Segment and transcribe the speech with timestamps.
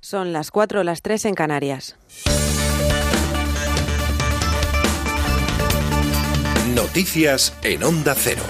[0.00, 1.96] Son las 4 o las 3 en Canarias.
[6.74, 8.42] Noticias en Onda Cero.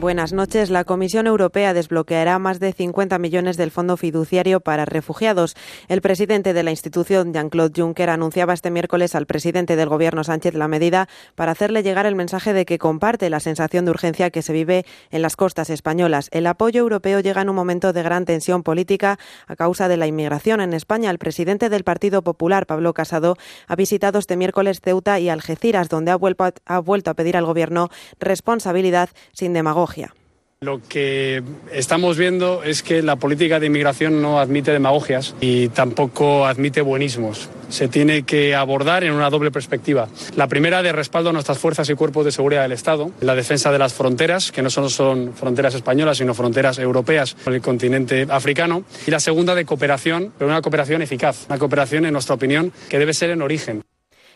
[0.00, 0.70] Buenas noches.
[0.70, 5.54] La Comisión Europea desbloqueará más de 50 millones del Fondo Fiduciario para Refugiados.
[5.88, 10.54] El presidente de la institución, Jean-Claude Juncker, anunciaba este miércoles al presidente del Gobierno, Sánchez,
[10.54, 14.40] la medida para hacerle llegar el mensaje de que comparte la sensación de urgencia que
[14.40, 16.30] se vive en las costas españolas.
[16.32, 20.06] El apoyo europeo llega en un momento de gran tensión política a causa de la
[20.06, 21.10] inmigración en España.
[21.10, 26.10] El presidente del Partido Popular, Pablo Casado, ha visitado este miércoles Ceuta y Algeciras, donde
[26.10, 29.89] ha vuelto a, ha vuelto a pedir al Gobierno responsabilidad sin demagogia.
[30.62, 36.44] Lo que estamos viendo es que la política de inmigración no admite demagogias y tampoco
[36.44, 37.48] admite buenismos.
[37.70, 40.08] Se tiene que abordar en una doble perspectiva.
[40.36, 43.72] La primera de respaldo a nuestras fuerzas y cuerpos de seguridad del Estado, la defensa
[43.72, 48.26] de las fronteras, que no solo son fronteras españolas, sino fronteras europeas con el continente
[48.28, 48.84] africano.
[49.06, 52.98] Y la segunda de cooperación, pero una cooperación eficaz, una cooperación, en nuestra opinión, que
[52.98, 53.82] debe ser en origen.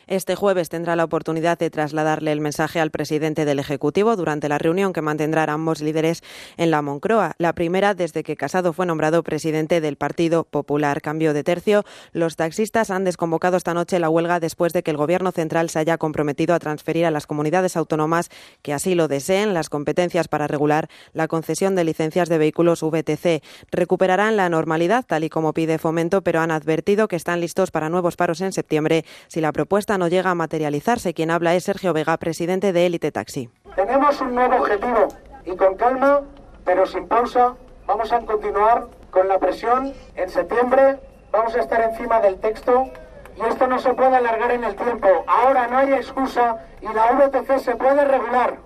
[0.07, 4.59] Este jueves tendrá la oportunidad de trasladarle el mensaje al presidente del Ejecutivo durante la
[4.59, 6.23] reunión que mantendrán ambos líderes
[6.57, 7.35] en la Moncloa.
[7.39, 11.01] La primera desde que Casado fue nombrado presidente del Partido Popular.
[11.01, 11.85] Cambio de tercio.
[12.13, 15.79] Los taxistas han desconvocado esta noche la huelga después de que el Gobierno central se
[15.79, 18.31] haya comprometido a transferir a las comunidades autónomas
[18.63, 23.43] que así lo deseen las competencias para regular la concesión de licencias de vehículos VTC.
[23.71, 27.89] Recuperarán la normalidad tal y como pide Fomento, pero han advertido que están listos para
[27.89, 31.14] nuevos paros en septiembre si la propuesta no llega a materializarse.
[31.14, 33.48] Quien habla es Sergio Vega, presidente de Élite Taxi.
[33.77, 35.09] Tenemos un nuevo objetivo
[35.45, 36.23] y con calma,
[36.64, 37.55] pero sin pausa,
[37.86, 39.92] vamos a continuar con la presión.
[40.17, 40.98] En septiembre
[41.33, 42.91] vamos a estar encima del texto
[43.36, 45.09] y esto no se puede alargar en el tiempo.
[45.27, 48.58] Ahora no hay excusa y la VTC se puede regular.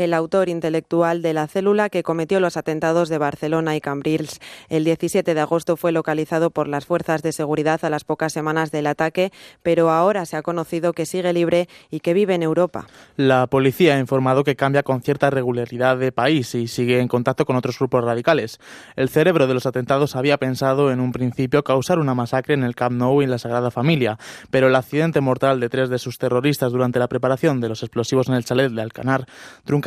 [0.00, 4.40] El autor intelectual de la célula que cometió los atentados de Barcelona y Cambrils.
[4.68, 8.70] El 17 de agosto fue localizado por las fuerzas de seguridad a las pocas semanas
[8.70, 9.30] del ataque,
[9.62, 12.86] pero ahora se ha conocido que sigue libre y que vive en Europa.
[13.16, 17.44] La policía ha informado que cambia con cierta regularidad de país y sigue en contacto
[17.44, 18.58] con otros grupos radicales.
[18.96, 22.74] El cerebro de los atentados había pensado en un principio causar una masacre en el
[22.74, 24.18] Camp Nou y en la Sagrada Familia,
[24.50, 28.28] pero el accidente mortal de tres de sus terroristas durante la preparación de los explosivos
[28.28, 29.26] en el chalet de Alcanar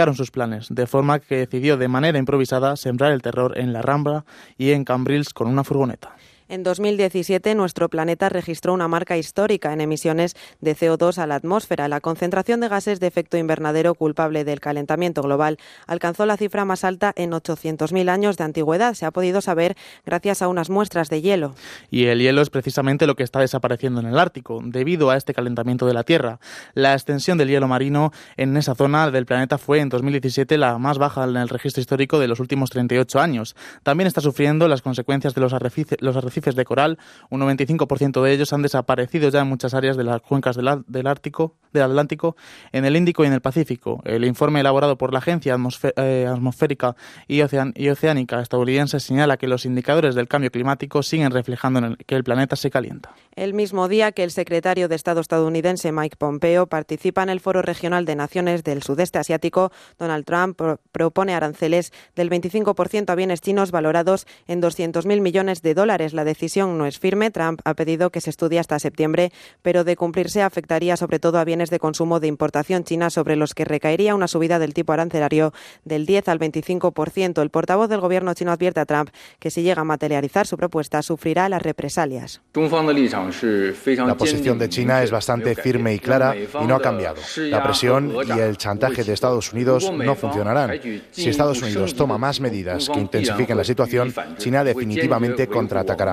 [0.03, 3.81] truncaron sus planes, de forma que decidió de manera improvisada sembrar el terror en la
[3.81, 4.25] Rambla
[4.57, 6.13] y en Cambrils con una furgoneta.
[6.53, 11.87] En 2017, nuestro planeta registró una marca histórica en emisiones de CO2 a la atmósfera.
[11.87, 16.83] La concentración de gases de efecto invernadero culpable del calentamiento global alcanzó la cifra más
[16.83, 18.93] alta en 800.000 años de antigüedad.
[18.93, 19.75] Se ha podido saber
[20.05, 21.55] gracias a unas muestras de hielo.
[21.89, 25.33] Y el hielo es precisamente lo que está desapareciendo en el Ártico, debido a este
[25.33, 26.39] calentamiento de la Tierra.
[26.75, 30.99] La extensión del hielo marino en esa zona del planeta fue en 2017 la más
[30.99, 33.55] baja en el registro histórico de los últimos 38 años.
[33.81, 36.99] También está sufriendo las consecuencias de los arrecifes, los arrecifes de coral,
[37.29, 41.55] un 95% de ellos han desaparecido ya en muchas áreas de las cuencas del, Ártico,
[41.71, 42.35] del Atlántico,
[42.71, 44.01] en el Índico y en el Pacífico.
[44.03, 45.55] El informe elaborado por la Agencia
[45.95, 46.95] eh, Atmosférica
[47.27, 52.23] y, Oceánica estadounidense señala que los indicadores del cambio climático siguen reflejando en que el
[52.23, 53.11] planeta se calienta.
[53.35, 57.61] El mismo día que el secretario de Estado estadounidense Mike Pompeo participa en el Foro
[57.61, 63.41] Regional de Naciones del Sudeste Asiático, Donald Trump pro propone aranceles del 25% a bienes
[63.41, 66.13] chinos valorados en 200.000 millones de dólares.
[66.13, 67.31] La decisión no es firme.
[67.31, 71.43] Trump ha pedido que se estudie hasta septiembre, pero de cumplirse afectaría sobre todo a
[71.43, 75.53] bienes de consumo de importación china sobre los que recaería una subida del tipo arancelario
[75.85, 77.41] del 10 al 25%.
[77.41, 81.01] El portavoz del gobierno chino advierte a Trump que si llega a materializar su propuesta
[81.01, 82.41] sufrirá las represalias.
[82.53, 87.21] La posición de China es bastante firme y clara y no ha cambiado.
[87.37, 90.79] La presión y el chantaje de Estados Unidos no funcionarán.
[91.11, 96.12] Si Estados Unidos toma más medidas que intensifiquen la situación, China definitivamente contraatacará.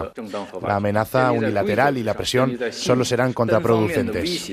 [0.66, 4.50] La amenaza unilateral y la presión solo serán contraproducentes.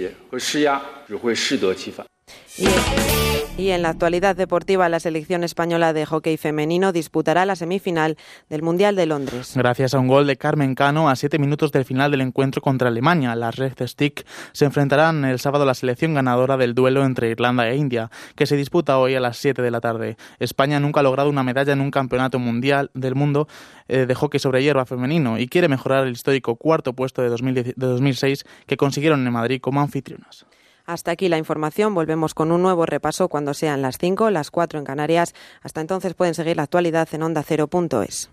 [3.57, 8.15] Y en la actualidad deportiva, la selección española de hockey femenino disputará la semifinal
[8.49, 9.53] del Mundial de Londres.
[9.55, 12.89] Gracias a un gol de Carmen Cano a siete minutos del final del encuentro contra
[12.89, 17.31] Alemania, las Red Stick se enfrentarán el sábado a la selección ganadora del duelo entre
[17.31, 20.17] Irlanda e India, que se disputa hoy a las 7 de la tarde.
[20.37, 23.47] España nunca ha logrado una medalla en un campeonato mundial del mundo
[23.87, 27.65] eh, de hockey sobre hierba femenino y quiere mejorar el histórico cuarto puesto de, 2010,
[27.75, 30.45] de 2006 que consiguieron en Madrid como anfitrionas.
[30.87, 31.93] Hasta aquí la información.
[31.93, 35.35] Volvemos con un nuevo repaso cuando sean las 5, las 4 en Canarias.
[35.61, 38.29] Hasta entonces pueden seguir la actualidad en ondacero.es.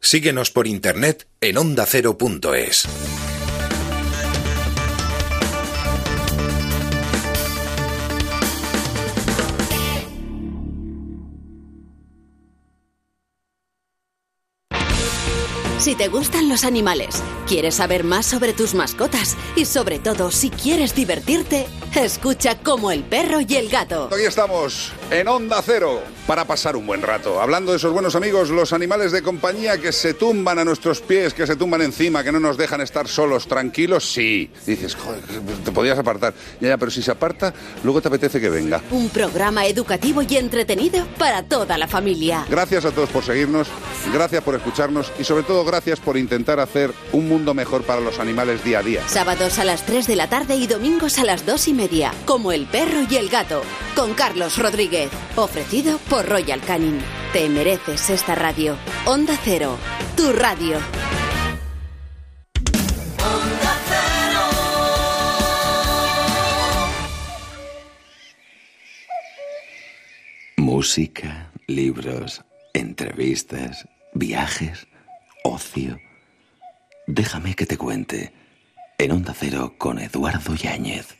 [0.00, 2.88] Síguenos por internet en ondacero.es.
[15.86, 20.50] Si te gustan los animales, quieres saber más sobre tus mascotas y sobre todo si
[20.50, 24.08] quieres divertirte, escucha como el perro y el gato.
[24.10, 27.40] Hoy estamos en Onda Cero para pasar un buen rato.
[27.40, 31.34] Hablando de esos buenos amigos, los animales de compañía que se tumban a nuestros pies,
[31.34, 34.50] que se tumban encima, que no nos dejan estar solos, tranquilos, sí.
[34.66, 35.20] Dices, joder,
[35.64, 36.34] te podías apartar.
[36.60, 38.82] Ya, ya, pero si se aparta, luego te apetece que venga.
[38.90, 42.44] Un programa educativo y entretenido para toda la familia.
[42.50, 43.68] Gracias a todos por seguirnos,
[44.12, 48.18] gracias por escucharnos y sobre todo gracias por intentar hacer un mundo mejor para los
[48.18, 49.08] animales día a día.
[49.08, 52.52] Sábados a las 3 de la tarde y domingos a las 2 y media, como
[52.52, 53.62] el perro y el gato,
[53.94, 57.00] con Carlos Rodríguez, ofrecido por Royal Canin.
[57.32, 58.76] Te mereces esta radio.
[59.04, 59.78] Onda Cero,
[60.16, 60.78] tu radio.
[70.56, 74.86] Música, libros, entrevistas, viajes,
[75.44, 75.98] ocio.
[77.06, 78.32] Déjame que te cuente.
[78.98, 81.16] En Onda Cero con Eduardo Yáñez.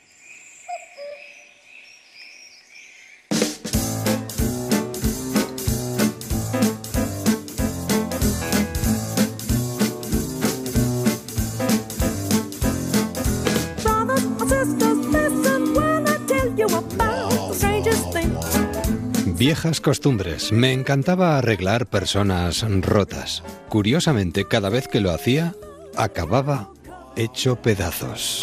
[19.47, 20.51] Viejas costumbres.
[20.51, 23.45] Me encantaba arreglar personas rotas.
[23.69, 25.55] Curiosamente, cada vez que lo hacía,
[25.97, 26.71] acababa
[27.15, 28.41] hecho pedazos.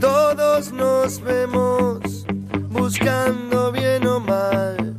[0.00, 2.24] Todos nos vemos
[2.70, 4.96] buscando bien o mal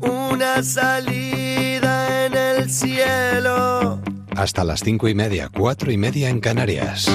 [0.00, 4.02] una salida en el cielo.
[4.36, 7.08] Hasta las cinco y media, cuatro y media en Canarias.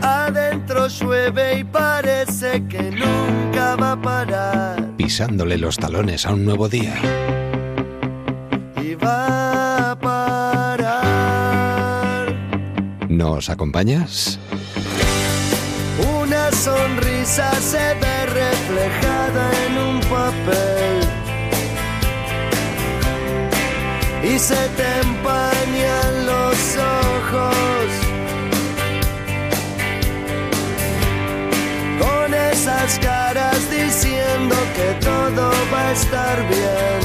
[0.00, 2.97] Adentro llueve y parece que nunca
[3.80, 4.96] va a parar.
[4.96, 6.94] Pisándole los talones a un nuevo día.
[8.82, 11.06] Y va a parar.
[13.08, 14.38] ¿Nos acompañas?
[16.20, 21.00] Una sonrisa se ve reflejada en un papel.
[24.22, 27.77] Y se te empañan los ojos.
[31.98, 37.00] Con esas caras diciendo que todo va a estar bien.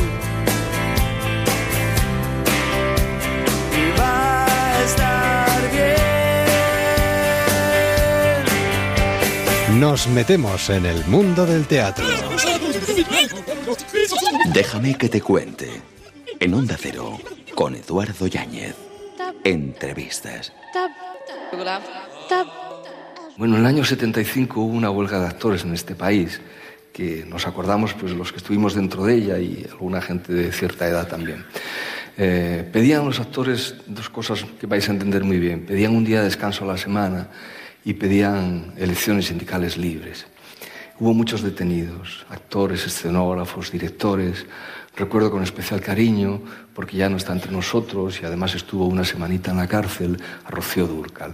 [3.71, 5.93] Y va a estar bien.
[9.79, 12.05] Nos metemos en el mundo del teatro.
[14.53, 15.81] Déjame que te cuente.
[16.39, 17.19] En Onda Cero
[17.55, 18.75] con Eduardo Yáñez.
[19.43, 20.53] Entrevistas.
[23.35, 26.39] Bueno, en el año 75 hubo una huelga de actores en este país
[26.93, 30.87] que nos acordamos pues los que estuvimos dentro de ella y alguna gente de cierta
[30.87, 31.43] edad también.
[32.15, 35.65] Eh, pedían los actores dos cosas que vais a entender muy bien.
[35.65, 37.29] Pedían un día de descanso a la semana
[37.83, 40.27] y pedían elecciones sindicales libres.
[40.99, 44.45] Hubo muchos detenidos, actores, escenógrafos, directores.
[44.95, 46.39] Recuerdo con especial cariño,
[46.75, 50.51] porque ya no está entre nosotros y además estuvo una semanita en la cárcel, a
[50.51, 51.33] Rocío Durcal.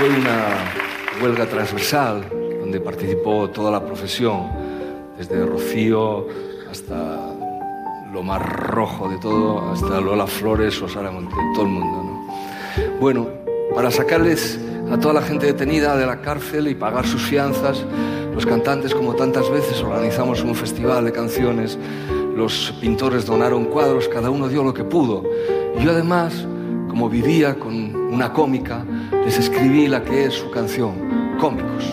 [0.00, 2.24] Fue una huelga transversal
[2.58, 4.48] donde participó toda la profesión,
[5.18, 6.26] desde Rocío
[6.70, 7.18] hasta
[8.10, 12.02] lo más rojo de todo, hasta Lola Flores o Sara Montiel, todo el mundo.
[12.02, 12.98] ¿no?
[12.98, 13.28] Bueno,
[13.74, 14.58] para sacarles
[14.90, 17.84] a toda la gente detenida de la cárcel y pagar sus fianzas,
[18.34, 21.78] los cantantes, como tantas veces, organizamos un festival de canciones,
[22.34, 25.24] los pintores donaron cuadros, cada uno dio lo que pudo.
[25.78, 26.46] Y yo además,
[26.88, 28.84] como vivía con una cómica,
[29.24, 31.84] les escribí la que es su canción, Cómicos.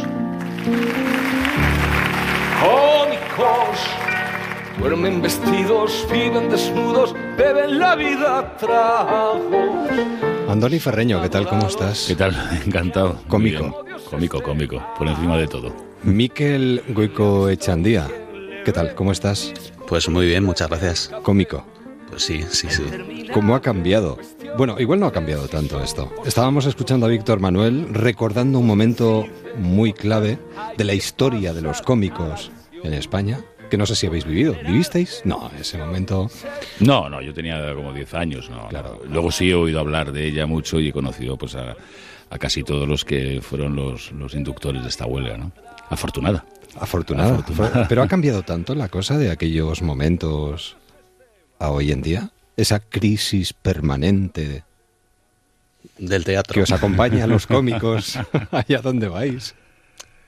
[2.59, 3.79] Cómicos,
[4.79, 9.41] duermen vestidos, viven desnudos, beben la vida tragos.
[10.49, 11.47] Andoni Ferreño, ¿qué tal?
[11.47, 12.05] ¿Cómo estás?
[12.07, 12.35] ¿Qué tal?
[12.65, 13.19] Encantado.
[13.27, 13.85] Cómico.
[14.09, 15.73] Cómico, cómico, por encima de todo.
[16.03, 18.07] Miquel Goico Echandía,
[18.65, 18.95] ¿qué tal?
[18.95, 19.53] ¿Cómo estás?
[19.87, 21.11] Pues muy bien, muchas gracias.
[21.23, 21.65] Cómico.
[22.09, 23.27] Pues sí, sí, sí.
[23.33, 24.17] ¿Cómo ha cambiado?
[24.57, 26.11] Bueno, igual no ha cambiado tanto esto.
[26.25, 30.39] Estábamos escuchando a Víctor Manuel recordando un momento muy clave
[30.75, 32.49] de la historia de los cómicos
[32.83, 34.55] en España, que no sé si habéis vivido.
[34.65, 35.21] ¿Vivisteis?
[35.25, 36.31] No, ese momento...
[36.79, 38.67] No, no, yo tenía como 10 años, ¿no?
[38.69, 38.99] Claro.
[39.07, 41.75] Luego sí he oído hablar de ella mucho y he conocido pues a,
[42.31, 45.51] a casi todos los que fueron los, los inductores de esta huelga, ¿no?
[45.89, 46.45] Afortunada.
[46.79, 47.35] Afortunada.
[47.35, 47.87] Afortunada.
[47.87, 50.77] Pero ha cambiado tanto la cosa de aquellos momentos
[51.59, 52.31] a hoy en día.
[52.57, 54.63] Esa crisis permanente
[55.97, 56.55] del teatro.
[56.55, 58.17] que os acompaña a los cómicos.
[58.51, 59.55] Allá donde vais.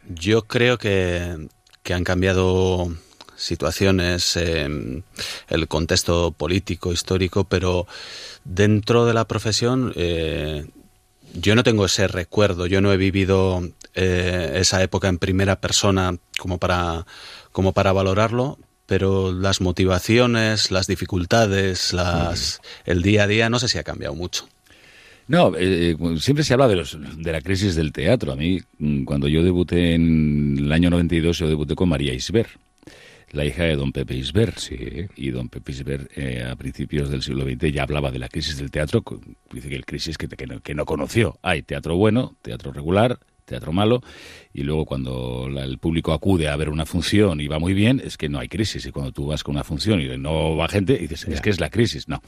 [0.07, 1.49] Yo creo que,
[1.83, 2.91] que han cambiado
[3.35, 5.01] situaciones, em,
[5.47, 7.87] el contexto político, histórico, pero
[8.43, 10.67] dentro de la profesión eh,
[11.33, 13.61] yo no tengo ese recuerdo, yo no he vivido
[13.93, 17.05] eh, esa época en primera persona como para,
[17.51, 18.57] como para valorarlo,
[18.89, 24.15] pero las motivaciones, las dificultades, las, el día a día, no sé si ha cambiado
[24.15, 24.49] mucho.
[25.27, 28.31] No, eh, siempre se habla de, los, de la crisis del teatro.
[28.31, 32.47] A mí, mm, cuando yo debuté en el año 92, yo debuté con María Isber
[33.31, 34.57] la hija de don Pepe Isber.
[34.57, 35.05] Sí.
[35.15, 38.57] Y don Pepe Isber, eh, a principios del siglo XX, ya hablaba de la crisis
[38.57, 39.03] del teatro.
[39.51, 41.37] Dice que el crisis que, que no conoció.
[41.43, 43.19] Hay teatro bueno, teatro regular,
[43.49, 44.01] teatro malo,
[44.53, 48.17] y luego cuando el público acude a ver una función y va muy bien, es
[48.17, 48.85] que no hay crisis.
[48.85, 51.59] Y cuando tú vas con una función y no va gente, dices, es que es
[51.59, 52.07] la crisis.
[52.07, 52.21] No,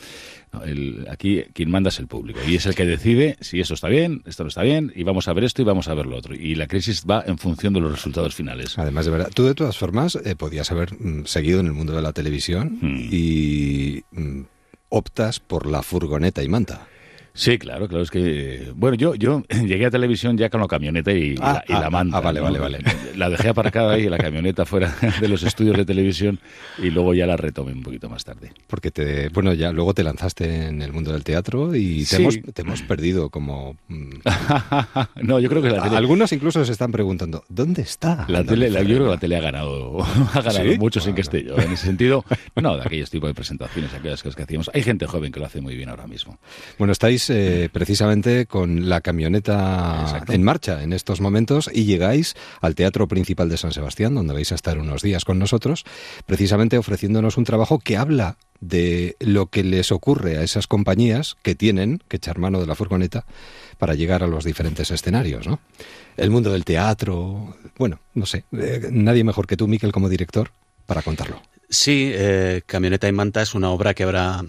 [1.09, 4.23] aquí quien manda es el público y es el que decide si eso está bien,
[4.25, 6.35] esto no está bien, y vamos a ver esto y vamos a ver lo otro.
[6.35, 8.77] Y la crisis va en función de los resultados finales.
[8.77, 11.93] Además, de verdad, tú de todas formas eh, podías haber mm, seguido en el mundo
[11.95, 13.09] de la televisión hmm.
[13.11, 14.41] y mm,
[14.89, 16.87] optas por la furgoneta y manta.
[17.33, 18.71] Sí, claro, claro, es que...
[18.75, 21.89] Bueno, yo, yo llegué a televisión ya con la camioneta y, la, y la, ah,
[21.89, 22.17] manta.
[22.17, 22.79] Ah, vale, vale, vale.
[23.15, 26.39] La dejé aparcada ahí, la camioneta fuera de los estudios de televisión
[26.77, 28.51] y luego ya la retomé un poquito más tarde.
[28.67, 32.39] Porque, te, bueno, ya luego te lanzaste en el mundo del teatro y te, hemos,
[32.53, 33.77] te hemos perdido como...
[35.21, 35.97] No, yo creo que la tele...
[35.97, 38.25] Algunos incluso se están preguntando, ¿dónde está?
[38.27, 41.43] La tele, yo creo que la tele ha ganado, ha ganado mucho sin que esté
[41.43, 41.57] yo.
[41.57, 44.69] En ese sentido, no, de aquellos tipos de presentaciones, aquellas cosas que hacíamos.
[44.73, 46.39] Hay gente joven que lo hace muy bien ahora mismo.
[46.77, 52.75] Bueno, estáis eh, precisamente con la camioneta en marcha en estos momentos y llegáis al
[52.75, 55.85] Teatro Principal de San Sebastián, donde vais a estar unos días con nosotros,
[56.25, 61.55] precisamente ofreciéndonos un trabajo que habla de lo que les ocurre a esas compañías que
[61.55, 63.25] tienen que echar mano de la furgoneta
[63.77, 65.59] para llegar a los diferentes escenarios, ¿no?
[66.17, 70.51] El mundo del teatro, bueno, no sé, eh, nadie mejor que tú, Miquel, como director,
[70.85, 71.41] para contarlo.
[71.69, 74.43] Sí, eh, Camioneta y Manta es una obra que habrá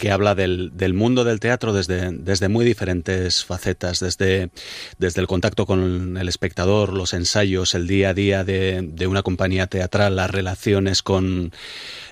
[0.00, 4.48] que habla del, del, mundo del teatro desde, desde muy diferentes facetas, desde,
[4.96, 9.22] desde el contacto con el espectador, los ensayos, el día a día de, de una
[9.22, 11.52] compañía teatral, las relaciones con,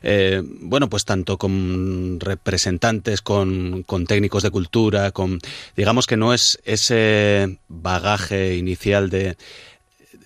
[0.02, 5.38] eh, bueno, pues tanto con representantes, con, con técnicos de cultura, con,
[5.74, 9.38] digamos que no es ese bagaje inicial de,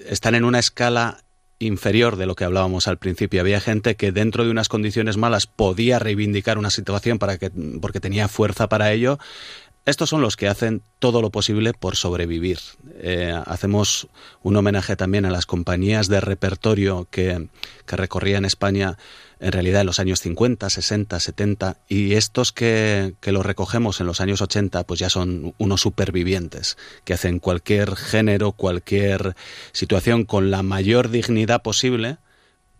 [0.09, 1.23] están en una escala
[1.63, 3.41] inferior de lo que hablábamos al principio.
[3.41, 7.51] Había gente que dentro de unas condiciones malas podía reivindicar una situación para que,
[7.81, 9.19] porque tenía fuerza para ello.
[9.85, 12.59] Estos son los que hacen todo lo posible por sobrevivir.
[13.01, 14.07] Eh, hacemos
[14.43, 17.49] un homenaje también a las compañías de repertorio que,
[17.85, 18.97] que recorrían España
[19.43, 24.07] en realidad en los años 50, 60, 70 y estos que, que los recogemos en
[24.07, 29.35] los años 80 pues ya son unos supervivientes que hacen cualquier género, cualquier
[29.73, 32.19] situación con la mayor dignidad posible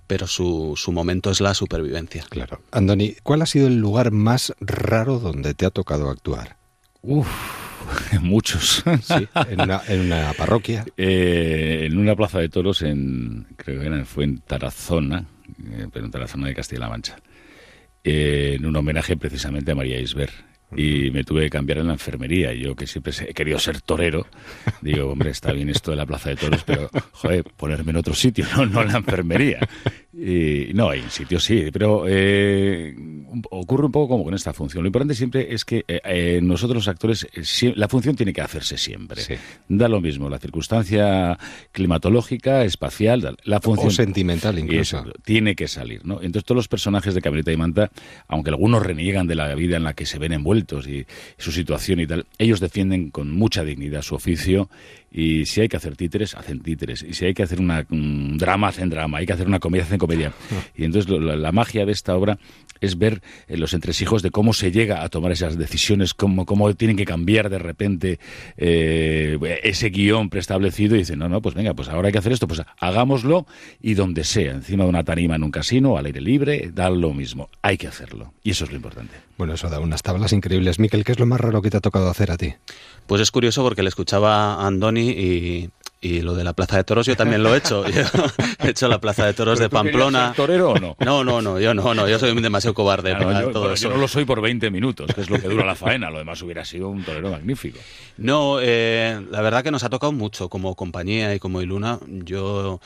[0.07, 2.27] pero su, su, momento es la supervivencia.
[2.29, 2.61] Claro.
[2.71, 6.57] Andoni, ¿cuál ha sido el lugar más raro donde te ha tocado actuar?
[7.01, 7.29] Uf,
[8.21, 8.83] muchos.
[9.03, 10.85] Sí, en, una, en una parroquia.
[10.99, 15.25] Eh, en una plaza de toros, en, creo que era, fue en Tarazona,
[15.71, 17.17] eh, pero en la zona de Castilla-La Mancha,
[18.05, 20.31] eh, en un homenaje precisamente a María Isber.
[20.75, 22.55] Y me tuve que cambiar en la enfermería.
[22.55, 24.27] Yo, que siempre he querido ser torero,
[24.81, 28.15] digo, hombre, está bien esto de la plaza de toros, pero, joder, ponerme en otro
[28.15, 29.69] sitio, no, no en la enfermería.
[30.15, 32.95] Y, no, hay sitios sí, pero eh,
[33.51, 34.83] ocurre un poco como con esta función.
[34.83, 37.27] Lo importante siempre es que eh, eh, nosotros los actores,
[37.75, 39.23] la función tiene que hacerse siempre.
[39.69, 41.39] Da lo mismo la circunstancia
[41.73, 43.89] climatológica, espacial, la función...
[43.89, 45.03] O sentimental incluso.
[45.25, 46.17] tiene que salir, ¿no?
[46.17, 47.91] Entonces todos los personajes de Camioneta y Manta,
[48.29, 51.07] aunque algunos reniegan de la vida en la que se ven envueltos y
[51.39, 54.69] su situación y tal, ellos defienden con mucha dignidad su oficio
[55.13, 57.03] y si hay que hacer títeres, hacen títeres.
[57.03, 59.19] Y si hay que hacer una, un drama, hacen drama.
[59.19, 60.33] Hay que hacer una comedia, hacen comedia.
[60.75, 62.39] Y entonces la, magia de esta obra
[62.81, 66.75] es ver eh, los entresijos de cómo se llega a tomar esas decisiones, cómo, cómo
[66.75, 68.19] tienen que cambiar de repente
[68.57, 72.33] eh, ese guion preestablecido y dicen, no, no, pues venga, pues ahora hay que hacer
[72.33, 73.47] esto, pues hagámoslo
[73.83, 77.13] y donde sea, encima de una tarima en un casino, al aire libre, da lo
[77.13, 77.51] mismo.
[77.61, 78.33] Hay que hacerlo.
[78.43, 79.15] Y eso es lo importante.
[79.37, 80.79] Bueno, eso da unas tablas increíbles.
[80.79, 82.55] Miquel, ¿qué es lo más raro que te ha tocado hacer a ti?
[83.07, 85.71] Pues es curioso porque le escuchaba a Andoni y,
[86.03, 87.85] y lo de la Plaza de Toros yo también lo he hecho.
[88.59, 90.29] he hecho la Plaza de Toros de Pamplona.
[90.29, 90.97] Ser torero o no?
[90.99, 93.89] No, no, no, yo no, no, yo soy demasiado cobarde para yo, todo eso.
[93.89, 96.19] Yo no lo soy por 20 minutos, que es lo que dura la faena, lo
[96.19, 97.79] demás hubiera sido un torero magnífico.
[98.17, 102.01] No, eh, la verdad que nos ha tocado mucho como compañía y como Iluna.
[102.09, 102.81] Yo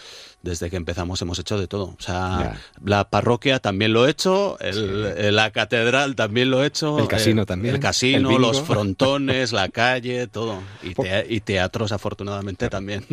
[0.47, 1.87] desde que empezamos hemos hecho de todo.
[1.87, 6.99] O sea, la parroquia también lo he hecho, el, la catedral también lo he hecho.
[6.99, 7.75] El casino también.
[7.75, 10.63] El casino, los frontones, la calle, todo.
[10.83, 10.95] Y,
[11.35, 13.05] y teatros, afortunadamente, también.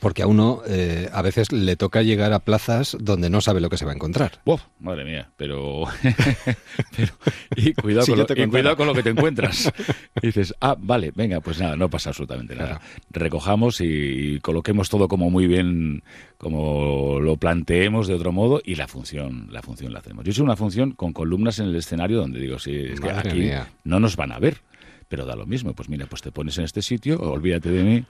[0.00, 3.70] Porque a uno eh, a veces le toca llegar a plazas donde no sabe lo
[3.70, 4.40] que se va a encontrar.
[4.44, 5.84] Uf, madre mía, pero...
[7.56, 9.72] y, cuidado, con lo, cuidado, con lo, que te encuentras.
[10.20, 12.80] y dices, ah, vale, venga, pues nada, no pasa absolutamente nada.
[13.10, 16.02] Recojamos y, coloquemos todo como muy bien,
[16.36, 20.24] como lo planteemos de otro modo y la función, la función la hacemos.
[20.24, 23.50] Yo hice una función con columnas en el escenario donde digo, sí, es que aquí
[23.84, 24.62] no nos van a ver,
[25.08, 25.74] pero da lo mismo.
[25.74, 28.04] Pues mira, pues te pones en este sitio, olvídate de mí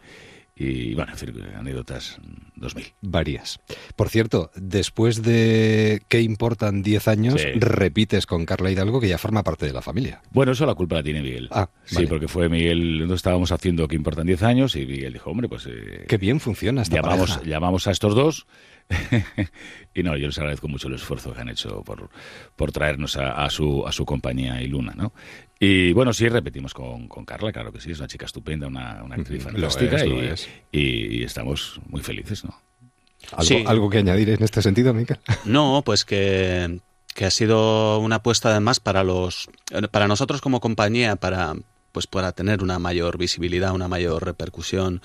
[0.58, 1.12] y bueno,
[1.58, 2.18] anécdotas
[2.54, 2.94] 2000.
[3.02, 3.60] Varias.
[3.94, 7.42] Por cierto, después de ¿Qué importan 10 años?
[7.56, 10.22] Repites con Carla Hidalgo que ya forma parte de la familia.
[10.30, 11.48] Bueno, eso la culpa la tiene Miguel.
[11.50, 14.76] Ah, sí, porque fue Miguel, no estábamos haciendo ¿Qué importan 10 años?
[14.76, 15.66] Y Miguel dijo, hombre, pues...
[15.66, 18.46] Eh, Qué bien funciona esta llamamos, llamamos a estos dos
[19.94, 22.08] y no, yo les agradezco mucho el esfuerzo que han hecho por,
[22.54, 25.12] por traernos a, su, a su compañía y Luna, ¿no?
[25.58, 29.02] Y bueno, sí, repetimos con, con, Carla, claro que sí, es una chica estupenda, una,
[29.02, 30.04] una actriz fantástica
[30.70, 32.54] y, estamos muy felices, ¿no?
[33.32, 35.18] ¿Algo, ¿Algo que añadir en este sentido, Mica?
[35.44, 36.80] No, pues que,
[37.14, 39.48] que ha sido una apuesta además para los
[39.90, 41.54] para nosotros como compañía, para
[41.97, 45.00] pues para tener una mayor visibilidad, una mayor repercusión.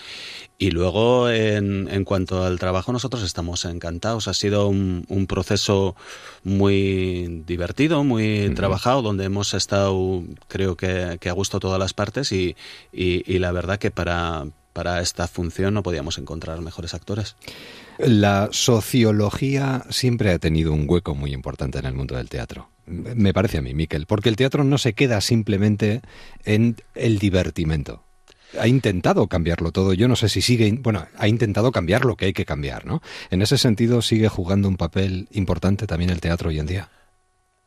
[0.58, 4.28] Y luego, en, en cuanto al trabajo, nosotros estamos encantados.
[4.28, 5.96] Ha sido un, un proceso
[6.44, 12.34] muy divertido, muy trabajado, donde hemos estado, creo que, que, a gusto todas las partes
[12.34, 12.58] y,
[12.92, 17.36] y, y la verdad que para, para esta función no podíamos encontrar mejores actores.
[17.98, 22.70] La sociología siempre ha tenido un hueco muy importante en el mundo del teatro.
[22.86, 26.01] Me parece a mí, Miquel, porque el teatro no se queda simplemente
[26.46, 28.04] en el divertimento.
[28.60, 29.94] Ha intentado cambiarlo todo.
[29.94, 33.01] Yo no sé si sigue, bueno, ha intentado cambiar lo que hay que cambiar, ¿no?
[33.30, 36.90] En ese sentido, sigue jugando un papel importante también el teatro hoy en día.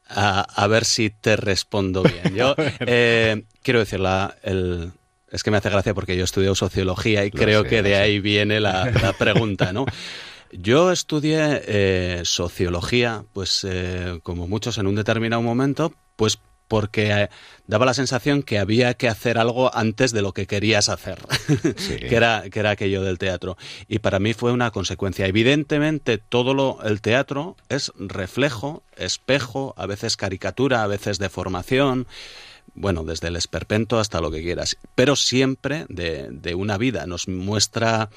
[0.08, 2.34] A, ver si te respondo bien.
[2.34, 4.00] Yo eh, quiero decir,
[4.42, 4.92] el,
[5.34, 8.20] es que me hace gracia porque yo he estudiado sociología y creo que de ahí
[8.20, 9.84] viene la, pregunta, ¿no?
[10.52, 17.28] Yo estudié eh, sociología, pues eh, como muchos en un determinado momento, pues porque eh,
[17.66, 21.18] daba la sensación que había que hacer algo antes de lo que querías hacer,
[21.98, 23.56] que, era, que era aquello del teatro.
[23.88, 25.26] Y para mí fue una consecuencia.
[25.26, 32.06] Evidentemente, todo lo, el teatro es reflejo, espejo, a veces caricatura, a veces deformación
[32.74, 37.06] bueno, desde el esperpento hasta lo que quieras, pero siempre de, de una vida.
[37.06, 38.10] Nos muestra,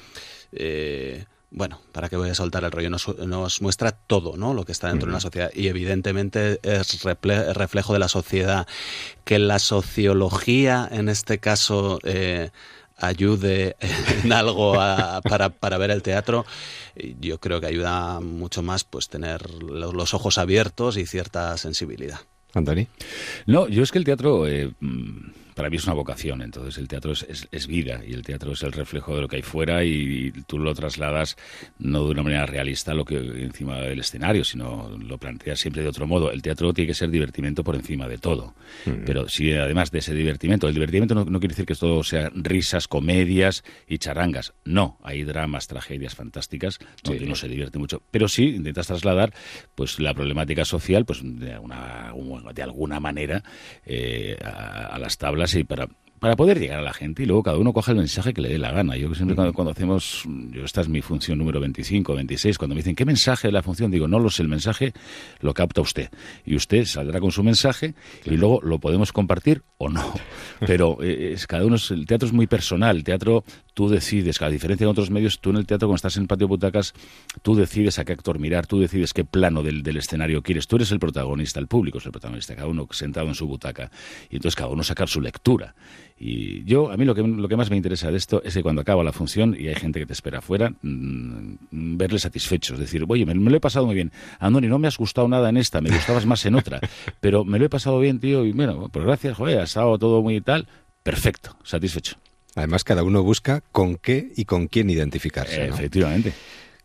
[0.52, 2.90] eh, bueno, ¿para qué voy a soltar el rollo?
[2.90, 4.54] Nos, nos muestra todo, ¿no?
[4.54, 5.50] Lo que está dentro de una sociedad.
[5.54, 8.66] Y evidentemente es reflejo de la sociedad.
[9.24, 12.50] Que la sociología, en este caso, eh,
[12.96, 13.76] ayude
[14.24, 16.44] en algo para, para, ver el teatro,
[17.20, 22.18] yo creo que ayuda mucho más pues tener los ojos abiertos y cierta sensibilidad.
[22.58, 22.88] Antoni.
[23.46, 26.86] No, yo es que el teatro eh, mm, para mí es una vocación, entonces el
[26.86, 30.30] teatro es, vida y el teatro es el reflejo de lo que hay fuera y,
[30.46, 31.36] tú lo trasladas
[31.80, 35.88] no de una manera realista lo que encima del escenario, sino lo planteas siempre de
[35.88, 36.30] otro modo.
[36.30, 38.54] El teatro tiene que ser divertimento por encima de todo,
[38.86, 39.04] mm.
[39.04, 42.86] pero si además de ese divertimento, el divertimento no, quiere decir que todo sea risas,
[42.86, 48.50] comedias y charangas, no, hay dramas, tragedias fantásticas donde uno se divierte mucho, pero sí
[48.50, 49.34] intentas trasladar
[49.74, 52.14] pues la problemática social pues de alguna,
[52.54, 53.42] de alguna manera
[53.84, 57.58] eh, a las tablas y para para poder llegar a la gente y luego cada
[57.58, 58.96] uno coja el mensaje que le dé la gana.
[58.96, 62.94] Yo siempre cuando, hacemos, yo esta es mi función número 25, 26, cuando me dicen,
[62.94, 63.90] ¿qué mensaje de la función?
[63.90, 64.92] Digo, no lo sé, el mensaje
[65.40, 66.10] lo capta usted.
[66.44, 70.12] Y usted saldrá con su mensaje y luego lo podemos compartir o no.
[70.66, 73.44] Pero eh, es, cada uno, el teatro es muy personal, el teatro
[73.78, 76.26] tú decides, a diferencia de otros medios, tú en el teatro cuando estás en el
[76.26, 76.94] patio de butacas,
[77.42, 80.90] tú decides a qué actor mirar, tú decides qué plano del, escenario quieres, tú eres
[80.90, 83.88] el protagonista, el público es el protagonista, cada uno sentado en su butaca.
[84.30, 85.76] Y entonces cada uno sacar su lectura.
[86.18, 89.04] Y yo, a mí lo que, más me interesa de esto es que cuando acaba
[89.04, 93.34] la función y hay gente que te espera afuera, mm, verle satisfechos, decir, oye, me,
[93.36, 94.10] lo he pasado muy bien.
[94.40, 96.80] Andoni, no me has gustado nada en esta, me gustabas más en otra,
[97.20, 100.20] pero me lo he pasado bien, tío, y bueno, pues gracias, joder, ha estado todo
[100.20, 100.66] muy tal,
[101.04, 102.16] perfecto, satisfecho.
[102.58, 105.66] Además, cada uno busca con qué y con quién identificarse.
[105.66, 106.32] Efectivamente.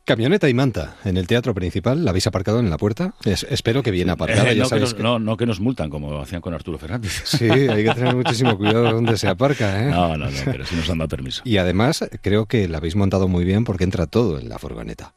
[0.05, 3.13] Camioneta y manta en el teatro principal, ¿la habéis aparcado en la puerta?
[3.23, 4.43] espero que bien aparcada.
[4.55, 7.23] no, que nos, no, que nos multan como hacían con Arturo Fernández.
[7.25, 9.81] Sí, hay que tener muchísimo cuidado donde se aparca.
[9.81, 9.89] ¿eh?
[9.89, 11.41] No, no, no, pero sí nos han dado permiso.
[11.45, 15.13] Y además creo que la habéis montado muy bien porque entra todo en la furgoneta.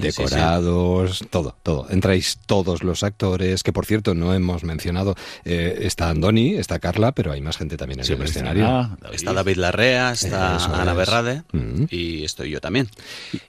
[0.00, 1.86] Decorados, todo, todo.
[1.90, 5.14] Entráis todos los actores, que por cierto no hemos mencionado.
[5.44, 8.96] Eh, está Andoni, está Carla, pero hay más gente también en el escenario.
[9.12, 11.84] Está David Larrea, está Ana Berrade mm.
[11.90, 12.88] y estoy yo también.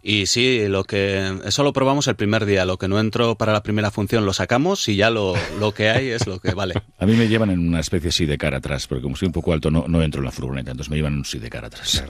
[0.01, 2.65] Y sí, lo que eso lo probamos el primer día.
[2.65, 5.89] Lo que no entro para la primera función lo sacamos y ya lo, lo que
[5.89, 6.73] hay es lo que vale.
[6.99, 9.33] A mí me llevan en una especie así de cara atrás, porque como soy un
[9.33, 12.03] poco alto no, no entro en la furgoneta, entonces me llevan así de cara atrás.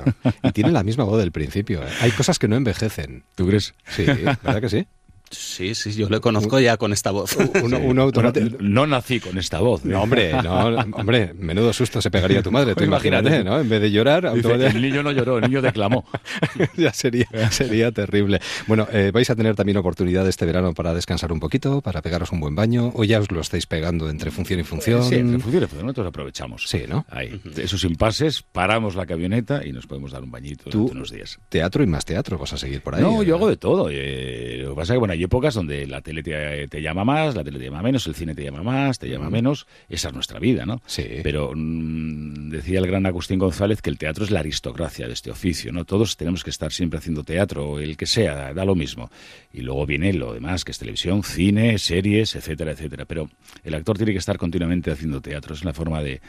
[0.43, 1.83] Y tiene la misma voz del principio.
[1.83, 1.89] ¿eh?
[2.01, 3.23] Hay cosas que no envejecen.
[3.35, 3.73] ¿Tú crees?
[3.87, 4.04] Sí.
[4.05, 4.87] ¿Verdad que sí?
[5.35, 7.37] Sí, sí, yo le conozco ya con esta voz.
[8.59, 9.85] no nací con esta voz.
[9.85, 9.89] ¿eh?
[9.89, 12.75] No, hombre, no, hombre, menudo susto se pegaría tu madre.
[12.75, 13.59] Tú imagínate, ¿no?
[13.59, 16.05] En vez de llorar, el niño no lloró, el niño declamó.
[16.77, 18.39] ya sería, sería terrible.
[18.67, 22.31] Bueno, eh, vais a tener también oportunidad este verano para descansar un poquito, para pegaros
[22.31, 25.03] un buen baño, o ya os lo estáis pegando entre función y función.
[25.03, 26.65] Sí, entre función y función, nosotros aprovechamos.
[26.67, 27.05] Sí, ¿no?
[27.09, 31.39] Ahí, esos impases, paramos la camioneta y nos podemos dar un bañito Tú, unos días.
[31.49, 33.01] Teatro y más teatro, vas a seguir por ahí.
[33.01, 33.89] No, yo hago de todo.
[33.91, 37.35] Eh, lo que pasa es que, bueno, hay épocas donde la tele te, llama más,
[37.35, 39.67] la tele te llama menos, el cine te llama más, te llama menos.
[39.89, 40.81] Esa es nuestra vida, ¿no?
[40.85, 41.05] Sí.
[41.23, 45.31] Pero mm, decía el gran Agustín González que el teatro es la aristocracia de este
[45.31, 45.85] oficio, ¿no?
[45.85, 49.09] Todos tenemos que estar siempre haciendo teatro, el que sea, da lo mismo.
[49.55, 53.05] Y luego viene lo demás, que es televisión, cine, series, etcétera, etcétera.
[53.05, 53.29] Pero
[53.63, 55.53] el actor tiene que estar continuamente haciendo teatro.
[55.53, 56.19] Es la forma de,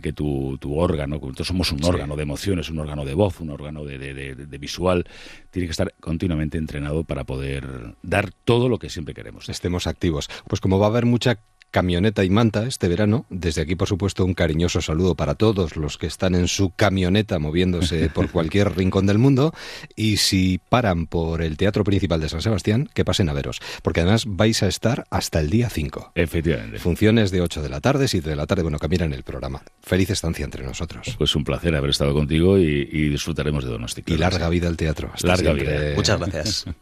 [0.00, 3.84] que tu, órgano, todos somos un órgano de emociones, un órgano de voz, un órgano
[3.84, 5.04] de, de visual,
[5.50, 7.66] tiene que estar continuamente entrenado para poder
[8.02, 9.48] dar todo lo que siempre queremos.
[9.48, 10.30] Estemos activos.
[10.46, 13.26] Pues como va a haber mucha camioneta y manta este verano.
[13.30, 17.38] Desde aquí, por supuesto, un cariñoso saludo para todos los que están en su camioneta
[17.38, 19.52] moviéndose por cualquier rincón del mundo.
[19.96, 23.60] Y si paran por el Teatro Principal de San Sebastián, que pasen a veros.
[23.82, 26.12] Porque además vais a estar hasta el día 5.
[26.14, 26.78] Efectivamente.
[26.78, 29.62] Funciones de 8 de la tarde, 7 de la tarde, bueno, cambian el programa.
[29.82, 31.14] Feliz estancia entre nosotros.
[31.18, 34.02] Pues un placer haber estado contigo y, disfrutaremos de Donosti.
[34.06, 35.10] Y larga vida al teatro.
[35.22, 35.94] larga vida.
[35.94, 36.64] Muchas gracias.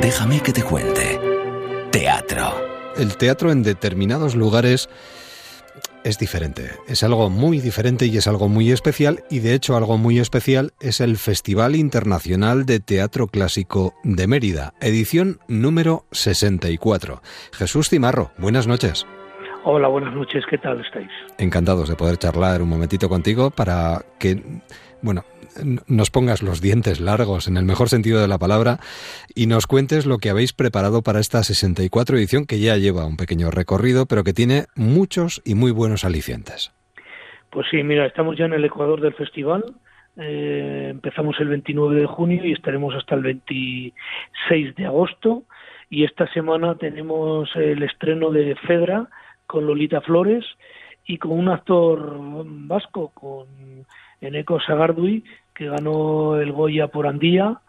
[0.00, 1.17] Déjame que te cuente.
[1.92, 2.44] Teatro.
[2.98, 4.90] El teatro en determinados lugares
[6.04, 6.70] es diferente.
[6.86, 9.24] Es algo muy diferente y es algo muy especial.
[9.30, 14.74] Y de hecho algo muy especial es el Festival Internacional de Teatro Clásico de Mérida,
[14.80, 17.22] edición número 64.
[17.52, 19.06] Jesús Cimarro, buenas noches.
[19.64, 20.44] Hola, buenas noches.
[20.48, 21.10] ¿Qué tal estáis?
[21.36, 24.42] Encantados de poder charlar un momentito contigo para que,
[25.02, 25.24] bueno,
[25.86, 28.78] nos pongas los dientes largos en el mejor sentido de la palabra
[29.34, 33.16] y nos cuentes lo que habéis preparado para esta 64 edición que ya lleva un
[33.16, 36.72] pequeño recorrido, pero que tiene muchos y muy buenos alicientes.
[37.50, 39.64] Pues sí, mira, estamos ya en el Ecuador del festival.
[40.16, 45.44] Eh, empezamos el 29 de junio y estaremos hasta el 26 de agosto.
[45.90, 49.08] Y esta semana tenemos el estreno de Fedra
[49.46, 50.44] con Lolita Flores
[51.06, 53.46] y con un actor vasco, con
[54.20, 57.60] Eneco Sagardui, que ganó el Goya por Andía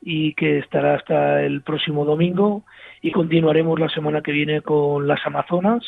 [0.00, 2.64] y que estará hasta el próximo domingo
[3.00, 5.84] y continuaremos la semana que viene con las Amazonas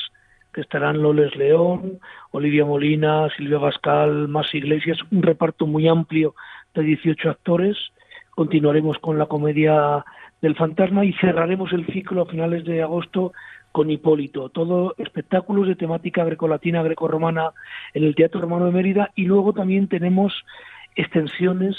[0.55, 1.99] que estarán Loles León,
[2.31, 6.35] Olivia Molina, Silvia Pascal, Más Iglesias, un reparto muy amplio
[6.75, 7.77] de 18 actores.
[8.31, 10.05] Continuaremos con la comedia
[10.41, 13.33] del fantasma y cerraremos el ciclo a finales de agosto
[13.75, 14.51] con Hipólito.
[14.51, 17.51] Todo espectáculos de temática grecolatina, grecorromana
[17.93, 20.33] en el Teatro Romano de Mérida y luego también tenemos
[20.95, 21.75] extensiones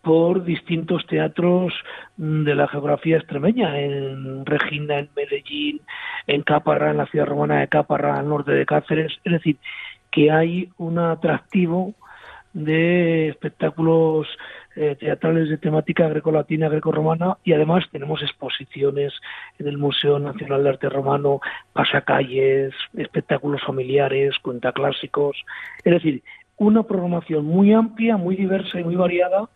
[0.00, 1.74] por distintos teatros
[2.16, 5.82] mm, de la geografía extremeña, en Regina, en Medellín,
[6.26, 9.12] en Caparra, en la ciudad romana de Caparra, al norte de Cáceres.
[9.22, 9.58] Es decir,
[10.10, 11.92] que hay un atractivo
[12.54, 14.28] de espectáculos
[14.76, 19.12] eh, teatrales de temática grecolatina, grecorromana y además tenemos exposiciones
[19.58, 21.40] en el Museo Nacional de Arte Romano,
[21.72, 25.36] pasacalles, espectáculos familiares, cuentaclásicos.
[25.84, 26.22] Es decir,
[26.56, 29.48] una programación muy amplia, muy diversa y muy variada,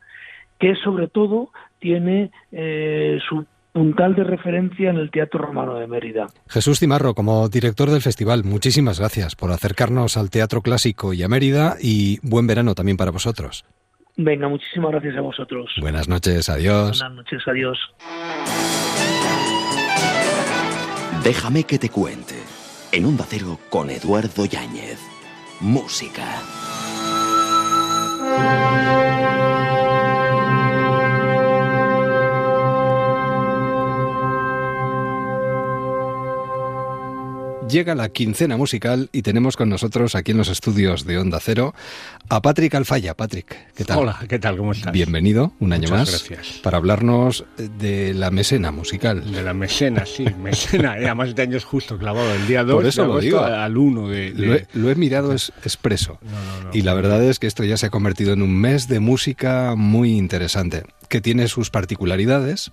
[0.59, 6.27] que sobre todo tiene eh, su puntal de referencia en el Teatro Romano de Mérida.
[6.49, 11.29] Jesús Cimarro, como director del festival, muchísimas gracias por acercarnos al teatro clásico y a
[11.29, 13.65] Mérida y buen verano también para vosotros.
[14.21, 15.71] Venga, muchísimas gracias a vosotros.
[15.81, 16.99] Buenas noches, adiós.
[16.99, 17.79] Buenas noches, adiós.
[21.23, 22.35] Déjame que te cuente.
[22.91, 24.99] En Onda Cero con Eduardo Yáñez.
[25.61, 26.43] Música.
[37.69, 41.75] Llega la quincena musical y tenemos con nosotros aquí en los estudios de Onda Cero
[42.31, 43.15] a Patrick Alfaya.
[43.15, 43.99] Patrick, ¿qué tal?
[43.99, 44.57] Hola, ¿qué tal?
[44.57, 44.91] ¿Cómo estás?
[44.91, 46.09] Bienvenido un año más.
[46.09, 46.61] gracias.
[46.63, 49.31] Para hablarnos de la mesena musical.
[49.31, 50.99] De la mesena, sí, mesena.
[50.99, 53.41] Eh, además este año es justo clavado el día 2 Por eso lo digo.
[53.41, 54.67] al 1 de...
[54.73, 56.19] Lo, he, mirado es, expreso.
[56.73, 59.75] y la verdad es que esto ya se ha convertido en un mes de música
[59.77, 60.85] muy interesante.
[61.09, 62.71] Que tiene sus particularidades.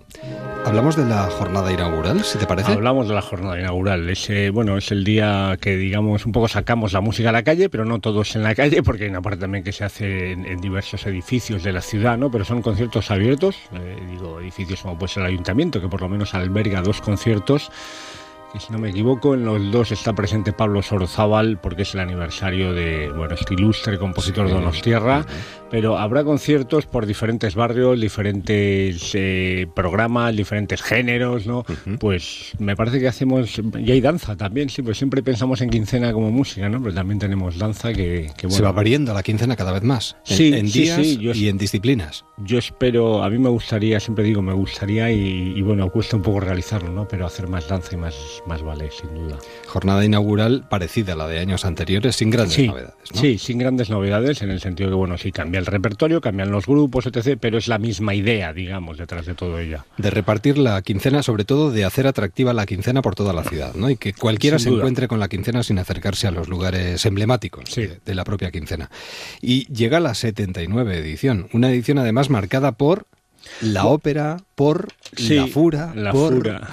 [0.65, 2.71] Hablamos de la jornada inaugural, si te parece.
[2.71, 4.09] Hablamos de la jornada inaugural.
[4.09, 7.69] Ese, bueno, es el día que, digamos, un poco sacamos la música a la calle,
[7.69, 10.59] pero no todos en la calle, porque hay una parte también que se hace en,
[10.59, 12.31] diversos edificios de la ciudad, ¿no?
[12.31, 16.09] Pero son conciertos abiertos, eh, digo, edificios como puede ser el ayuntamiento, que por lo
[16.09, 17.71] menos alberga dos conciertos
[18.59, 22.73] si no me equivoco, en los dos está presente Pablo Sorozábal, porque es el aniversario
[22.73, 25.25] de, bueno, este ilustre compositor de Donostierra,
[25.69, 31.65] pero habrá conciertos por diferentes barrios, diferentes eh, programas, diferentes géneros, ¿no?
[31.99, 36.13] Pues me parece que hacemos, y hay danza también, sí, pues siempre pensamos en quincena
[36.13, 36.81] como música, ¿no?
[36.81, 40.99] Pero también tenemos danza que, Se va variando la quincena cada vez más, en, días
[40.99, 42.25] y en disciplinas.
[42.37, 46.21] Yo espero, a mí me gustaría, siempre digo, me gustaría, y, y bueno, cuesta un
[46.21, 47.07] poco realizarlo, ¿no?
[47.07, 48.15] Pero hacer más danza y más
[48.45, 49.37] más vale, sin duda.
[49.67, 52.93] Jornada inaugural parecida a la de años anteriores, sin grandes novedades.
[53.13, 56.65] Sí, sin grandes novedades, en el sentido que, bueno, sí, cambia el repertorio, cambian los
[56.65, 59.83] grupos, etc., pero es la misma idea, digamos, detrás de todo ello.
[59.97, 63.73] De repartir la quincena, sobre todo de hacer atractiva la quincena por toda la ciudad,
[63.75, 63.89] ¿no?
[63.89, 67.99] Y que cualquiera se encuentre con la quincena sin acercarse a los lugares emblemáticos de,
[68.05, 68.89] de la propia quincena.
[69.41, 73.07] Y llega la 79 edición, una edición además marcada por
[73.61, 75.93] la ópera, por la fura.
[75.95, 76.67] La fura.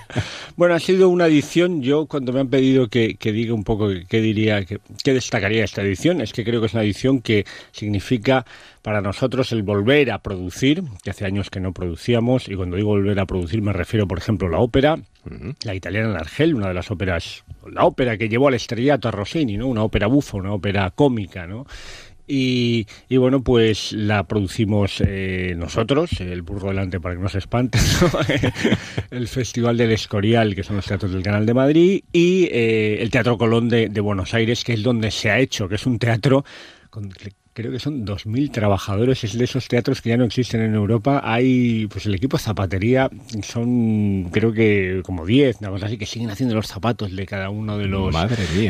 [0.56, 4.20] bueno, ha sido una edición, yo cuando me han pedido que, diga un poco qué
[4.20, 8.44] diría, qué destacaría esta edición, es que creo que es una edición que significa
[8.82, 12.88] para nosotros el volver a producir, que hace años que no producíamos, y cuando digo
[12.88, 14.98] volver a producir me refiero, por ejemplo, a la ópera,
[15.64, 19.10] la italiana en Argel, una de las óperas, la ópera que llevó al estrellato a
[19.10, 19.66] Rossini, ¿no?
[19.66, 21.66] Una ópera bufa, una ópera cómica, ¿no?
[22.32, 27.80] Y, bueno, pues la producimos eh, nosotros, el burro delante para que no se espanten,
[29.10, 33.10] el Festival del Escorial, que son los teatros del Canal de Madrid, y eh, el
[33.10, 35.98] Teatro Colón de, de, Buenos Aires, que es donde se ha hecho, que es un
[35.98, 36.44] teatro
[36.88, 37.10] con,
[37.60, 41.20] creo que son 2.000 trabajadores, es de esos teatros que ya no existen en Europa.
[41.22, 43.10] Hay, pues el equipo zapatería,
[43.42, 47.50] son creo que como 10, una cosa así, que siguen haciendo los zapatos de cada
[47.50, 48.14] uno de los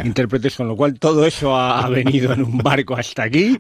[0.05, 3.57] intérpretes, con lo cual todo eso ha venido en un barco hasta aquí.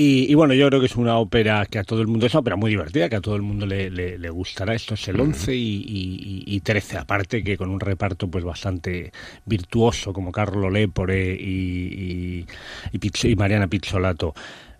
[0.00, 2.42] Y, bueno, yo creo que es una ópera que a todo el mundo, es una
[2.42, 4.72] ópera muy divertida, que a todo el mundo le, le, gustará.
[4.72, 9.10] Esto es el 11 y, y, 13, aparte que con un reparto pues bastante
[9.44, 12.46] virtuoso como Carlo Lepore y,
[12.92, 14.34] y, Mariana Pizzolato.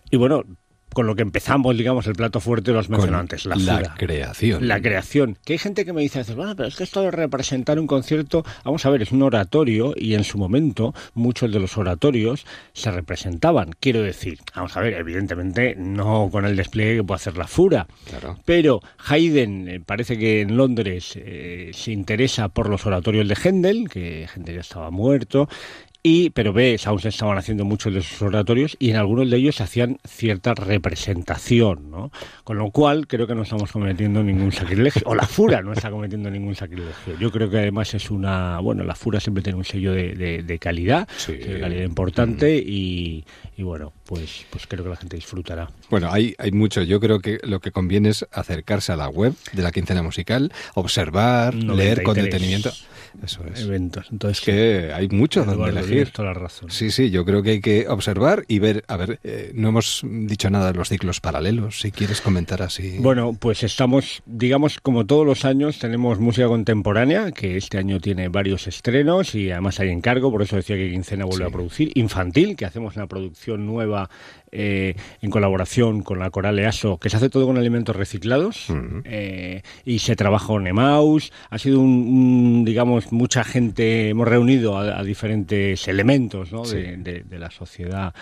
[0.09, 0.45] Y bueno,
[0.93, 4.67] con lo que empezamos, digamos, el plato fuerte, los mencioné antes, la, la creación.
[4.67, 5.37] La creación.
[5.45, 8.43] Que hay gente que me dice, bueno, pero es que esto de representar un concierto,
[8.63, 12.91] vamos a ver, es un oratorio y en su momento muchos de los oratorios se
[12.91, 13.71] representaban.
[13.79, 17.87] Quiero decir, vamos a ver, evidentemente no con el despliegue que puede hacer la Fura,
[18.09, 18.37] claro.
[18.45, 23.89] pero Haydn eh, parece que en Londres eh, se interesa por los oratorios de Händel,
[23.89, 25.47] que Händel ya estaba muerto,
[26.01, 29.35] y, pero ves, aún se estaban haciendo muchos de esos oratorios y en algunos de
[29.35, 32.11] ellos hacían cierta representación, ¿no?
[32.45, 35.91] Con lo cual creo que no estamos cometiendo ningún sacrilegio, o la FURA no está
[35.91, 37.19] cometiendo ningún sacrilegio.
[37.19, 40.59] Yo creo que además es una, bueno, la FURA siempre tiene un sello de, de,
[40.59, 43.25] calidad, de calidad importante y,
[43.59, 45.69] y, bueno, pues, pues creo que la gente disfrutará.
[45.89, 46.81] Bueno, hay, hay mucho.
[46.81, 50.53] Yo creo que lo que conviene es acercarse a la web de la quincena musical,
[50.75, 52.71] observar, leer con detenimiento.
[53.21, 53.63] Eso es.
[53.63, 54.07] Eventos.
[54.11, 56.11] Entonces, que hay mucho donde elegir.
[56.11, 56.69] Toda la razón.
[56.71, 58.85] Sí, sí, yo creo que hay que observar y ver.
[58.87, 62.97] A ver, eh, no hemos dicho nada de los ciclos paralelos, si quieres comentar así.
[62.99, 68.29] Bueno, pues estamos, digamos, como todos los años, tenemos música contemporánea, que este año tiene
[68.29, 71.91] varios estrenos y además hay encargo, por eso decía que Quincena vuelve a producir.
[71.95, 74.09] Infantil, que hacemos una producción nueva
[74.51, 78.67] eh, en colaboración con la Coral EASO, que se hace todo con alimentos reciclados
[79.03, 81.31] eh, y se trabaja con EMAUS.
[81.49, 88.13] Ha sido un, digamos, mucha gente, hemos reunido a, diferentes elementos de, la sociedad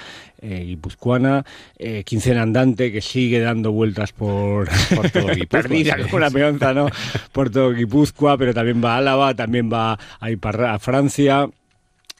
[0.41, 1.45] eh, guipuzcoana.
[1.77, 6.29] Eh, quincena andante que sigue dando vueltas por, por todo Guipúzcoa.
[6.29, 6.87] peonza, ¿no?
[7.31, 11.47] por todo Guipúzcoa, pero también va a Álava, también va a, a Francia.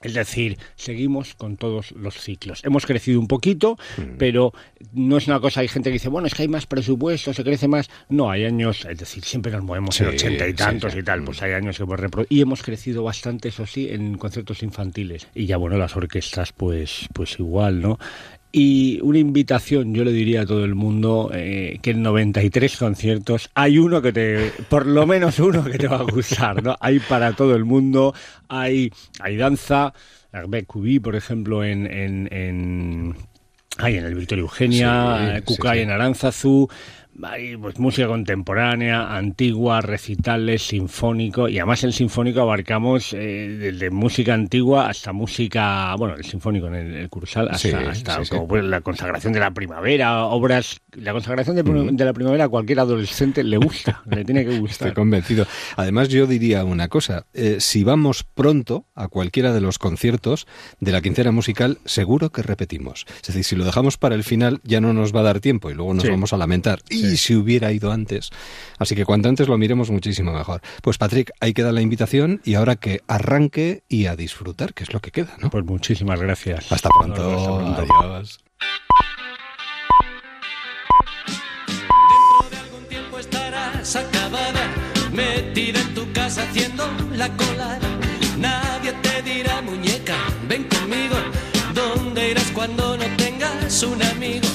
[0.02, 2.64] Es decir, seguimos con todos los ciclos.
[2.64, 4.18] Hemos crecido un poquito, mm.
[4.20, 4.54] pero
[4.94, 7.44] no es una cosa, hay gente que dice, bueno, es que hay más presupuesto, se
[7.44, 7.90] crece más.
[8.08, 11.42] No, hay años, es decir, siempre nos movemos en ochenta y tantos y tal, pues
[11.42, 15.28] hay años que hemos Y hemos crecido bastante, eso sí, en conciertos infantiles.
[15.34, 17.98] Y ya, bueno, las orquestas, pues, pues igual, ¿no?
[18.52, 23.50] Y una invitación, yo le diría a todo el mundo eh, que en 93 conciertos
[23.54, 26.76] hay uno que te, por lo menos uno que te va a gustar, ¿no?
[26.80, 28.14] Hay para todo el mundo,
[28.48, 29.94] hay, hay danza,
[30.66, 33.16] Cubi, por ejemplo, en, en, en,
[33.78, 36.68] hay en el Victoria Eugenia, sí, en Aranzazu,
[37.24, 44.34] hay pues música contemporánea, antigua, recitales, sinfónico y además el sinfónico abarcamos eh, desde música
[44.34, 49.40] antigua hasta música, bueno, el sinfónico en el, cursal hasta, como pues, la consagración de
[49.40, 54.46] la primavera, obras, la consagración de, la primavera a cualquier adolescente le gusta, le tiene
[54.46, 54.90] que gustar.
[54.90, 55.48] Estoy convencido.
[55.76, 60.48] Además yo diría una cosa, eh, si vamos pronto a cualquiera de los conciertos
[60.80, 63.06] de la quincena musical, seguro que repetimos.
[63.22, 65.70] Es decir, si lo dejamos para el final ya no nos va a dar tiempo
[65.72, 66.80] y luego nos vamos a lamentar.
[66.90, 68.32] Y si hubiera ido antes.
[68.78, 70.62] Así que cuanto antes lo miremos muchísimo mejor.
[70.82, 74.94] Pues Patrick, ahí queda la invitación y ahora que arranque y a disfrutar, que es
[74.94, 75.50] lo que queda, ¿no?
[75.50, 76.72] Pues muchísimas gracias.
[76.72, 77.60] Hasta pronto.
[77.78, 78.40] Adiós.
[81.70, 84.74] Dentro de algún tiempo estarás acabada,
[85.14, 87.80] metida en tu casa haciendo la cola.
[88.38, 90.18] Nadie te dirá, muñeca,
[90.48, 91.16] ven conmigo.
[91.74, 94.48] ¿Dónde irás cuando no tengas un amigo?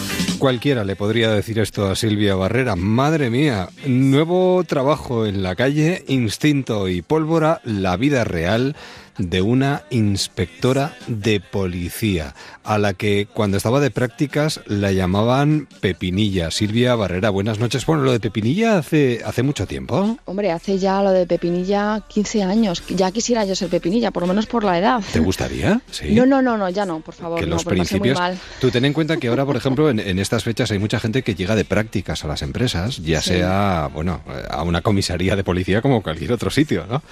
[0.42, 2.74] Cualquiera le podría decir esto a Silvia Barrera.
[2.74, 8.74] Madre mía, nuevo trabajo en la calle, instinto y pólvora, la vida real
[9.18, 16.50] de una inspectora de policía, a la que cuando estaba de prácticas la llamaban Pepinilla.
[16.50, 17.84] Silvia Barrera, buenas noches.
[17.86, 20.18] Bueno, lo de Pepinilla hace, hace mucho tiempo.
[20.24, 22.82] Hombre, hace ya lo de Pepinilla 15 años.
[22.88, 25.02] Ya quisiera yo ser Pepinilla, por lo menos por la edad.
[25.12, 25.80] ¿Te gustaría?
[25.90, 26.14] Sí.
[26.14, 27.40] No, no, no, no ya no, por favor.
[27.40, 28.18] Que los principios.
[28.60, 31.34] Tú ten en cuenta que ahora, por ejemplo, en, estas fechas hay mucha gente que
[31.34, 36.02] llega de prácticas a las empresas, ya sea, bueno, a una comisaría de policía como
[36.02, 37.02] cualquier otro sitio, ¿no?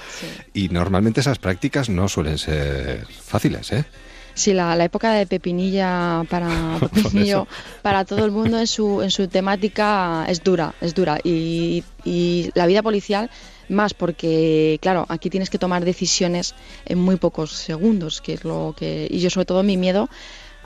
[0.54, 3.84] Y normalmente esas prácticas no suelen ser fáciles, ¿eh?
[4.34, 6.78] Sí, la, época de Pepinilla para
[7.82, 11.18] para todo el mundo en su, en su temática es dura, es dura.
[11.22, 13.30] Y, y la vida policial
[13.68, 16.54] más porque, claro, aquí tienes que tomar decisiones
[16.86, 19.06] en muy pocos segundos, que es lo que...
[19.10, 20.08] Y yo sobre todo mi miedo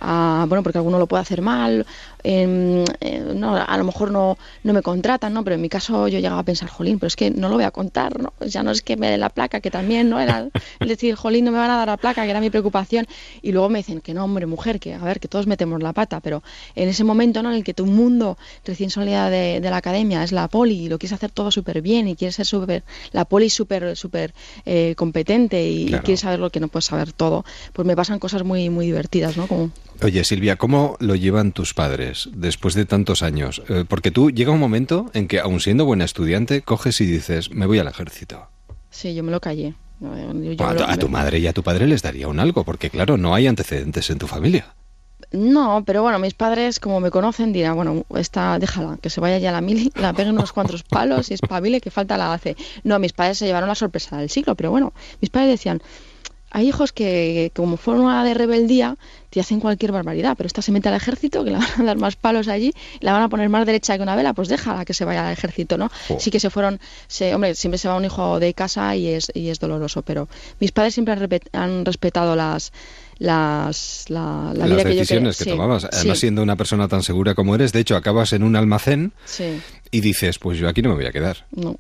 [0.01, 1.87] bueno, porque alguno lo puede hacer mal,
[2.25, 5.45] eh, no, a lo mejor no, no me contratan, ¿no?
[5.45, 7.65] Pero en mi caso yo llegaba a pensar, jolín, pero es que no lo voy
[7.65, 8.33] a contar, ¿no?
[8.41, 10.19] Ya no es que me den la placa, que también, ¿no?
[10.19, 10.49] Era
[10.81, 13.07] el decir, jolín, no me van a dar la placa, que era mi preocupación.
[13.43, 15.93] Y luego me dicen que no, hombre, mujer, que a ver, que todos metemos la
[15.93, 16.43] pata, pero
[16.75, 17.51] en ese momento, ¿no?
[17.51, 20.99] En el que tu mundo recién salida de, la academia es la poli y lo
[20.99, 24.33] quieres hacer todo súper bien y quieres ser súper, la poli súper, súper
[24.65, 28.45] eh, competente y, quieres saber lo que no puedes saber todo, pues me pasan cosas
[28.45, 29.47] muy, muy divertidas, ¿no?
[29.47, 29.71] Como...
[30.03, 33.63] Oye, Silvia, ¿cómo lo llevan tus padres después de tantos años?
[33.69, 37.51] Eh, porque tú llega un momento en que, aun siendo buena estudiante, coges y dices,
[37.51, 38.49] me voy al ejército.
[38.91, 39.75] Sí, yo me lo callé.
[40.87, 43.47] a, tu madre y a tu padre les daría un algo, porque claro, no hay
[43.47, 44.75] antecedentes en tu familia.
[45.33, 49.39] No, pero bueno, mis padres, como me conocen, dirán, bueno, esta, déjala, que se vaya
[49.39, 52.57] ya a la mili, la peguen unos cuantos palos y espabile, que falta la hace.
[52.85, 55.83] No, mis padres se llevaron la sorpresa del siglo, pero bueno, mis padres decían,
[56.55, 58.97] hay hijos que, como forma de rebeldía,
[59.29, 61.97] te hacen cualquier barbaridad, pero esta se mete al ejército, que le van a dar
[61.97, 64.95] más palos allí, la van a poner más derecha que una vela, pues déjala que
[64.95, 65.91] se vaya al ejército, ¿no?
[66.21, 69.33] Sí que se fueron, se, hombre, siempre se va un hijo de casa y es,
[69.35, 70.29] y es doloroso, pero
[70.61, 72.73] mis padres siempre han, respetado las
[73.19, 75.85] las, la, las vida decisiones que, tomabas.
[75.85, 79.13] Además, siendo una persona tan segura como eres, de hecho, acabas en un almacén
[79.91, 81.47] y dices, pues yo aquí no me voy a quedar.
[81.51, 81.77] No.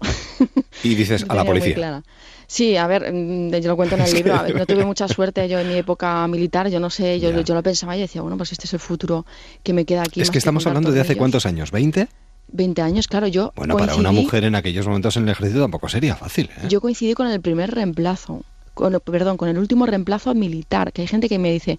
[0.82, 2.02] Y dices, a la policía.
[2.46, 5.58] Sí, a ver, mm, yo lo cuento en el libro, no tuve mucha suerte yo
[5.58, 8.52] en mi época militar, yo no sé, yo, yo lo pensaba y decía, bueno, pues
[8.52, 9.26] este es el futuro
[9.62, 10.20] que me queda aquí.
[10.20, 12.08] Es que estamos hablando de hace cuántos años, ¿20?
[12.48, 15.88] 20 años, claro, yo Bueno, para una mujer en aquellos momentos en el ejército tampoco
[15.88, 16.50] sería fácil.
[16.56, 16.68] ¿eh?
[16.68, 18.42] Yo coincidí con el primer reemplazo,
[18.74, 21.78] con, perdón, con el último reemplazo militar, que hay gente que me dice,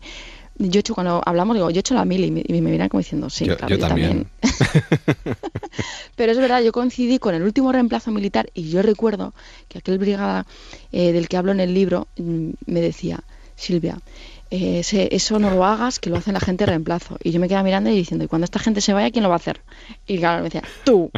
[0.58, 3.30] yo hecho, cuando hablamos, digo, yo he hecho la mil y me, miran como diciendo,
[3.30, 4.28] sí, yo, claro, también.
[6.16, 9.34] Pero es verdad, yo coincidí con el último reemplazo militar y yo recuerdo
[9.68, 10.46] que aquel brigada
[10.92, 13.22] eh, del que hablo en el libro mm, me decía,
[13.58, 14.00] Silvia,
[14.56, 17.18] eh, eso no lo hagas, que lo hace la gente reemplazo.
[17.24, 19.30] Y yo me quedaba mirando y diciendo, ¿y cuando esta gente se vaya, quién lo
[19.30, 19.62] va a hacer?
[20.08, 21.12] Y claro, me decía, tú.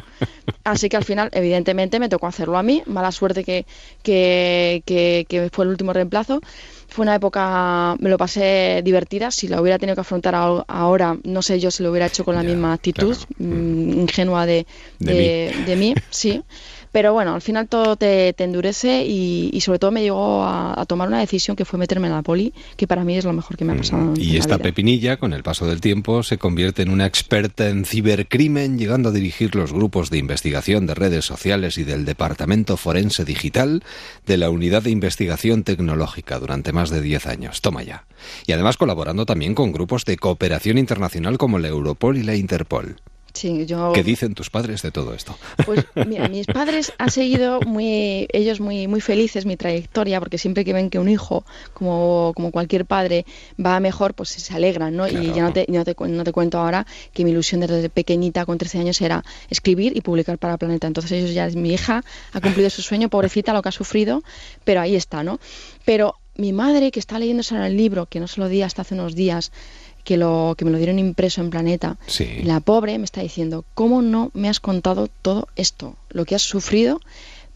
[0.64, 2.84] Así que al final, evidentemente, me tocó hacerlo a mí.
[2.86, 3.66] Mala suerte que,
[4.04, 6.42] que, que fue el último reemplazo.
[6.88, 9.30] Fue una época, me lo pasé divertida.
[9.30, 12.36] Si lo hubiera tenido que afrontar ahora, no sé yo si lo hubiera hecho con
[12.36, 14.66] la misma actitud mm, ingenua de,
[15.00, 15.94] de, mí.
[16.10, 16.42] sí.
[16.92, 21.20] Pero bueno, al final todo te, endurece y, sobre todo me llegó a, tomar una
[21.20, 23.74] decisión que fue meterme en la poli, que para mí es lo mejor que me
[23.74, 24.14] ha mm, pasado.
[24.16, 28.78] y esta pepinilla, con el paso del tiempo, se convierte en una experta en cibercrimen,
[28.78, 33.84] llegando a dirigir los grupos de investigación de redes sociales y del Departamento Forense Digital
[34.26, 37.62] de la Unidad de Investigación Tecnológica durante más de 10 años.
[37.62, 38.06] Toma ya.
[38.46, 42.98] Y además colaborando también con grupos de cooperación internacional como la Europol y la Interpol.
[43.38, 43.94] Sí, yo...
[43.94, 45.38] ¿Qué dicen tus padres de todo esto?
[45.64, 50.66] Pues mira, mis padres han seguido muy, ellos muy, muy felices mi trayectoria, porque siempre
[50.66, 51.46] que ven que un hijo,
[51.76, 53.28] como, como cualquier padre,
[53.64, 55.08] va mejor, pues se alegran, ¿no?
[55.08, 58.44] Y ya no te, no, te, no te cuento ahora que mi ilusión desde pequeñita,
[58.48, 60.88] con 13 años, era escribir y publicar para Planeta.
[60.88, 62.04] Entonces ellos ya, mi hija
[62.34, 64.24] ha cumplido su sueño, pobrecita, lo que ha sufrido,
[64.64, 65.40] pero ahí está, ¿no?
[65.86, 68.84] Pero mi madre, que está leyéndose ahora el libro, que no se lo di hasta
[68.84, 69.52] hace unos días,
[70.08, 71.98] que, lo, que me lo dieron impreso en Planeta,
[72.44, 75.96] la pobre me está diciendo, ¿cómo no me has contado todo esto?
[76.12, 77.02] Lo que has sufrido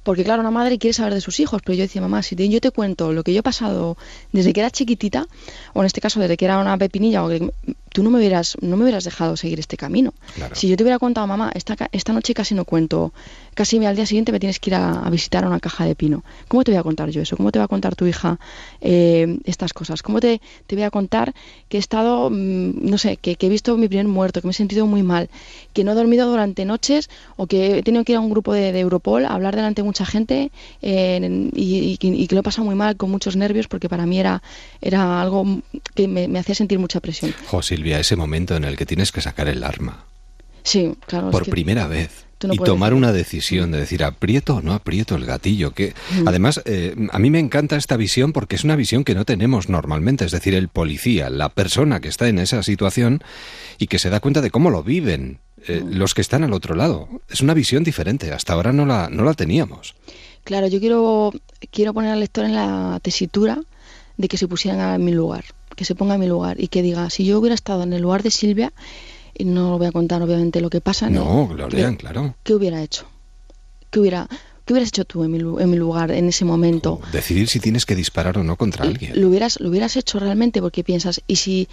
[0.03, 2.59] porque claro, una madre quiere saber de sus hijos, pero yo decía, mamá, si yo
[2.59, 3.97] te cuento lo que yo he pasado
[4.31, 5.27] desde que era chiquitita,
[5.73, 7.51] o en este caso desde que era una pepinilla, o que
[7.93, 10.13] tú no me hubieras, no me hubieras dejado seguir este camino.
[10.53, 13.13] Si yo te hubiera contado, mamá, esta, esta noche casi no cuento,
[13.53, 16.23] casi al día siguiente me tienes que ir a, visitar a una caja de pino.
[16.47, 17.35] ¿Cómo te voy a contar yo eso?
[17.35, 18.39] ¿Cómo te va a contar tu hija
[18.79, 20.01] eh, estas cosas?
[20.01, 21.33] ¿Cómo te, te, voy a contar
[21.67, 24.55] que he estado, mm, no sé, que, he visto mi primer muerto, que me he
[24.55, 25.29] sentido muy mal,
[25.73, 28.53] que no he dormido durante noches o que he tenido que ir a un grupo
[28.53, 32.75] de, Europol a hablar delante de mucha gente eh, y, que lo he pasado muy
[32.75, 34.41] mal, con muchos nervios, porque para mí era,
[34.81, 35.45] era algo
[35.93, 37.33] que me, hacía sentir mucha presión.
[37.81, 40.05] Silvia, ese momento en el que tienes que sacar el arma.
[40.63, 41.31] Sí, claro.
[41.31, 45.71] Por primera vez y tomar una decisión de decir aprieto o no aprieto el gatillo.
[45.71, 46.27] Que mm.
[46.27, 49.67] además eh, a mí me encanta esta visión porque es una visión que no tenemos
[49.67, 50.25] normalmente.
[50.25, 53.23] Es decir, el policía, la persona que está en esa situación
[53.79, 55.93] y que se da cuenta de cómo lo viven eh, mm.
[55.93, 57.09] los que están al otro lado.
[57.29, 58.31] Es una visión diferente.
[58.31, 59.95] Hasta ahora no la, no la teníamos.
[60.43, 61.33] Claro, yo quiero,
[61.71, 63.59] quiero poner al lector en la tesitura
[64.17, 65.45] de que se pusieran en mi lugar,
[65.75, 68.01] que se ponga en mi lugar y que diga, si yo hubiera estado en el
[68.01, 68.73] lugar de Silvia,
[69.37, 71.09] y no voy a contar obviamente lo que pasa.
[71.09, 72.35] No, lo lean, claro.
[72.43, 73.05] ¿Qué hubiera hecho?
[73.89, 74.27] ¿Qué hubiera,
[74.65, 77.01] ¿Qué hubieras hecho tú en mi, en mi lugar en ese momento?
[77.11, 79.19] decidir si tienes que disparar o no contra alguien.
[79.19, 81.67] Lo hubieras, lo hubieras hecho realmente porque piensas, ¿y si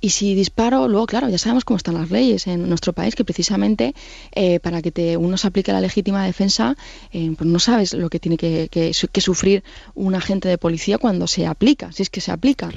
[0.00, 3.24] y si disparo, luego, claro, ya sabemos cómo están las leyes en nuestro país, que
[3.24, 3.94] precisamente
[4.32, 6.76] eh, para que te, uno se aplique la legítima defensa,
[7.12, 9.62] eh, pues no sabes lo que tiene que, que, sufrir
[9.94, 12.70] un agente de policía cuando se aplica, si es que se aplica.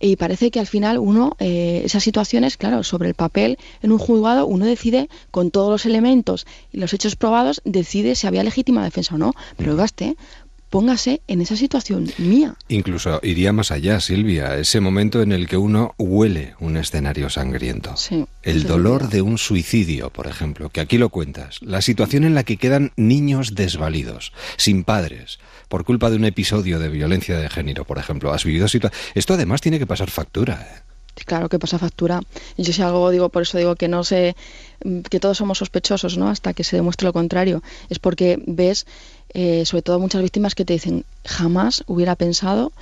[0.00, 3.98] Y parece que al final uno, eh, esas situaciones, claro, sobre el papel, en un
[3.98, 8.82] juzgado, uno decide con todos los elementos y los hechos probados, decide si había legítima
[8.82, 9.34] defensa o no.
[9.58, 10.16] Pero gaste,
[10.72, 12.54] póngase en esa situación mía.
[12.68, 17.94] Incluso iría más allá, Silvia, ese momento en el que uno huele un escenario sangriento.
[17.98, 21.58] Sí, el dolor de un suicidio, por ejemplo, que aquí lo cuentas.
[21.60, 26.78] La situación en la que quedan niños desvalidos, sin padres, por culpa de un episodio
[26.78, 28.32] de violencia de género, por ejemplo.
[28.32, 28.66] Has vivido
[29.14, 30.66] Esto además tiene que pasar factura.
[30.74, 30.91] ¿eh?
[31.14, 32.20] Claro que pasa factura.
[32.56, 34.34] Yo si algo digo, por eso digo que no sé,
[35.10, 36.28] que todos somos sospechosos, ¿no?
[36.28, 37.62] Hasta que se demuestre lo contrario.
[37.90, 38.86] Es porque ves
[39.34, 42.72] eh, sobre todo muchas víctimas que te dicen, jamás hubiera pensado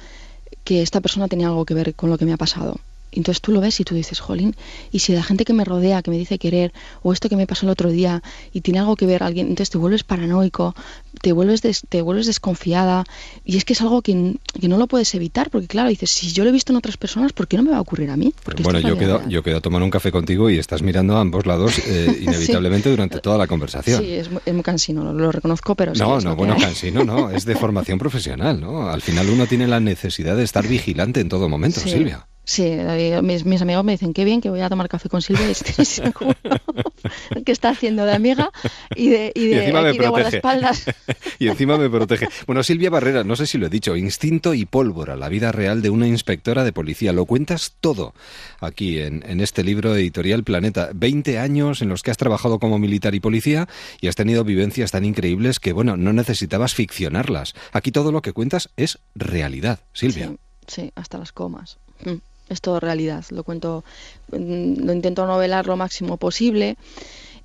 [0.64, 2.78] que esta persona tenía algo que ver con lo que me ha pasado.
[3.12, 4.56] Entonces tú lo ves y tú dices, jolín,
[4.92, 7.46] y si la gente que me rodea, que me dice querer, o esto que me
[7.46, 10.74] pasó el otro día, y tiene algo que ver alguien, entonces te vuelves paranoico,
[11.20, 13.04] te vuelves, te vuelves desconfiada,
[13.44, 16.44] y es que es algo que, no lo puedes evitar, porque claro, dices, si yo
[16.44, 18.32] lo he visto en otras personas, ¿por qué no me va a ocurrir a mí?
[18.62, 21.46] bueno, yo quedo, yo quedo a tomar un café contigo y estás mirando a ambos
[21.46, 24.02] lados eh, inevitablemente durante toda la conversación.
[24.02, 25.92] Sí, es, muy cansino, lo, reconozco, pero...
[25.94, 28.88] No, no, bueno, cansino no, es de formación profesional, ¿no?
[28.88, 32.26] Al final uno tiene la necesidad de estar vigilante en todo momento, Silvia.
[32.44, 32.76] Sí,
[33.22, 35.84] mis, amigos me dicen, qué bien que voy a tomar café con Silvia y estoy
[35.84, 36.34] seguro
[37.44, 38.50] que está haciendo de amiga
[38.96, 40.86] y de, y de, y de guardaespaldas.
[41.38, 42.28] y encima me protege.
[42.46, 45.82] Bueno, Silvia Barrera, no sé si lo he dicho, instinto y pólvora, la vida real
[45.82, 47.12] de una inspectora de policía.
[47.12, 48.14] Lo cuentas todo
[48.60, 50.90] aquí en, en este libro editorial Planeta.
[50.94, 53.68] Veinte años en los que has trabajado como militar y policía
[54.00, 57.54] y has tenido vivencias tan increíbles que, bueno, no necesitabas ficcionarlas.
[57.72, 60.34] Aquí todo lo que cuentas es realidad, Silvia.
[60.66, 61.78] Sí, hasta las comas.
[62.04, 63.24] Mm es todo realidad.
[63.30, 63.84] Lo cuento,
[64.32, 66.76] mm, lo intento novelar lo máximo posible.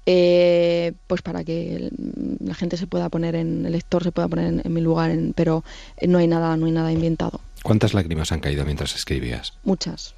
[0.08, 1.90] Eh, pues para que
[2.40, 5.64] la gente se pueda poner en el lector se pueda poner en, mi lugar pero
[6.06, 10.14] no hay nada no hay nada inventado cuántas lágrimas han caído mientras escribías muchas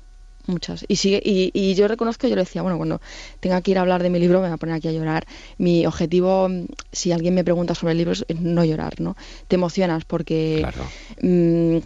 [0.45, 2.99] muchas y sigue y, yo reconozco yo le decía bueno cuando
[3.39, 5.25] tenga que ir a hablar de mi libro me voy a poner aquí a llorar
[5.57, 6.49] mi objetivo
[6.91, 9.15] si alguien me pregunta sobre el libro es no llorar no
[9.47, 10.83] te emocionas porque claro.
[11.21, 11.77] Mm,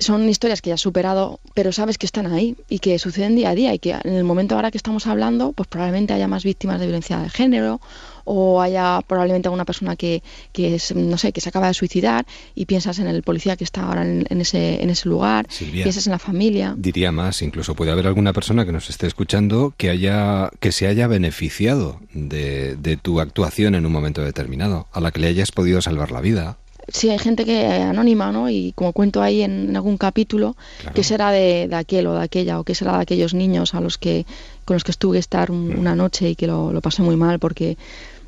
[0.00, 3.50] son historias que ya has superado, pero sabes que están ahí y que suceden día
[3.50, 6.42] a día y que en el momento ahora que estamos hablando, pues probablemente haya más
[6.42, 7.80] víctimas de violencia de género
[8.24, 10.22] o haya probablemente alguna persona que,
[10.52, 13.64] que es, no sé, que se acaba de suicidar y piensas en el policía que
[13.64, 16.74] está ahora en, ese, en ese lugar, piensas en la familia.
[16.76, 20.86] Diría más, incluso puede haber alguna persona que nos esté escuchando que haya que se
[20.86, 25.52] haya beneficiado de, de tu actuación en un momento determinado, a la que le hayas
[25.52, 26.59] podido salvar la vida
[26.92, 28.50] sí hay gente que anónima, ¿no?
[28.50, 30.56] Y como cuento ahí en, algún capítulo,
[30.94, 33.98] qué será de, aquel o de aquella, o qué será de aquellos niños a los
[33.98, 34.26] que
[34.64, 37.76] con los que estuve estar una noche y que lo, pasé muy mal porque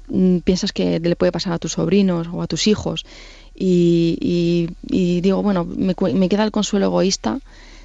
[0.09, 3.05] mm, piensas que le puede pasar a tus sobrinos o a tus hijos.
[3.55, 7.39] Y, digo, bueno, me, me queda el consuelo egoísta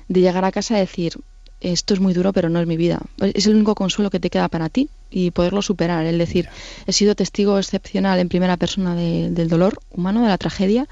[0.08, 1.14] de llegar a casa y decir,
[1.62, 3.02] esto es muy duro, pero no es mi vida.
[3.20, 6.06] Es el único consuelo que te queda para ti y poderlo superar.
[6.06, 6.50] Es decir,
[6.86, 10.88] he sido testigo excepcional en primera persona del dolor humano, de la tragedia,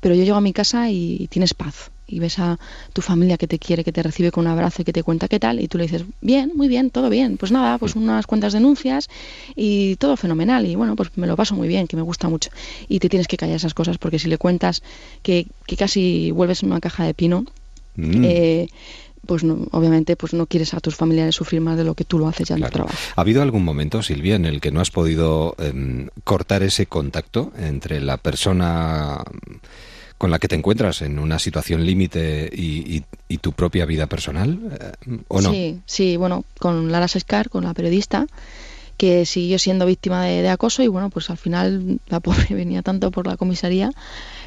[0.00, 1.90] pero yo llego a mi casa y tienes paz.
[2.06, 2.58] Y ves a
[2.92, 5.28] tu familia que te quiere, que te recibe con un abrazo y que te cuenta
[5.28, 5.60] qué tal.
[5.60, 7.38] Y tú le dices, bien, muy bien, todo bien.
[7.38, 9.08] Pues nada, pues unas cuantas denuncias
[9.56, 10.66] y todo fenomenal.
[10.66, 12.50] Y bueno, pues me lo paso muy bien, que me gusta mucho.
[12.86, 14.82] Y te tienes que callar esas cosas porque si le cuentas
[15.22, 15.46] que,
[15.78, 17.46] casi vuelves una caja de pino,
[17.96, 18.24] mm.
[18.24, 18.68] eh,
[19.26, 22.18] pues no, obviamente pues no quieres a tus familiares sufrir más de lo que tú
[22.18, 22.96] lo haces ya en tu trabajo.
[23.14, 27.52] ¿Ha habido algún momento, Silvia, en el que no has podido em, cortar ese contacto
[27.58, 29.22] entre la persona
[30.18, 33.02] con la que te encuentras en una situación límite y,
[33.38, 35.50] tu propia vida personal, eh, ¿o no?
[35.50, 38.26] Sí, sí, bueno, con Lara Sescar, con la periodista,
[38.96, 42.82] que siguió siendo víctima de, de acoso y bueno, pues al final la pobre venía
[42.82, 43.90] tanto por la comisaría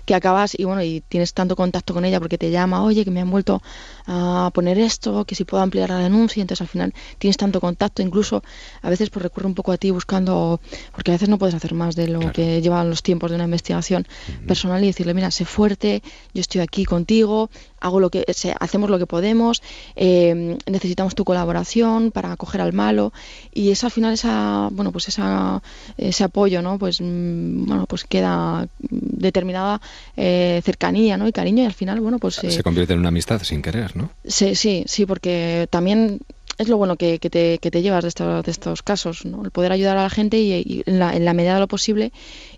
[0.05, 3.11] que acabas y bueno, y tienes tanto contacto con ella porque te llama, oye, que
[3.11, 3.61] me han vuelto
[4.07, 8.01] a poner esto, que si puedo ampliar la denuncia, entonces al final tienes tanto contacto,
[8.01, 8.43] incluso
[8.81, 10.59] a veces pues recurre un poco a ti buscando,
[10.93, 13.45] porque a veces no puedes hacer más de lo que llevan los tiempos de una
[13.45, 14.07] investigación
[14.47, 16.03] personal y decirle, mira, sé fuerte,
[16.33, 17.49] yo estoy aquí contigo,
[17.85, 18.25] hago lo que
[18.59, 19.61] hacemos lo que podemos,
[19.95, 23.13] eh, necesitamos tu colaboración para acoger al malo
[23.53, 25.61] y esa al final esa bueno pues esa
[25.97, 29.81] ese apoyo no pues mm, bueno pues queda determinada
[30.17, 31.27] eh, cercanía ¿no?
[31.27, 34.09] y cariño y al final bueno pues se convierte en una amistad sin querer ¿no?
[34.25, 36.19] Sí, sí, sí, porque también
[36.57, 39.43] es lo bueno que, que, te, que te, llevas de estos, de estos casos, ¿no?
[39.43, 42.11] el poder ayudar a la gente y, en, la, en, la, medida de lo posible.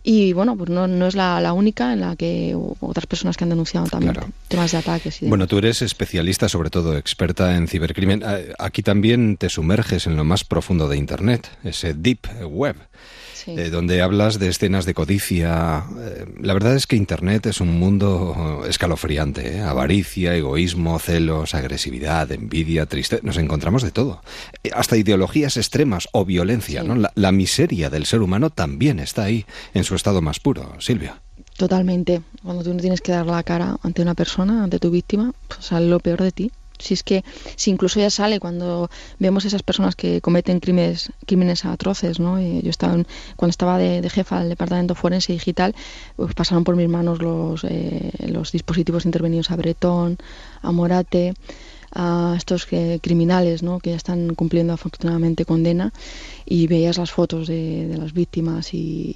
[0.03, 3.43] Y bueno, pues no, no es la, la, única en la que otras personas que
[3.43, 4.15] han denunciado también
[4.47, 5.21] temas de ataques.
[5.21, 8.23] Y bueno, tú eres especialista, sobre todo experta en cibercrimen.
[8.59, 12.75] Aquí también te sumerges en lo más profundo de Internet, ese deep web.
[13.47, 15.85] Eh, donde hablas de escenas de codicia.
[15.99, 19.57] Eh, la verdad es que Internet es un mundo escalofriante.
[19.57, 19.61] ¿eh?
[19.61, 23.21] Avaricia, egoísmo, celos, agresividad, envidia, tristeza.
[23.23, 24.21] Nos encontramos de todo.
[24.73, 26.83] hasta ideologías extremas o violencia.
[26.83, 27.09] ¿no?
[27.13, 30.73] La, miseria del ser humano también está ahí, en su estado más puro.
[30.79, 31.21] Silvia.
[31.55, 32.21] Totalmente.
[32.43, 35.65] Cuando tú no tienes que dar la cara ante una persona, ante tu víctima, pues
[35.65, 36.51] sale lo peor de ti.
[36.79, 37.23] Si es que,
[37.55, 42.39] si incluso ya sale cuando vemos esas personas que cometen crímenes, crímenes atroces, ¿no?
[42.39, 42.95] yo estaba
[43.35, 45.75] cuando estaba de, jefa del departamento forense digital,
[46.15, 50.17] pues pasaron por mis manos los, eh, los dispositivos intervenidos a Bretón,
[50.61, 51.33] a Morate,
[51.93, 52.67] a estos
[53.01, 53.79] criminales ¿no?
[53.79, 55.93] que ya están cumpliendo afortunadamente condena
[56.45, 59.15] y veías las fotos de, las víctimas y,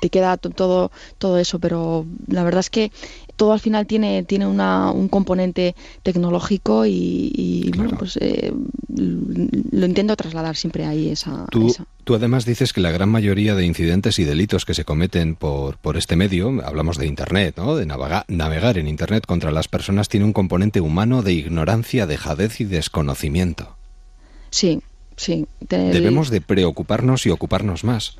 [0.00, 2.90] te queda todo todo eso pero la verdad es que
[3.38, 8.52] todo al final tiene, tiene una, un componente tecnológico y, bueno, pues eh,
[8.96, 11.72] lo intento trasladar siempre ahí esa tú,
[12.02, 15.78] tú, además dices que la gran mayoría de incidentes y delitos que se cometen por,
[15.78, 17.76] por este medio, hablamos de Internet, ¿no?
[17.76, 22.64] de navegar en Internet contra las personas, tiene un componente humano de ignorancia, dejadez y
[22.64, 23.76] desconocimiento.
[24.50, 24.80] Sí,
[25.16, 25.46] sí.
[25.60, 28.16] Debemos de preocuparnos y ocuparnos más.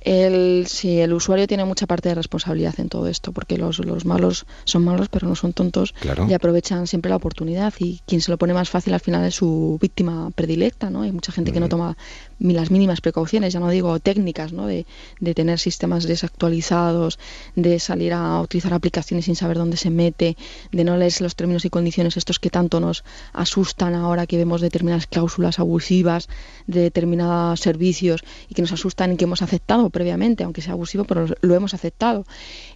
[0.00, 4.04] El, sí, el usuario tiene mucha parte de responsabilidad en todo esto, porque los, los
[4.04, 5.94] malos son malos, pero no son tontos
[6.28, 7.74] y aprovechan siempre la oportunidad.
[7.78, 11.02] Y quien se lo pone más fácil al final es su víctima predilecta, ¿no?
[11.02, 11.96] Hay mucha gente que no toma
[12.38, 14.66] las mínimas precauciones, ya no digo técnicas, ¿no?
[14.66, 14.86] De,
[15.20, 17.18] de, tener sistemas desactualizados,
[17.56, 20.36] de salir a utilizar aplicaciones sin saber dónde se mete,
[20.72, 24.60] de no leer los términos y condiciones estos que tanto nos asustan ahora que vemos
[24.60, 26.28] determinadas cláusulas abusivas
[26.66, 31.04] de determinados servicios y que nos asustan y que hemos aceptado previamente, aunque sea abusivo,
[31.04, 32.24] pero lo hemos aceptado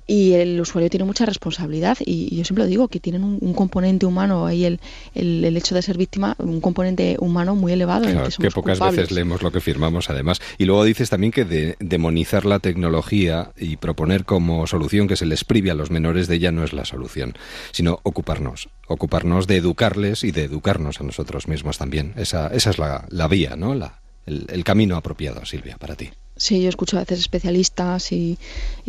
[0.06, 1.98] y el usuario tiene mucha responsabilidad.
[2.04, 4.80] Y, yo siempre lo digo que tienen un, componente humano ahí el,
[5.14, 8.06] el, hecho de ser víctima un componente humano muy elevado
[8.40, 10.40] que, pocas veces leemos lo que firmamos además.
[10.58, 15.26] Y luego dices también que de, demonizar la tecnología y proponer como solución que se
[15.26, 17.34] les prive a los menores de ella no es la solución
[17.70, 22.12] sino ocuparnos ocuparnos de educarles y de educarnos a nosotros mismos también.
[22.16, 26.10] Esa, esa es la, la vía no la, el camino apropiado Silvia para ti
[26.42, 28.36] Sí, yo escucho a veces especialistas y,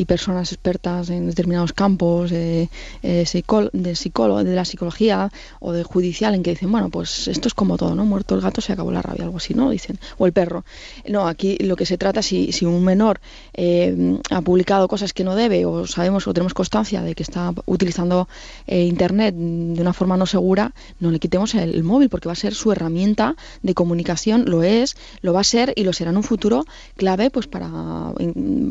[0.08, 2.68] personas expertas en determinados campos eh,
[3.04, 3.26] de,
[3.95, 7.78] psicólogo, de la psicología o de judicial en que dicen, bueno, pues esto es como
[7.78, 8.06] todo, ¿no?
[8.06, 9.70] Muerto el gato se acabó la rabia, algo así, ¿no?
[9.70, 10.66] Dicen, o el perro.
[11.08, 13.22] No, aquí lo que se trata, si, si un menor
[13.54, 17.54] eh, ha publicado cosas que no debe o sabemos o tenemos constancia de que está
[17.68, 18.28] utilizando
[18.66, 22.36] eh, Internet de una forma no segura, no le quitemos el móvil porque va a
[22.36, 26.18] ser su herramienta de comunicación, lo es, lo va a ser y lo será en
[26.18, 26.66] un futuro
[26.97, 28.13] clave, pues pues para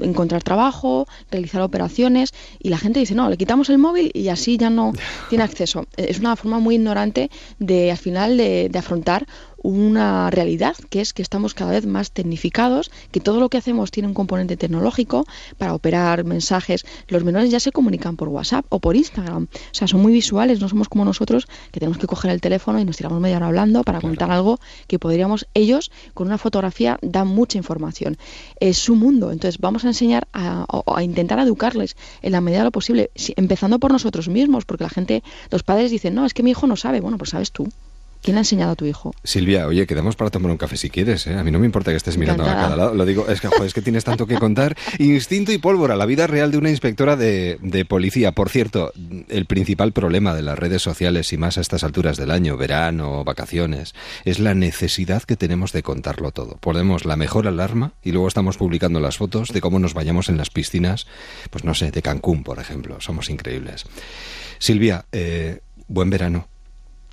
[0.02, 4.56] encontrar trabajo, realizar operaciones y la gente dice, no, le quitamos el móvil y así
[4.56, 4.92] ya no
[5.28, 5.86] tiene acceso.
[5.96, 9.26] Es una forma muy ignorante de al final de, de afrontar
[9.62, 13.90] una realidad, que es que estamos cada vez más tecnificados, que todo lo que hacemos
[13.90, 15.26] tiene un componente tecnológico
[15.58, 16.84] para operar mensajes.
[17.08, 19.44] Los menores ya se comunican por WhatsApp o por Instagram.
[19.44, 22.80] O sea, son muy visuales, no somos como nosotros que tenemos que coger el teléfono
[22.80, 26.98] y nos tiramos media hora hablando para contar algo que podríamos, ellos con una fotografía
[27.02, 28.16] dan mucha información.
[28.60, 32.64] Es su mundo, entonces vamos a enseñar a, a intentar educarles en la medida de
[32.64, 36.42] lo posible, empezando por nosotros mismos, porque la gente, los padres dicen, no, es que
[36.42, 37.68] mi hijo no sabe, bueno, pues sabes tú.
[38.22, 39.12] ¿Quién ha enseñado a tu hijo?
[39.24, 41.34] Silvia, oye, quedamos para tomar un café si quieres, ¿eh?
[41.34, 42.94] A mí no me importa que estés mirando a cada lado.
[42.94, 44.76] Lo digo, es que, joder, es que tienes tanto que contar.
[44.98, 48.30] Instinto y pólvora, la vida real de una inspectora de, de, policía.
[48.30, 48.92] Por cierto,
[49.28, 53.24] el principal problema de las redes sociales y más a estas alturas del año, verano,
[53.24, 53.92] vacaciones,
[54.24, 56.58] es la necesidad que tenemos de contarlo todo.
[56.58, 60.36] Ponemos la mejor alarma y luego estamos publicando las fotos de cómo nos vayamos en
[60.36, 61.08] las piscinas,
[61.50, 63.00] pues no sé, de Cancún, por ejemplo.
[63.00, 63.84] Somos increíbles.
[64.60, 65.58] Silvia, eh,
[65.88, 66.51] buen verano.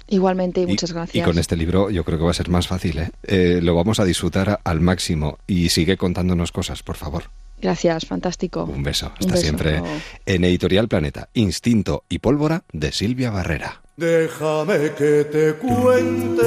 [0.09, 1.15] Igualmente, y muchas gracias.
[1.15, 2.97] Y con este libro yo creo que va a ser más fácil.
[2.99, 3.11] ¿eh?
[3.23, 3.59] ¿eh?
[3.61, 5.37] lo vamos a disfrutar al máximo.
[5.47, 7.25] Y sigue contándonos cosas, por favor.
[7.61, 8.63] Gracias, fantástico.
[8.63, 9.11] Un beso.
[9.19, 9.81] Hasta siempre.
[10.25, 13.81] En Editorial Planeta, Instinto y Pólvora de Silvia Barrera.
[13.97, 16.41] Déjame que te cuente,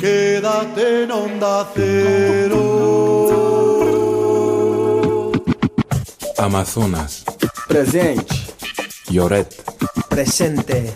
[0.00, 3.16] quédate en onda cero.
[6.38, 7.24] Amazonas.
[7.66, 8.24] Presente.
[9.10, 9.52] Lloret.
[10.08, 10.94] Presente.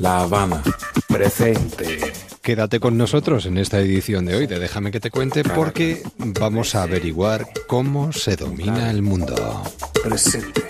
[0.00, 0.62] La Habana.
[1.08, 2.00] Presente.
[2.40, 6.74] Quédate con nosotros en esta edición de hoy de Déjame que te cuente porque vamos
[6.74, 9.62] a averiguar cómo se domina el mundo.
[10.02, 10.64] Presente.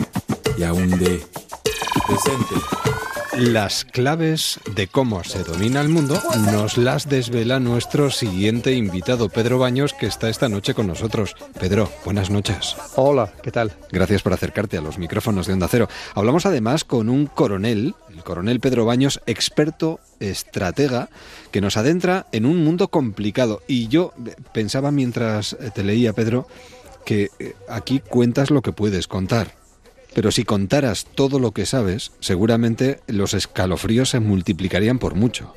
[0.59, 1.21] Yaoundé.
[2.09, 2.55] Presente.
[3.41, 6.21] Las claves de cómo se domina el mundo
[6.53, 11.37] nos las desvela nuestro siguiente invitado, Pedro Baños, que está esta noche con nosotros.
[11.59, 12.77] Pedro, buenas noches.
[12.97, 13.73] Hola, ¿qué tal?
[13.93, 15.89] Gracias por acercarte a los micrófonos de Onda Cero.
[16.15, 21.09] Hablamos además con un coronel, el coronel Pedro Baños, experto estratega,
[21.51, 23.63] que nos adentra en un mundo complicado.
[23.67, 24.13] Y yo
[24.53, 26.47] pensaba mientras te leía, Pedro,
[27.07, 29.59] que eh, aquí cuentas lo que puedes contar
[30.13, 35.55] pero si contaras todo lo que sabes, seguramente los escalofríos se multiplicarían por mucho.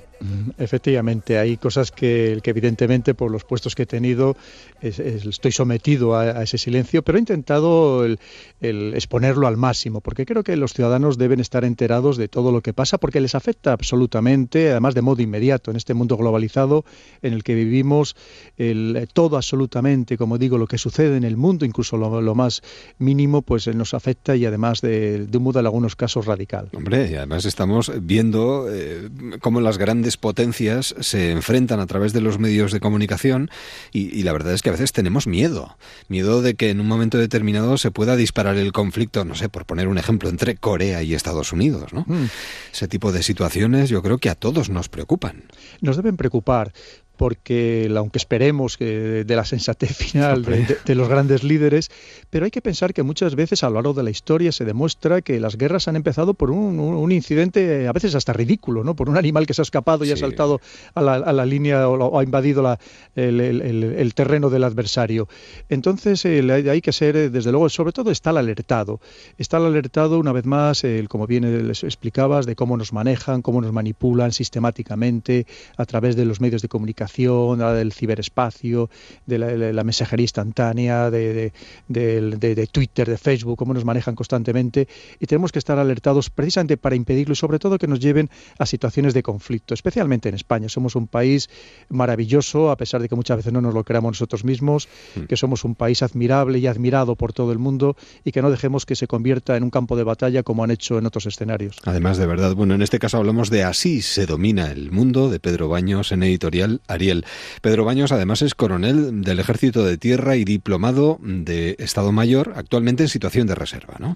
[0.57, 4.36] Efectivamente, hay cosas que, evidentemente por los puestos que he tenido
[4.82, 8.20] estoy sometido a, ese silencio, pero he intentado el,
[8.61, 12.74] exponerlo al máximo, porque creo que los ciudadanos deben estar enterados de todo lo que
[12.74, 16.86] pasa, porque les afecta absolutamente, además de modo inmediato, en este mundo globalizado
[17.22, 18.16] en el que vivimos,
[18.57, 22.61] el, todo absolutamente, como digo, lo que sucede en el mundo, incluso lo, más
[22.97, 26.70] mínimo, pues nos afecta y además de, un modo en algunos casos radical.
[26.74, 29.09] Hombre, y además estamos viendo eh,
[29.39, 33.49] cómo las grandes potencias se enfrentan a través de los medios de comunicación
[33.91, 35.78] y, la verdad es que a veces tenemos miedo.
[36.08, 39.66] Miedo de que en un momento determinado se pueda disparar el conflicto, no sé, por
[39.66, 41.93] poner un ejemplo, entre Corea y Estados Unidos.
[41.93, 42.06] ¿no?
[42.08, 42.26] Mm.
[42.72, 45.43] Ese tipo de situaciones yo creo que a todos nos preocupan.
[45.82, 46.74] Nos deben preocupar
[47.18, 51.91] porque aunque esperemos que de la sensatez final de, los grandes líderes,
[52.30, 55.22] pero hay que pensar que muchas veces a lo largo de la historia se demuestra
[55.22, 58.95] que las guerras han empezado por un, incidente a veces hasta ridículo, ¿no?
[58.95, 60.59] por un animal que se ha escapado y ha saltado
[60.95, 62.78] a la, línea o, ha invadido
[63.16, 65.28] el, terreno del adversario.
[65.70, 68.99] Entonces hay que ser, desde luego, sobre todo está el alertado.
[69.38, 73.61] Está el alertado, una vez más, como bien les explicabas, de cómo nos manejan, cómo
[73.61, 75.45] nos manipulan sistemáticamente
[75.78, 78.89] a través de los medios de comunicación del ciberespacio,
[79.26, 81.51] de la, mensajería instantánea, de,
[81.88, 84.88] de, Twitter, de Facebook, cómo nos manejan constantemente
[85.20, 88.30] y tenemos que estar alertados precisamente para impedirlo y sobre todo que nos lleven
[88.60, 90.70] a situaciones de conflicto, especialmente en España.
[90.70, 91.49] Somos un país
[91.89, 95.22] maravilloso, a pesar de que muchas veces no nos lo creamos nosotros mismos, mm.
[95.24, 98.86] que somos un país admirable y admirado por todo el mundo y que no dejemos
[98.86, 101.78] que se convierta en un campo de batalla como han hecho en otros escenarios.
[101.84, 105.39] Además, de verdad, bueno, en este caso hablamos de Así se domina el mundo, de
[105.39, 107.26] Pedro Baños en editorial Ariel.
[107.62, 113.04] Pedro Baños además es coronel del Ejército de Tierra y diplomado de Estado Mayor, actualmente
[113.04, 114.16] en situación de reserva, ¿no?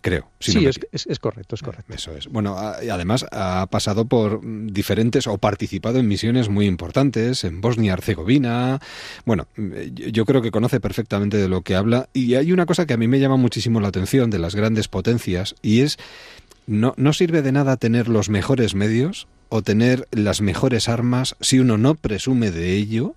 [0.00, 0.30] creo.
[0.40, 0.78] sí, es,
[1.18, 1.92] correcto, es correcto.
[1.92, 2.28] Eso es.
[2.28, 8.80] Bueno, además ha pasado por diferentes o participado en misiones muy importantes en Bosnia-Herzegovina.
[9.24, 12.94] Bueno, yo creo que conoce perfectamente de lo que habla y hay una cosa que
[12.94, 15.98] a mí me llama muchísimo la atención de las grandes potencias y es
[16.66, 21.58] no, no sirve de nada tener los mejores medios o tener las mejores armas si
[21.58, 23.14] uno no presume de ello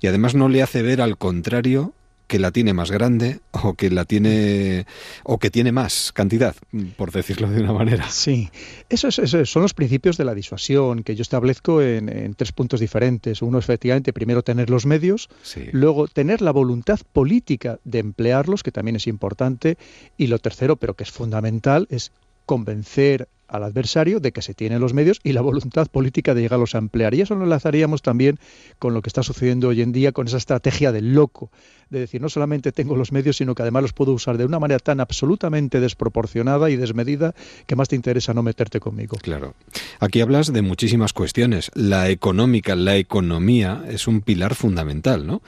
[0.00, 1.92] y además no le hace ver al contrario
[2.32, 4.86] que la tiene más grande o que la tiene
[5.22, 6.56] o que tiene más cantidad,
[6.96, 8.08] por decirlo de una manera.
[8.08, 8.48] Sí,
[8.88, 13.42] eso, son los principios de la disuasión que yo establezco en, tres puntos diferentes.
[13.42, 15.28] Uno, efectivamente, primero tener los medios,
[15.72, 19.76] luego tener la voluntad política de emplearlos, que también es importante,
[20.16, 22.12] y lo tercero, pero que es fundamental, es
[22.46, 26.74] convencer al adversario de que se tienen los medios y la voluntad política de llegarlos
[26.74, 27.12] a emplear.
[27.14, 28.38] Y eso lo enlazaríamos también
[28.78, 31.50] con lo que está sucediendo hoy en día, con esa estrategia del loco,
[31.90, 34.58] de decir, no solamente tengo los medios, sino que además los puedo usar de una
[34.58, 37.34] manera tan absolutamente desproporcionada y desmedida
[37.66, 39.18] que más te interesa no meterte conmigo.
[39.20, 39.54] Claro.
[40.00, 41.70] Aquí hablas de muchísimas cuestiones.
[41.74, 45.42] La económica, la economía es un pilar fundamental, ¿no?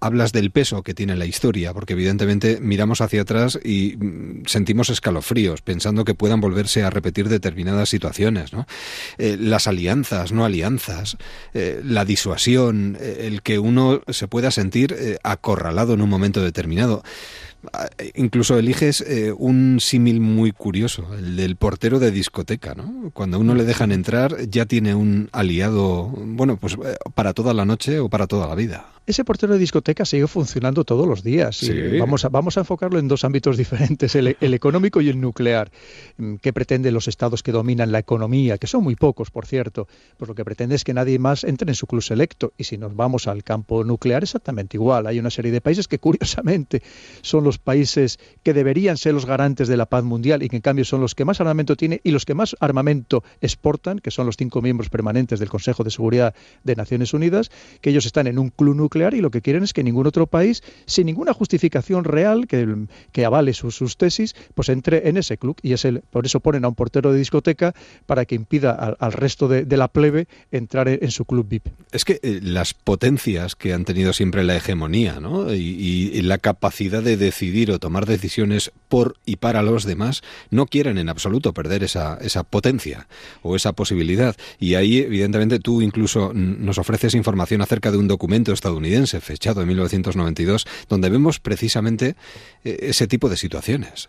[0.00, 4.90] Hablas del peso que tiene la historia, porque evidentemente miramos hacia atrás y mm, sentimos
[4.90, 8.66] escalofríos, pensando que puedan volverse a repetir determinadas situaciones, ¿no?
[9.18, 11.16] Eh, las alianzas, no alianzas,
[11.54, 17.02] eh, la disuasión, eh, el que uno se pueda sentir acorralado en un momento determinado.
[17.72, 19.04] Ah, incluso eliges
[19.36, 23.10] un símil muy curioso, el del portero de discoteca, ¿no?
[23.12, 26.76] Cuando uno le dejan entrar ya tiene un aliado, bueno, pues
[27.14, 28.97] para toda la noche o para toda la vida.
[29.08, 31.62] Ese portero de discoteca sigue funcionando todos los días.
[31.98, 35.70] vamos, a, vamos a enfocarlo en dos ámbitos diferentes, el, económico y el nuclear.
[36.18, 38.58] Mm, ¿Qué pretenden los estados que dominan la economía?
[38.58, 39.88] Que son muy pocos, por cierto.
[40.18, 42.52] Pues lo que pretende es que nadie más entre en su club selecto.
[42.58, 45.06] Y si nos vamos al campo nuclear, exactamente igual.
[45.06, 46.82] Hay una serie de países que, curiosamente,
[47.22, 50.62] son los países que deberían ser los garantes de la paz mundial y que en
[50.62, 54.26] cambio son los que más armamento tienen y los que más armamento exportan, que son
[54.26, 57.50] los cinco miembros permanentes del Consejo de Seguridad de Naciones Unidas,
[57.80, 60.26] que ellos están en un club nuclear y lo que quieren es que ningún otro
[60.26, 65.56] país, sin ninguna justificación real que, que avale sus, tesis, pues entre en ese club
[65.62, 67.74] y es el, por eso ponen a un portero de discoteca
[68.06, 71.68] para que impida al, resto de, la plebe entrar en, su club VIP.
[71.92, 75.52] Es que eh, las potencias que han tenido siempre la hegemonía ¿no?
[75.54, 80.66] y, y la capacidad de decidir o tomar decisiones por y para los demás no
[80.66, 83.06] quieren en absoluto perder esa, esa potencia
[83.42, 84.36] o esa posibilidad.
[84.58, 88.87] Y ahí, evidentemente, tú incluso nos ofreces información acerca de un documento estadounidense
[89.20, 92.16] fechado en 1992, donde vemos precisamente
[92.64, 94.08] eh, ese tipo de situaciones.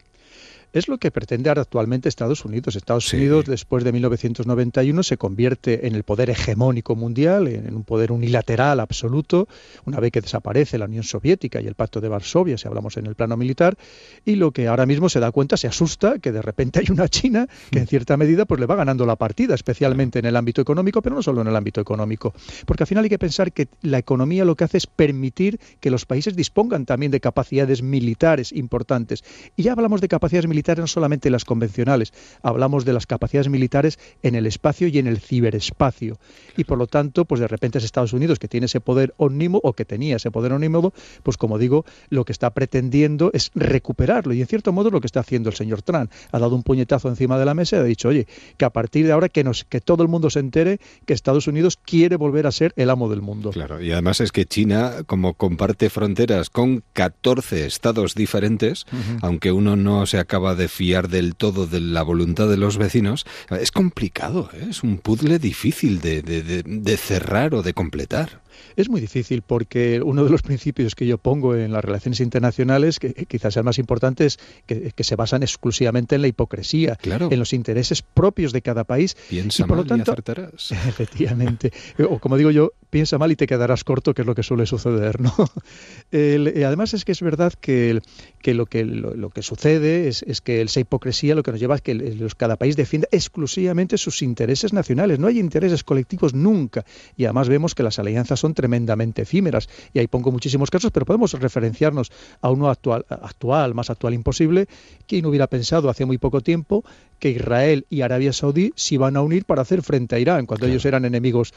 [0.72, 2.76] Es lo que pretende actualmente Estados Unidos.
[2.76, 8.11] Estados Unidos, después de 1991, se convierte en el poder hegemónico mundial, en un poder
[8.11, 9.47] unilateral absoluto,
[9.86, 13.07] una vez que desaparece la Unión Soviética y el Pacto de Varsovia, si hablamos en
[13.07, 13.80] el plano militar,
[14.26, 17.07] y lo que ahora mismo se da cuenta, se asusta, que de repente hay una
[17.07, 20.61] China que en cierta medida pues le va ganando la partida, especialmente en el ámbito
[20.61, 22.32] económico, pero no solo en el ámbito económico,
[22.67, 25.89] porque al final hay que pensar que la economía lo que hace es permitir que
[25.89, 29.24] los países dispongan también de capacidades militares importantes.
[29.55, 33.99] Y ya hablamos de capacidades militares no solamente las convencionales, hablamos de las capacidades militares
[34.24, 36.18] en el espacio y en el ciberespacio.
[36.57, 39.62] Y por lo tanto, pues de repente es Estados Unidos que tiene ese poder omnímodo
[39.64, 40.93] o que tenía ese poder omnímodo,
[41.24, 44.34] pues como digo, lo que está pretendiendo es recuperarlo.
[44.34, 46.12] Y en cierto modo lo que está haciendo el señor Trump.
[46.32, 49.05] Ha dado un puñetazo encima de la mesa y ha dicho, oye, que a partir
[49.05, 52.47] de ahora que, nos, que todo el mundo se entere que Estados Unidos quiere volver
[52.47, 53.51] a ser el amo del mundo.
[53.51, 58.86] Claro, y además es que China, como comparte fronteras con 14 estados diferentes,
[59.22, 63.26] aunque uno no se acaba de fiar del todo de la voluntad de los vecinos,
[63.50, 64.68] es complicado, ¿eh?
[64.70, 68.41] es un puzzle difícil de, de cerrar o de completar.
[68.76, 72.99] Es muy difícil porque uno de los principios que yo pongo en las relaciones internacionales,
[72.99, 77.39] que quizás sea el más importante, es que, se basan exclusivamente en la hipocresía, en
[77.39, 79.16] los intereses propios de cada país.
[79.30, 80.72] Piensa y por lo tanto, acertarás.
[80.88, 81.72] Efectivamente.
[82.10, 84.66] O como digo yo, piensa mal y te quedarás corto, que es lo que suele
[84.66, 85.20] suceder.
[85.22, 85.34] ¿no?
[86.12, 88.01] además es que es verdad que,
[88.41, 91.76] que, lo, que lo, que sucede es, es, que esa hipocresía lo que nos lleva
[91.76, 95.20] es que los, cada país defienda exclusivamente sus intereses nacionales.
[95.20, 96.86] No hay intereses colectivos nunca.
[97.16, 99.70] Y además vemos que las alianzas son tremendamente efímeras.
[99.93, 104.68] Y ahí pongo muchísimos casos, pero podemos referenciarnos a uno actual, actual más actual imposible.
[105.08, 106.84] ¿Quién hubiera pensado hace muy poco tiempo
[107.20, 110.67] que Israel y Arabia Saudí se iban a unir para hacer frente a Irán, cuando
[110.67, 111.53] ellos eran enemigos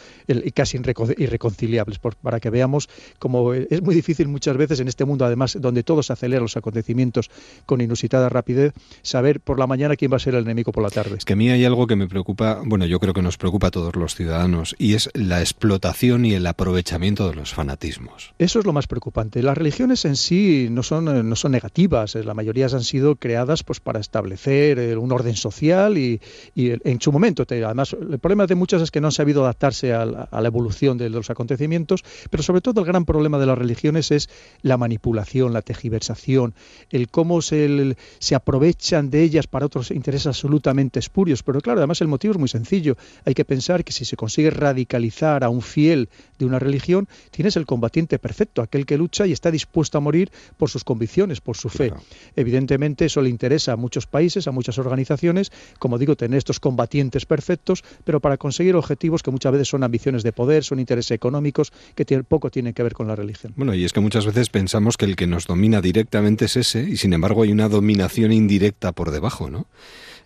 [0.54, 0.78] casi
[1.18, 1.98] irreconciliables?
[2.22, 2.88] para que veamos
[3.18, 6.56] cómo es muy difícil muchas veces en este mundo, además, donde todo se acelera los
[6.56, 7.30] acontecimientos
[7.66, 10.90] con inusitada rapidez, saber por la mañana quién va a ser el enemigo por la
[10.90, 11.16] tarde.
[11.16, 13.68] Es que a mí hay algo que me preocupa, bueno, yo creo que nos preocupa
[13.68, 18.34] a todos los ciudadanos, y es la explotación y el aprovechamiento de los fanatismos.
[18.38, 19.42] Eso es lo más preocupante.
[19.42, 23.80] Las religiones en sí no son, no son negativas, la mayoría han sido creadas pues,
[23.80, 26.20] para establecer eh, un orden social social y,
[26.56, 27.44] en su momento.
[27.48, 31.08] además, el problema de muchas es que no han sabido adaptarse a la, evolución de
[31.08, 34.28] los acontecimientos, pero sobre todo el gran problema de las religiones es
[34.62, 36.54] la manipulación, la tejiversación,
[36.90, 41.42] el cómo se, se aprovechan de ellas para otros intereses absolutamente espurios.
[41.42, 42.96] Pero claro, además el motivo es muy sencillo.
[43.24, 47.56] Hay que pensar que si se consigue radicalizar a un fiel de una religión, tienes
[47.56, 51.56] el combatiente perfecto, aquel que lucha y está dispuesto a morir por sus convicciones, por
[51.56, 51.92] su fe.
[52.36, 55.41] Evidentemente eso le interesa a muchos países, a muchas organizaciones,
[55.78, 60.22] como digo, tener estos combatientes perfectos, pero para conseguir objetivos que muchas veces son ambiciones
[60.22, 63.54] de poder, son intereses económicos que poco tienen que ver con la religión.
[63.56, 66.82] Bueno, y es que muchas veces pensamos que el que nos domina directamente es ese,
[66.82, 69.66] y sin embargo hay una dominación indirecta por debajo, ¿no?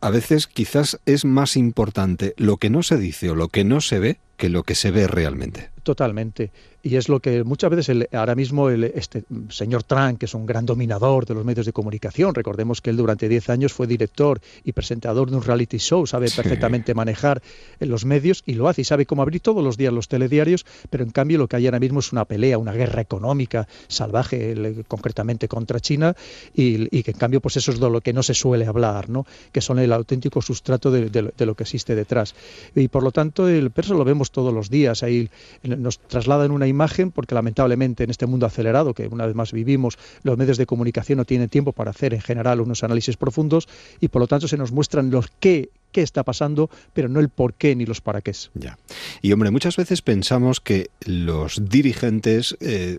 [0.01, 3.81] A veces quizás es más importante lo que no se dice o lo que no
[3.81, 5.71] se ve que lo que se ve realmente.
[5.83, 6.51] Totalmente.
[6.87, 10.35] Y es lo que muchas veces el, ahora mismo el, este señor Trump, que es
[10.35, 13.89] un gran dominador de los medios de comunicación, recordemos que él durante 10 años fue
[13.89, 17.43] director y presentador de un reality show, sabe perfectamente manejar
[17.81, 21.03] los medios y lo hace y sabe cómo abrir todos los días los telediarios, pero
[21.03, 25.49] en cambio lo que hay ahora mismo es una pelea, una guerra económica salvaje, concretamente
[25.49, 26.15] contra China,
[26.55, 29.27] y, que en cambio pues eso es de lo que no se suele hablar, ¿no?
[29.51, 32.37] que son el auténtico sustrato de, lo que existe detrás.
[32.77, 35.29] Y por lo tanto, el perso lo vemos todos los días, ahí
[35.65, 36.76] nos trasladan una imagen,
[37.13, 41.19] porque lamentablemente en este mundo acelerado que una vez más vivimos, los medios de comunicación
[41.19, 43.69] no tienen tiempo para hacer en general unos análisis profundos
[44.01, 47.31] y por lo tanto se nos muestran los qué qué está pasando, pero no el
[47.31, 48.33] por qué ni los para qué.
[48.53, 48.77] Ya.
[49.23, 52.99] Y hombre, muchas veces pensamos que los dirigentes eh,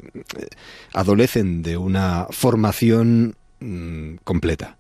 [0.94, 4.78] adolecen de una formación mm, completa.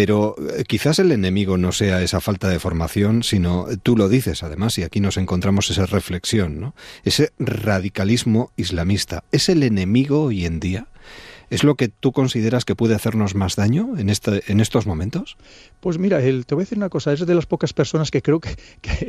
[0.00, 4.42] Pero eh, quizás el enemigo no sea esa falta de formación, sino tú lo dices
[4.42, 6.74] además, y aquí nos encontramos esa reflexión, ¿no?
[7.04, 9.24] Ese radicalismo islamista.
[9.30, 10.86] ¿Es el enemigo hoy en día?
[11.50, 15.36] ¿Es lo que tú consideras que puede hacernos más daño en, este, en estos momentos?
[15.80, 18.22] Pues mira, el, te voy a decir una cosa, es de las pocas personas que
[18.22, 18.54] creo que,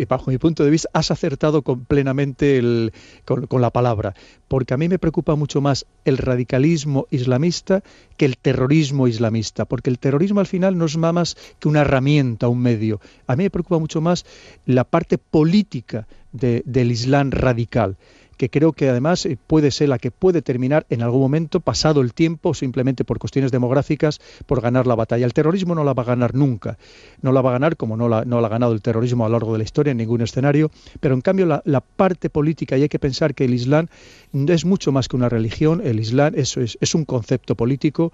[0.09, 2.91] bajo mi punto de vista, has acertado con, plenamente
[3.25, 4.15] con, la palabra,
[4.47, 7.83] porque a mí me preocupa mucho más el radicalismo islamista
[8.17, 12.47] que el terrorismo islamista, porque el terrorismo al final no es más que una herramienta,
[12.47, 13.01] un medio.
[13.27, 14.25] A mí me preocupa mucho más
[14.65, 17.97] la parte política del Islam radical
[18.41, 22.01] que creo que además eh, puede ser la que puede terminar en algún momento, pasado
[22.01, 25.27] el tiempo, simplemente por cuestiones demográficas, por ganar la batalla.
[25.27, 26.79] El terrorismo no la va a ganar nunca,
[27.21, 29.29] no la va a ganar como no la, no la ha ganado el terrorismo a
[29.29, 32.81] lo largo de la historia en ningún escenario, pero en cambio la, parte política, y
[32.81, 33.85] hay que pensar que el Islam
[34.33, 38.11] es mucho más que una religión, el Islam es, es, es un concepto político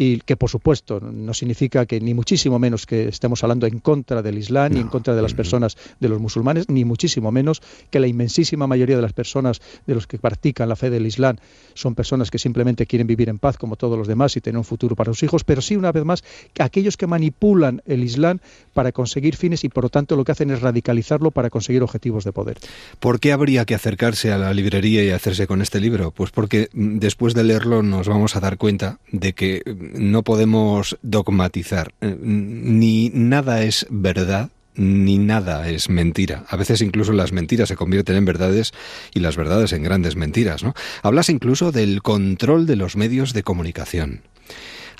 [0.00, 4.22] y que por supuesto no significa que ni muchísimo menos que estemos hablando en contra
[4.22, 8.00] del Islam, ni en contra de las personas, de los musulmanes, ni muchísimo menos que
[8.00, 11.36] la inmensísima mayoría de las personas de los que practican la fe del Islam
[11.74, 14.64] son personas que simplemente quieren vivir en paz como todos los demás y tener un
[14.64, 16.24] futuro para sus hijos, pero sí, una vez más,
[16.58, 18.38] aquellos que manipulan el Islam
[18.72, 22.24] para conseguir fines y por lo tanto lo que hacen es radicalizarlo para conseguir objetivos
[22.24, 22.56] de poder.
[23.00, 26.10] ¿Por qué habría que acercarse a la librería y hacerse con este libro?
[26.10, 30.22] Pues porque mm, después de leerlo nos vamos a dar cuenta de que mm, no
[30.22, 36.44] podemos dogmatizar, eh, ni nada es verdad ni nada es mentira.
[36.48, 38.72] A veces incluso las mentiras se convierten en verdades
[39.12, 40.74] y las verdades en grandes mentiras, ¿no?
[41.02, 44.22] Hablas incluso del control de los medios de comunicación.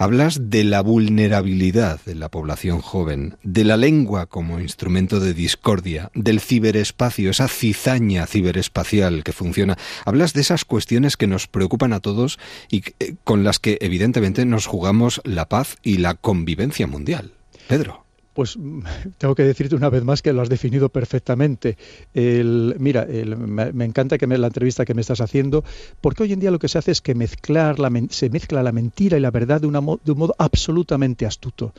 [0.01, 6.11] Hablas de la vulnerabilidad de la población joven, de la lengua como instrumento de discordia,
[6.15, 9.77] del ciberespacio, esa cizaña ciberespacial que funciona.
[10.07, 12.39] Hablas de esas cuestiones que nos preocupan a todos
[12.71, 17.35] y eh, con las que evidentemente nos jugamos la paz y la convivencia mundial.
[17.69, 18.07] Pedro.
[18.33, 18.59] Pues
[19.19, 21.77] tengo que decirte una vez más que lo has definido perfectamente.
[22.15, 25.65] El, mira, me, encanta que me, la entrevista que me estás haciendo,
[26.01, 28.73] porque hoy en día lo que se hace es que mezclar la, se mezcla la
[28.73, 31.73] mentira y la verdad de, una, de un modo absolutamente astuto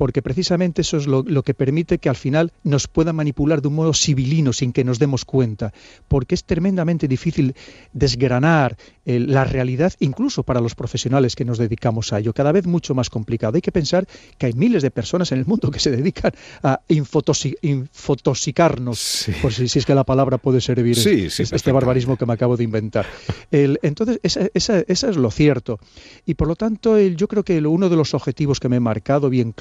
[0.00, 3.74] porque precisamente eso es lo, que permite que al final nos puedan manipular de un
[3.74, 5.74] modo civilino sin que nos demos cuenta,
[6.08, 7.54] porque es tremendamente difícil
[7.92, 12.66] desgranar eh, la realidad, incluso para los profesionales que nos dedicamos a ello, cada vez
[12.66, 13.56] mucho más complicado.
[13.56, 16.32] Hay que pensar que hay miles de personas en el mundo que se dedican
[16.62, 22.56] a infotosicarnos, por si, es que la palabra puede servir este barbarismo que me acabo
[22.56, 23.04] de inventar.
[23.50, 24.18] entonces,
[24.54, 25.78] esa, es lo cierto.
[26.24, 29.28] Y por lo tanto, yo creo que uno de los objetivos que me he marcado
[29.28, 29.52] bien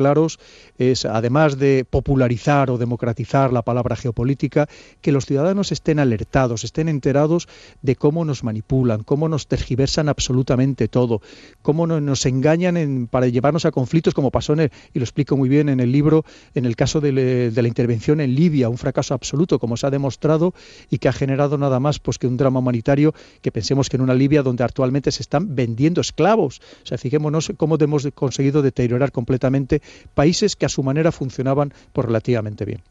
[0.78, 4.68] es, además de popularizar o democratizar la palabra geopolítica,
[5.02, 7.48] que los ciudadanos estén alertados, estén enterados
[7.82, 11.22] de cómo nos manipulan, cómo nos tergiversan absolutamente todo,
[11.62, 14.60] cómo nos engañan para llevarnos a conflictos, como pasó en
[14.94, 18.36] y lo explico muy bien en el libro, en el caso de, la intervención en
[18.36, 20.54] Libia, un fracaso absoluto, como se ha demostrado,
[20.90, 24.02] y que ha generado nada más pues, que un drama humanitario que pensemos que en
[24.02, 26.62] una Libia donde actualmente se están vendiendo esclavos.
[26.84, 29.82] O sea, fijémonos cómo hemos conseguido deteriorar completamente
[30.20, 32.82] países que a su manera funcionaban por relativamente bien.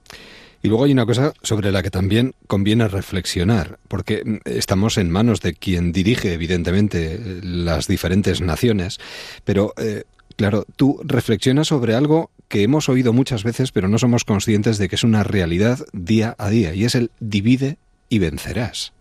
[0.63, 5.11] Y luego hay una cosa sobre la que también conviene reflexionar, porque mm, estamos en
[5.11, 8.99] manos de quien dirige, evidentemente, las diferentes naciones,
[9.45, 10.05] pero eh,
[10.37, 14.89] claro, tú reflexionas sobre algo que hemos oído muchas veces, pero no somos conscientes de
[14.89, 17.77] que es una realidad día a día, y es el divide
[18.09, 18.95] y vencerás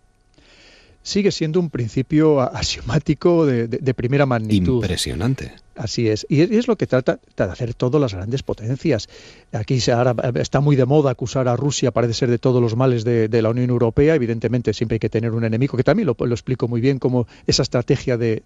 [1.07, 4.75] sigue siendo un principio axiomático de, de, primera magnitud.
[4.75, 5.53] Impresionante.
[5.77, 6.25] Así es.
[6.27, 9.07] Y es lo que trata de hacer todas las grandes potencias.
[9.51, 12.75] Aquí se ahora está muy de moda acusar a Rusia, parece ser, de todos los
[12.75, 14.15] males de, la Unión Europea.
[14.15, 17.61] Evidentemente, siempre hay que tener un enemigo, que también lo, explico muy bien, como esa
[17.61, 18.43] estrategia de,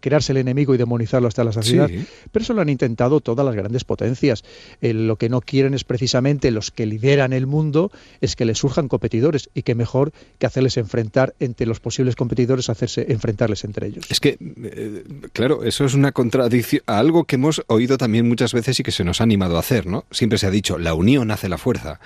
[0.00, 1.88] crearse el enemigo y demonizarlo hasta la saciedad.
[2.30, 4.44] Pero eso lo han intentado todas las grandes potencias.
[4.82, 8.58] Eh, lo que no quieren es precisamente los que lideran el mundo, es que les
[8.58, 9.48] surjan competidores.
[9.54, 14.04] Y que mejor que hacerles enfrentar entre los posibles competidores, hacerse enfrentarles entre ellos.
[14.10, 18.52] Es que, eh, claro, eso es una contradicción a algo que hemos oído también muchas
[18.52, 20.04] veces y que se nos ha animado a hacer, ¿no?
[20.10, 22.00] Siempre se ha dicho, la unión hace la fuerza.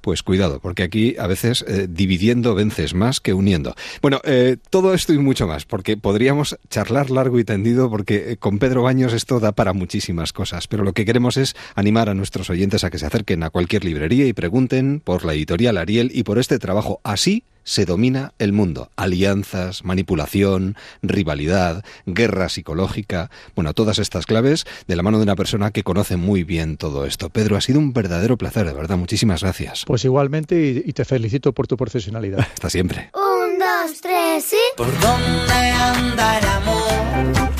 [0.00, 3.74] Pues cuidado, porque aquí a veces eh, dividiendo vences más que uniendo.
[4.02, 8.36] Bueno, eh, todo esto y mucho más, porque podríamos charlar largo y tendido, porque eh,
[8.36, 12.14] con Pedro Baños esto da para muchísimas cosas, pero lo que queremos es animar a
[12.14, 16.10] nuestros oyentes a que se acerquen a cualquier librería y pregunten por la editorial Ariel
[16.14, 17.00] y por este trabajo.
[17.02, 18.90] Así se domina el mundo.
[18.96, 25.70] Alianzas, manipulación, rivalidad, guerra psicológica, bueno, todas estas claves de la mano de una persona
[25.70, 27.30] que conoce muy bien todo esto.
[27.30, 28.96] Pedro, ha sido un verdadero placer, de verdad.
[28.96, 29.84] Muchísimas gracias.
[29.86, 32.40] Pues igualmente y, te felicito por tu profesionalidad.
[32.54, 33.10] Hasta siempre.
[33.14, 34.76] Un, dos, tres y...
[34.76, 37.50] ¿Por dónde anda el amor?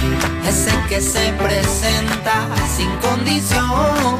[0.48, 4.18] Ese que se presenta sin condición.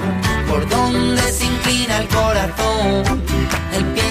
[0.48, 3.22] ¿Por dónde se inclina el corazón?
[3.76, 4.10] El pie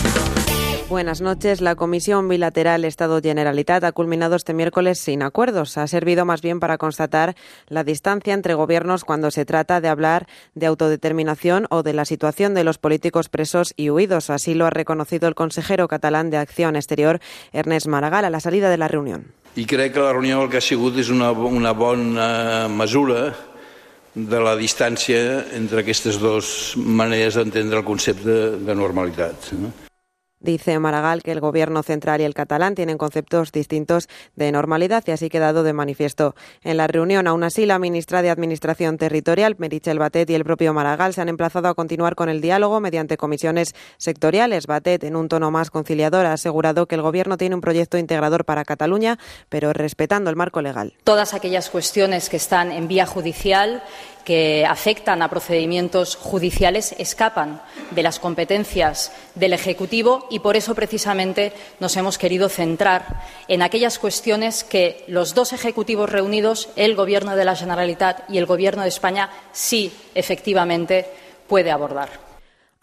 [0.91, 1.61] Buenas noches.
[1.61, 5.77] La Comisión Bilateral Estado-Generalitat ha culminado este miércoles sin acuerdos.
[5.77, 7.37] Ha servido más bien para constatar
[7.69, 12.53] la distancia entre gobiernos cuando se trata de hablar de autodeterminación o de la situación
[12.55, 14.29] de los políticos presos y huidos.
[14.29, 17.21] Así lo ha reconocido el consejero catalán de Acción Exterior,
[17.53, 19.31] Ernest Maragall, a la salida de la reunión.
[19.55, 22.67] I crec que la reunió el que ha sigut és una, una bona
[24.13, 29.53] de la distància entre aquestes dues maneres d'entendre el concepte de normalitat.
[29.55, 29.71] No?
[30.41, 35.11] Dice Maragall que el gobierno central y el catalán tienen conceptos distintos de normalidad y
[35.11, 37.27] así quedado de manifiesto en la reunión.
[37.27, 41.29] Aún así, la ministra de Administración Territorial, Merichel Batet, y el propio Maragall se han
[41.29, 44.65] emplazado a continuar con el diálogo mediante comisiones sectoriales.
[44.65, 48.43] Batet, en un tono más conciliador, ha asegurado que el gobierno tiene un proyecto integrador
[48.43, 50.95] para Cataluña, pero respetando el marco legal.
[51.03, 53.83] Todas aquellas cuestiones que están en vía judicial
[54.23, 57.61] que afectan a procedimientos judiciales escapan
[57.91, 63.99] de las competencias del Ejecutivo y por eso precisamente nos hemos querido centrar en aquellas
[63.99, 68.89] cuestiones que los dos ejecutivos reunidos, el Gobierno de la Generalitat y el Gobierno de
[68.89, 71.07] España, sí efectivamente
[71.47, 72.30] puede abordar.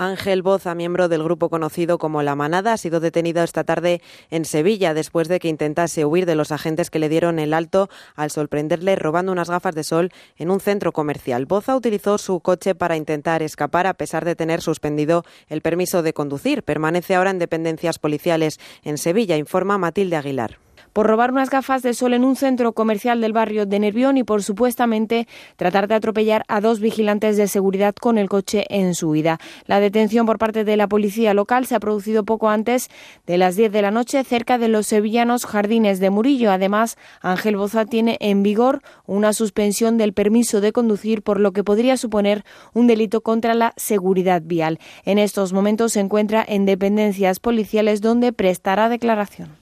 [0.01, 4.45] Ángel Boza, miembro del grupo conocido como La Manada, ha sido detenido esta tarde en
[4.45, 8.31] Sevilla después de que intentase huir de los agentes que le dieron el alto al
[8.31, 11.47] sorprenderle robando unas gafas de sol en un centro comercial.
[11.47, 16.13] Boza utilizó su coche para intentar escapar a pesar de tener suspendido el permiso de
[16.13, 16.63] conducir.
[16.63, 20.68] Permanece ahora en dependencias policiales en Sevilla, informa Matilde Aguilar
[20.99, 24.25] por robar unas gafas de sol en un centro comercial del barrio de Nervión y
[24.25, 29.11] por supuestamente tratar de atropellar a dos vigilantes de seguridad con el coche en su
[29.11, 29.39] huida.
[29.67, 32.91] La detención por parte de la policía local se ha producido poco antes
[33.29, 36.51] de las 10 de la noche cerca de los sevillanos Jardines de Murillo.
[36.51, 41.63] Además, Ángel Boza tiene en vigor una suspensión del permiso de conducir por lo que
[41.63, 42.45] podría suponer
[42.75, 44.81] un delito contra la seguridad vial.
[45.05, 49.58] En estos momentos se encuentra en dependencias policiales donde prestará declaración.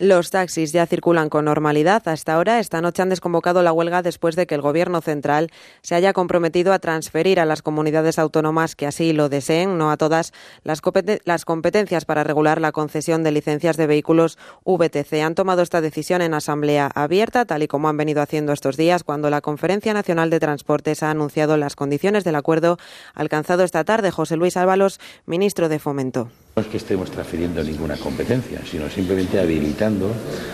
[0.00, 2.58] Los taxis ya circulan con normalidad hasta ahora.
[2.58, 5.50] Esta noche han desconvocado la huelga después de que el Gobierno central
[5.82, 9.98] se haya comprometido a transferir a las comunidades autónomas que así lo deseen, no a
[9.98, 10.32] todas,
[10.64, 10.80] las,
[11.44, 15.20] competencias para regular la concesión de licencias de vehículos VTC.
[15.22, 19.04] Han tomado esta decisión en asamblea abierta, tal y como han venido haciendo estos días,
[19.04, 22.78] cuando la Conferencia Nacional de Transportes ha anunciado las condiciones del acuerdo
[23.12, 24.10] alcanzado esta tarde.
[24.10, 26.30] José Luis Ábalos, ministro de Fomento.
[26.60, 30.12] No es que estemos transfiriendo ninguna competencia, sino simplemente habilitando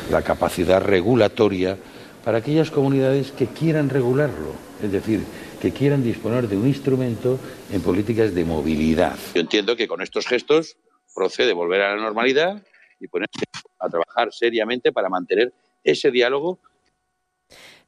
[0.08, 1.76] la capacidad regulatoria
[2.24, 4.52] para aquellas comunidades que quieran regularlo.
[4.80, 5.24] Es decir,
[5.60, 7.40] que quieran disponer de un instrumento
[7.72, 9.16] en políticas de movilidad.
[9.34, 10.76] Yo entiendo que con estos gestos
[11.12, 12.62] procede volver a la normalidad
[13.00, 13.42] y ponerse
[13.80, 15.52] a trabajar seriamente para mantener
[15.82, 16.60] ese diálogo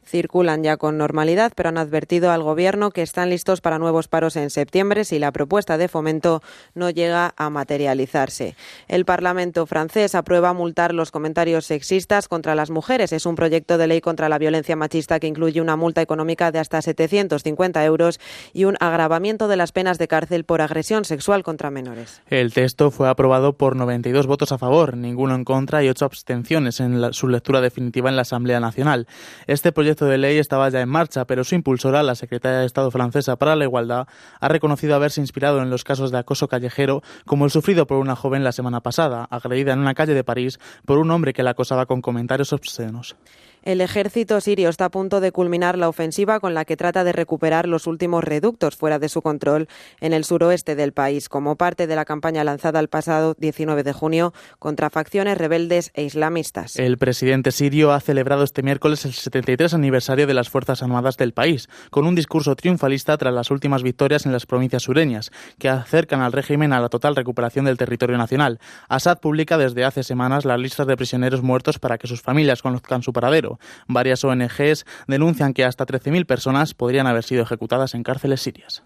[0.09, 4.37] circulan ya con normalidad, pero han advertido al Gobierno que están listos para nuevos paros
[4.37, 6.43] en septiembre si la propuesta de fomento
[6.75, 8.57] no llega a materializarse.
[8.89, 13.13] El Parlamento francés aprueba multar los comentarios sexistas contra las mujeres.
[13.13, 16.59] Es un proyecto de ley contra la violencia machista que incluye una multa económica de
[16.59, 18.21] hasta 750 euros
[18.53, 22.23] y un agravamiento de las penas de cárcel por agresión sexual contra menores.
[22.29, 26.81] El texto fue aprobado por 92 votos a favor, ninguno en contra y ocho abstenciones
[26.81, 29.07] en la, su lectura definitiva en la Asamblea Nacional.
[29.47, 32.91] Este proyecto de ley estaba ya en marcha, pero su impulsora, la secretaria de Estado
[32.91, 34.07] francesa para la Igualdad,
[34.41, 38.17] ha reconocido haberse inspirado en los casos de acoso callejero como el sufrido por una
[38.17, 41.51] joven la semana pasada, agredida en una calle de París por un hombre que la
[41.51, 43.17] acosaba con comentarios obscenos.
[43.63, 47.13] El ejército sirio está a punto de culminar la ofensiva con la que trata de
[47.13, 49.69] recuperar los últimos reductos fuera de su control
[50.01, 53.93] en el suroeste del país, como parte de la campaña lanzada el pasado 19 de
[53.93, 56.77] junio contra facciones rebeldes e islamistas.
[56.77, 61.33] El presidente sirio ha celebrado este miércoles el 73 aniversario de las Fuerzas Armadas del
[61.33, 66.21] país, con un discurso triunfalista tras las últimas victorias en las provincias sureñas, que acercan
[66.21, 68.59] al régimen a la total recuperación del territorio nacional.
[68.89, 73.03] Assad publica desde hace semanas las listas de prisioneros muertos para que sus familias conozcan
[73.03, 73.48] su paradero.
[73.87, 78.83] Varias ONGs denuncian que hasta 13.000 personas podrían haber sido ejecutadas en cárceles sirias.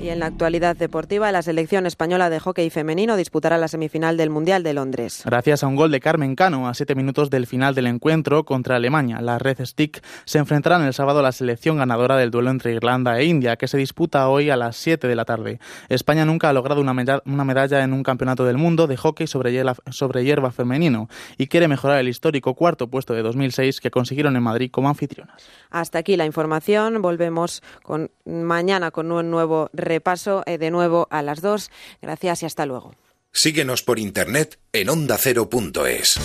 [0.00, 4.30] Y en la actualidad deportiva, la selección española de hockey femenino disputará la semifinal del
[4.30, 5.22] Mundial de Londres.
[5.24, 8.76] Gracias a un gol de Carmen Cano a siete minutos del final del encuentro contra
[8.76, 12.72] Alemania, la Red Stick se enfrentarán el sábado a la selección ganadora del duelo entre
[12.72, 15.60] Irlanda e India, que se disputa hoy a las 7 de la tarde.
[15.88, 19.26] España nunca ha logrado una medalla, una medalla en un campeonato del mundo de hockey
[19.26, 23.90] sobre hierba, sobre hierba femenino y quiere mejorar el histórico cuarto puesto de 2006 que
[23.90, 25.42] consiguieron en Madrid como anfitrionas.
[25.70, 27.02] Hasta aquí la información.
[27.02, 31.70] Volvemos con mañana con un nuevo repaso eh, de nuevo a las dos.
[32.00, 32.94] Gracias y hasta luego.
[33.32, 36.18] Síguenos por internet en ondacero.es.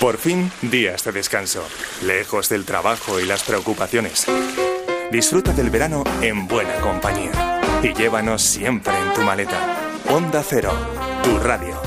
[0.00, 1.66] Por fin, días de descanso,
[2.02, 4.26] lejos del trabajo y las preocupaciones.
[5.10, 9.76] Disfruta del verano en buena compañía y llévanos siempre en tu maleta.
[10.08, 10.72] Onda Cero,
[11.24, 11.85] tu radio.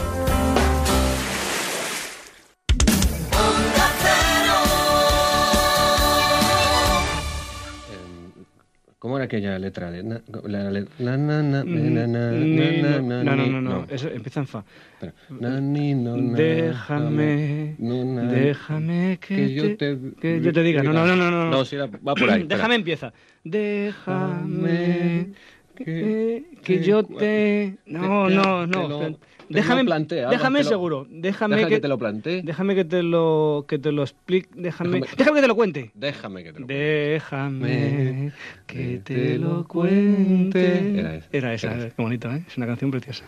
[8.99, 9.89] ¿Cómo era aquella letra?
[9.91, 13.85] De na- la, la, la, na, na, na, na, na, na, No, no, no, no,
[13.89, 14.65] eso empieza en fa.
[14.93, 15.13] Espera.
[15.39, 20.63] Na, ni, no, na, Déjame, no, na, déjame que, que yo te, que yo te
[20.63, 20.83] diga.
[20.83, 21.49] No, no, no, no, no.
[21.49, 22.43] No, era- va por ahí.
[22.47, 23.13] Déjame empieza.
[23.45, 25.29] Déjame
[25.75, 27.77] que, que yo te.
[27.85, 29.17] No, no, no.
[29.49, 31.07] Déjame, habla, déjame lo- seguro.
[31.09, 32.41] Déjame Deja que, que te lo plantee.
[32.43, 34.49] Déjame que te lo que te lo explique.
[34.55, 35.91] Déjame, Déjame- déjame que te lo cuente.
[35.95, 38.31] Déjame que te lo Déjame
[38.67, 40.99] que te lo cuente.
[40.99, 41.95] Era esa, Era esa, era esa.
[41.95, 42.43] qué bonito, ¿eh?
[42.47, 43.23] Es una canción preciosa.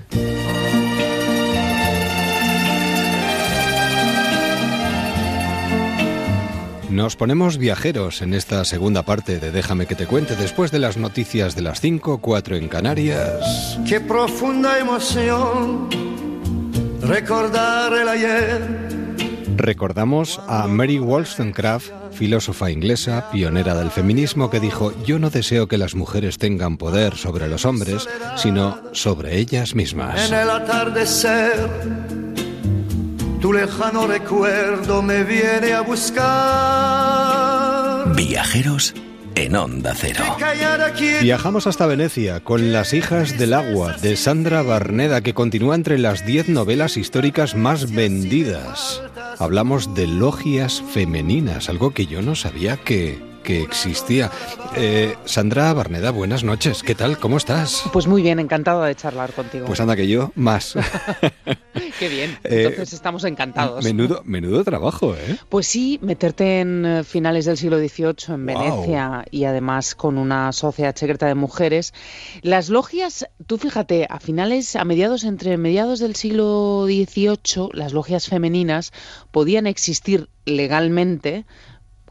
[6.91, 10.97] Nos ponemos viajeros en esta segunda parte de Déjame que te cuente después de las
[10.97, 13.79] noticias de las 5, 4 en Canarias.
[13.87, 15.89] Qué profunda emoción
[17.01, 18.91] recordar el ayer.
[19.55, 25.77] Recordamos a Mary Wollstonecraft, filósofa inglesa, pionera del feminismo, que dijo, yo no deseo que
[25.77, 30.29] las mujeres tengan poder sobre los hombres, sino sobre ellas mismas.
[30.29, 31.69] En el atardecer,
[33.41, 36.21] tu lejano recuerdo me viene a buscar.
[38.15, 38.93] Viajeros
[39.33, 40.23] en Onda Cero.
[41.21, 46.23] Viajamos hasta Venecia con Las hijas del agua de Sandra Barneda, que continúa entre las
[46.25, 49.01] 10 novelas históricas más vendidas.
[49.39, 54.31] Hablamos de logias femeninas, algo que yo no sabía que, que existía.
[54.75, 56.83] Eh, Sandra Barneda, buenas noches.
[56.83, 57.17] ¿Qué tal?
[57.17, 57.83] ¿Cómo estás?
[57.91, 59.65] Pues muy bien, encantado de charlar contigo.
[59.65, 60.75] Pues anda que yo, más.
[61.99, 63.83] Qué bien, Eh, entonces estamos encantados.
[63.83, 65.37] Menudo, menudo trabajo, ¿eh?
[65.49, 68.45] Pues sí, meterte en eh, finales del siglo XVIII en.
[68.45, 71.93] Venecia y además con una sociedad secreta de mujeres.
[72.41, 78.27] Las logias, tú fíjate, a finales, a mediados, entre mediados del siglo XVIII, las logias
[78.27, 78.93] femeninas
[79.31, 81.45] podían existir legalmente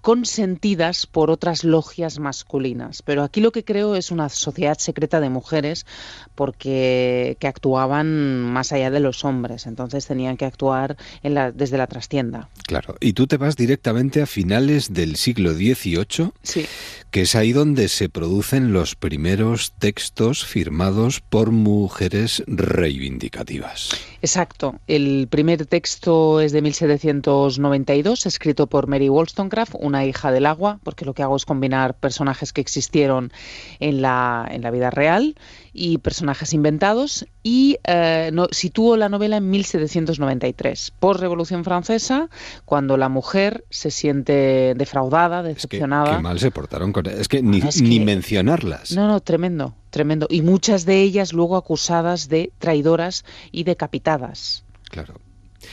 [0.01, 3.03] consentidas por otras logias masculinas.
[3.03, 5.87] Pero aquí lo que creo es una sociedad secreta de mujeres
[6.35, 11.77] porque que actuaban más allá de los hombres, entonces tenían que actuar en la- desde
[11.79, 12.49] la trastienda.
[12.67, 12.97] Claro.
[13.01, 16.67] Y tú te vas directamente a finales del siglo XVIII, Sí.
[17.11, 23.91] que es ahí donde se producen los primeros textos firmados por mujeres reivindicativas.
[24.23, 24.81] Exacto.
[24.87, 31.07] El primer texto es de 1792, escrito por Mary Wollstonecraft, una hija del agua, porque
[31.07, 33.33] lo que hago es combinar personajes que existieron
[33.79, 35.37] en la, en la vida real
[35.73, 42.29] y personajes inventados y eh, no, sitúo la novela en 1793, por Revolución Francesa,
[42.65, 46.11] cuando la mujer se siente defraudada, decepcionada.
[46.11, 48.93] Es que, mal se portaron con Es que ni, ni mencionarlas.
[48.93, 50.27] No, no, tremendo, tremendo.
[50.31, 54.65] Y muchas de ellas luego acusadas de traidoras y decapitadas.
[54.91, 55.15] Claro.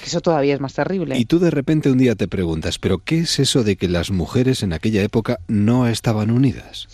[0.06, 1.18] Eso todavía es más terrible.
[1.18, 4.12] Y tú de repente un día te preguntas, ¿pero qué es eso de que las
[4.12, 6.88] mujeres en aquella época no estaban unidas?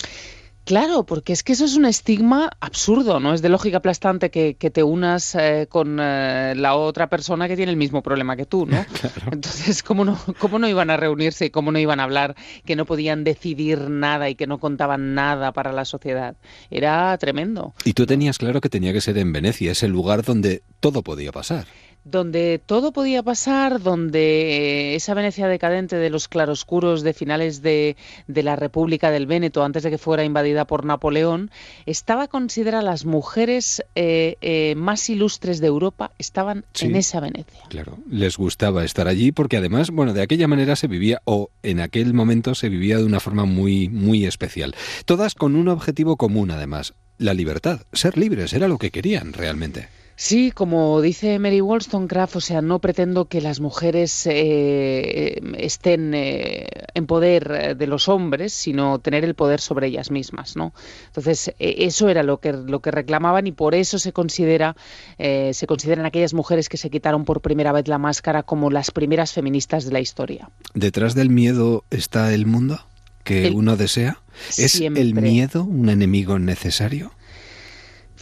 [0.65, 3.33] Claro, porque es que eso es un estigma absurdo, ¿no?
[3.33, 7.71] Es de lógica aplastante que, te unas eh, con eh, la otra persona que tiene
[7.71, 8.77] el mismo problema que tú, ¿no?
[9.31, 12.35] Entonces, ¿cómo no, ¿cómo no iban a reunirse y cómo no iban a hablar
[12.65, 16.35] que no podían decidir nada y que no contaban nada para la sociedad?
[16.71, 17.73] Era tremendo.
[17.83, 21.31] Y tú tenías claro que tenía que ser en Venecia, ese lugar donde todo podía
[21.31, 21.65] pasar
[22.05, 27.95] donde todo podía pasar, donde eh, esa Venecia decadente de los claroscuros de finales de,
[28.27, 31.49] la República del Véneto, antes de que fuera invadida por Napoleón,
[31.85, 37.61] estaba considerada las mujeres eh, eh, más ilustres de Europa, estaban en esa Venecia.
[37.69, 41.79] Claro, les gustaba estar allí porque además, bueno, de aquella manera se vivía, o en
[41.79, 44.75] aquel momento se vivía de una forma muy, muy especial.
[45.05, 49.87] Todas con un objetivo común, además, la libertad, ser libres, era lo que querían realmente.
[50.23, 56.65] Sí, como dice Mary Wollstonecraft, o sea, no pretendo que las mujeres eh, estén eh,
[56.93, 60.73] en poder de los hombres, sino tener el poder sobre ellas mismas, ¿no?
[61.07, 64.77] Entonces, e, eso era lo que lo que reclamaban y por eso se considera
[65.17, 68.91] eh, se consideran aquellas mujeres que se quitaron por primera vez la máscara como las
[68.91, 70.49] primeras feministas de la historia.
[70.73, 72.79] Detrás del miedo está el mundo
[73.25, 74.21] que uno desea.
[74.57, 77.11] ¿Es el miedo un enemigo necesario?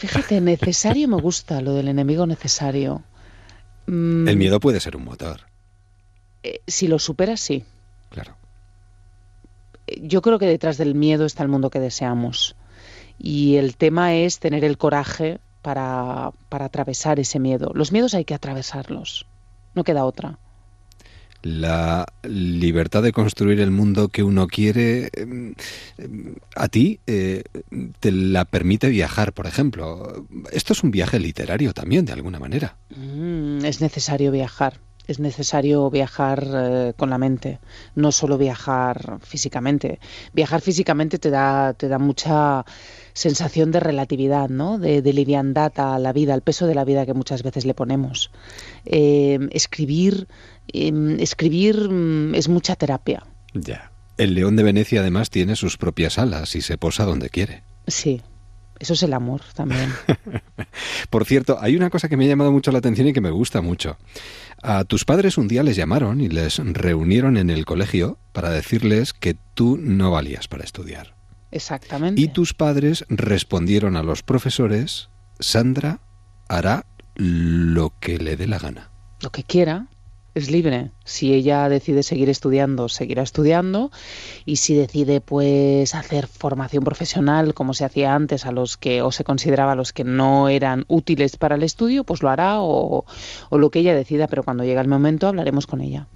[0.02, 3.04] Fíjate, necesario me gusta lo del enemigo necesario.
[3.86, 4.26] Mm.
[4.26, 5.42] El miedo puede ser un motor.
[6.42, 7.64] Eh, si lo superas, sí.
[8.10, 8.36] Claro.
[10.00, 12.56] Yo creo que detrás del miedo está el mundo que deseamos.
[13.16, 17.70] Y el tema es tener el coraje para, para atravesar ese miedo.
[17.72, 19.26] Los miedos hay que atravesarlos.
[19.76, 20.36] No queda otra
[21.42, 25.54] la libertad de construir el mundo que uno quiere, em,
[26.56, 27.44] a ti eh,
[28.00, 30.26] te la permite viajar, por ejemplo.
[30.52, 32.76] Esto es un viaje literario también, de alguna manera.
[32.96, 34.80] Mm, es necesario viajar.
[35.08, 37.58] Es necesario viajar eh, con la mente,
[37.96, 39.98] no solo viajar físicamente.
[40.32, 42.64] Viajar físicamente te da, te da mucha
[43.14, 44.78] sensación de relatividad, ¿no?
[44.78, 48.30] de, liviandad a la vida, al peso de la vida que muchas veces le ponemos.
[48.84, 50.26] Eh, escribir
[50.68, 53.24] Em, escribir mm, es mucha terapia.
[53.54, 53.90] Ya.
[54.18, 57.62] El león de Venecia además tiene sus propias alas y se posa donde quiere.
[57.86, 58.20] Sí,
[58.78, 59.92] eso es el amor también.
[61.10, 63.30] Por cierto, hay una cosa que me ha llamado mucho la atención y que me
[63.30, 63.96] gusta mucho.
[64.62, 69.12] A tus padres un día les llamaron y les reunieron en el colegio para decirles
[69.12, 71.14] que tú no valías para estudiar.
[71.52, 72.20] Exactamente.
[72.20, 76.00] Y tus padres respondieron a los profesores, Sandra
[76.48, 78.90] hará lo que le dé la gana.
[79.20, 79.86] Lo que quiera
[80.34, 80.90] es libre.
[81.04, 83.90] Si ella decide seguir estudiando, seguirá estudiando.
[84.44, 89.12] Y si decide, pues, hacer formación profesional, como se hacía antes, a los que, o
[89.12, 93.04] se consideraba a los que no eran útiles para el estudio, pues lo hará o,
[93.50, 94.26] lo que ella decida.
[94.28, 96.06] Pero cuando llegue el momento, hablaremos con ella.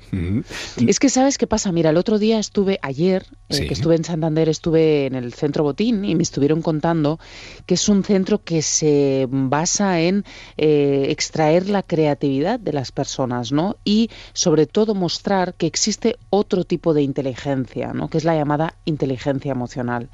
[0.86, 1.72] Es que, ¿sabes qué pasa?
[1.72, 5.64] Mira, el otro día estuve, ayer, eh, que estuve en Santander, estuve en el centro
[5.64, 7.18] Botín y me estuvieron contando
[7.66, 10.24] que es un centro que se basa en
[10.56, 13.76] eh, extraer la creatividad de las personas, ¿no?
[13.84, 18.08] Y sobre todo mostrar que existe otro tipo de inteligencia, ¿no?
[18.08, 20.10] que es la llamada inteligencia emocional.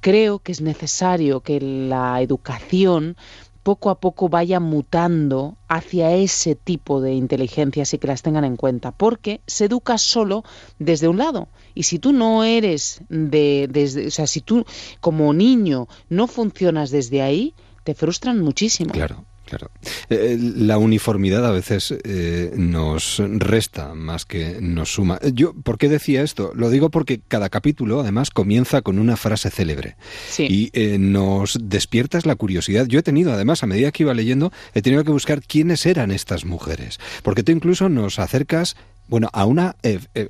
[0.00, 3.16] Creo que es necesario que la educación
[3.64, 8.56] poco a poco vaya mutando hacia ese tipo de inteligencias y que las tengan en
[8.56, 10.44] cuenta, porque se educa solo
[10.78, 11.48] desde un lado.
[11.74, 14.64] Y si tú no eres de, desde, o sea, si tú
[15.00, 17.54] como niño no funcionas desde ahí,
[17.84, 18.92] te frustran muchísimo.
[18.92, 19.24] Claro.
[19.44, 19.70] Claro.
[20.08, 25.18] Eh, la uniformidad a veces eh, nos resta más que nos suma.
[25.32, 26.52] Yo, ¿por qué decía esto?
[26.54, 29.96] Lo digo porque cada capítulo, además, comienza con una frase célebre.
[30.38, 32.86] Y eh, nos despiertas la curiosidad.
[32.86, 36.10] Yo he tenido, además, a medida que iba leyendo, he tenido que buscar quiénes eran
[36.10, 36.98] estas mujeres.
[37.22, 38.76] Porque tú incluso nos acercas
[39.06, 39.76] bueno, a una,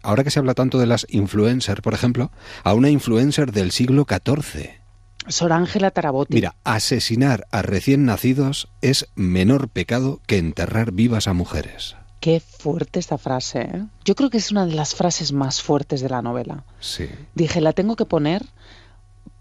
[0.02, 2.32] ahora que se habla tanto de las influencers, por ejemplo,
[2.64, 4.83] a una influencer del siglo XIV.
[5.28, 6.34] Sor Ángela Tarabotti.
[6.34, 11.96] Mira, asesinar a recién nacidos es menor pecado que enterrar vivas a mujeres.
[12.20, 13.60] Qué fuerte esta frase.
[13.60, 13.86] ¿eh?
[14.04, 16.64] Yo creo que es una de las frases más fuertes de la novela.
[16.80, 17.08] Sí.
[17.34, 18.46] Dije, la tengo que poner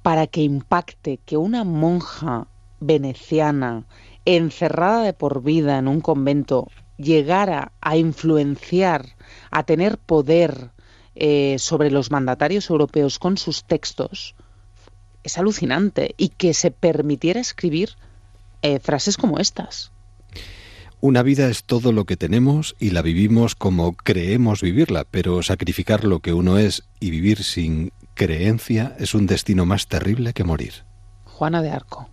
[0.01, 2.47] para que impacte que una monja
[2.79, 3.85] veneciana,
[4.25, 9.15] encerrada de por vida en un convento, llegara a influenciar,
[9.49, 10.71] a tener poder
[11.15, 14.35] eh, sobre los mandatarios europeos con sus textos,
[15.23, 16.15] es alucinante.
[16.17, 17.91] Y que se permitiera escribir
[18.61, 19.91] eh, frases como estas.
[21.01, 26.05] Una vida es todo lo que tenemos y la vivimos como creemos vivirla, pero sacrificar
[26.05, 30.85] lo que uno es y vivir sin creencia es un destino más terrible que morir.
[31.25, 32.09] Juana de Arco.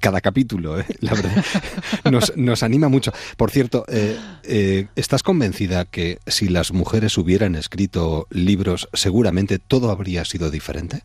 [0.00, 0.86] Cada capítulo, ¿eh?
[1.00, 1.44] la verdad,
[2.10, 3.12] nos, nos anima mucho.
[3.36, 9.90] Por cierto, eh, eh, ¿estás convencida que si las mujeres hubieran escrito libros, seguramente todo
[9.90, 11.02] habría sido diferente?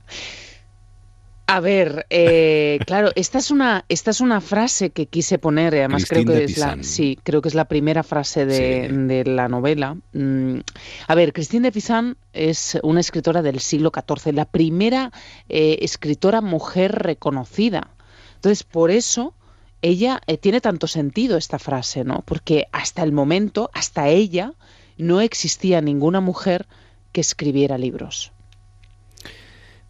[1.45, 5.79] A ver, eh, claro, esta es una esta es una frase que quise poner, y
[5.79, 9.47] además creo que es la sí, creo que es la primera frase de, de la
[9.47, 9.97] novela.
[10.13, 10.59] Mm,
[11.07, 15.11] a ver, Christine de Pizan es una escritora del siglo XIV, la primera
[15.49, 17.89] eh, escritora mujer reconocida.
[18.35, 19.33] Entonces, por eso
[19.81, 22.23] ella eh, tiene tanto sentido esta frase, ¿no?
[22.25, 24.53] Porque hasta el momento, hasta ella,
[24.97, 26.67] no existía ninguna mujer
[27.13, 28.32] que escribiera libros.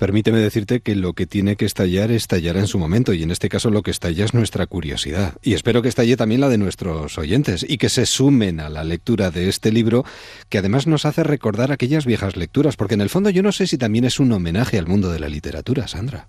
[0.04, 3.48] Permíteme decirte que lo que tiene que estallar estallará en su momento y en este
[3.48, 5.36] caso lo que estalla es nuestra curiosidad.
[5.42, 8.84] Y espero que estalle también la de nuestros oyentes y que se sumen a la
[8.84, 10.04] lectura de este libro
[10.50, 13.66] que además nos hace recordar aquellas viejas lecturas, porque en el fondo yo no sé
[13.66, 16.28] si también es un homenaje al mundo de la literatura, Sandra.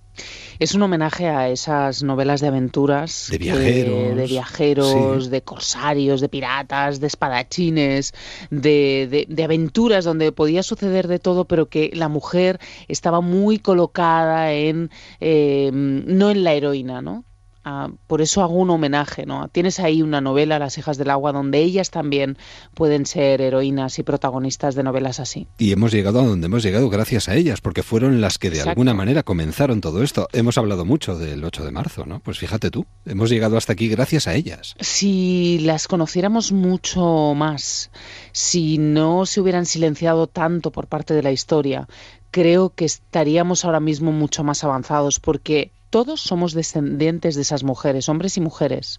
[0.61, 3.27] Es un homenaje a esas novelas de aventuras.
[3.29, 5.31] De que- viajeros, de viajeros, sí.
[5.31, 8.15] de corsarios, de piratas, de espadachines,
[8.51, 13.59] de, de- de aventuras donde podía suceder de todo, pero que la mujer estaba muy
[13.65, 17.25] colocada en, eh, no en la heroína, ¿no?
[17.67, 19.49] Ah, por eso hago un homenaje, ¿no?
[19.49, 22.37] Tienes ahí una novela, Las hijas del agua, donde ellas también
[22.75, 25.49] pueden ser heroínas y protagonistas de novelas así.
[25.57, 28.57] Y hemos llegado a donde hemos llegado gracias a ellas, porque fueron las que de
[28.57, 28.71] Exacto.
[28.73, 30.29] alguna manera comenzaron todo esto.
[30.35, 32.21] Hemos hablado mucho del 8 de marzo, ¿no?
[32.21, 34.77] Pues fíjate tú, hemos llegado hasta aquí gracias a ellas.
[34.81, 37.91] Si las conociéramos mucho más,
[38.33, 41.89] si no se hubieran silenciado tanto por parte de la historia,
[42.35, 48.09] creo que estaríamos ahora mismo mucho más avanzados porque todos somos descendientes de esas mujeres,
[48.09, 48.99] hombres y mujeres,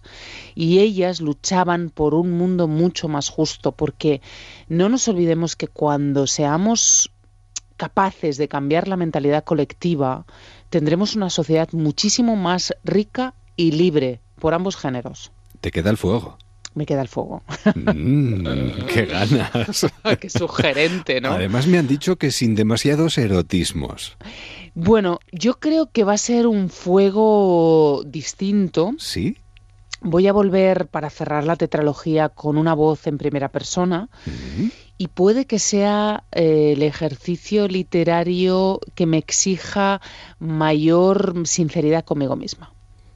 [0.54, 4.22] y ellas luchaban por un mundo mucho más justo porque
[4.70, 7.12] no nos olvidemos que cuando seamos
[7.76, 10.24] capaces de cambiar la mentalidad colectiva,
[10.70, 15.30] tendremos una sociedad muchísimo más rica y libre por ambos géneros.
[15.60, 16.38] Te queda el fuego.
[16.76, 17.42] Me queda el fuego.
[17.74, 19.86] Mm, ¡Qué ganas!
[20.20, 21.32] Qué sugerente, ¿no?
[21.32, 24.16] Además me han dicho que sin demasiados erotismos.
[24.74, 28.92] Bueno, yo creo que va a ser un fuego distinto.
[28.98, 29.38] ¿Sí?
[30.02, 34.10] Voy a volver para cerrar la tetralogía con una voz en primera persona
[34.98, 40.00] y puede que sea eh, el ejercicio literario que me exija
[40.38, 42.72] mayor sinceridad conmigo misma.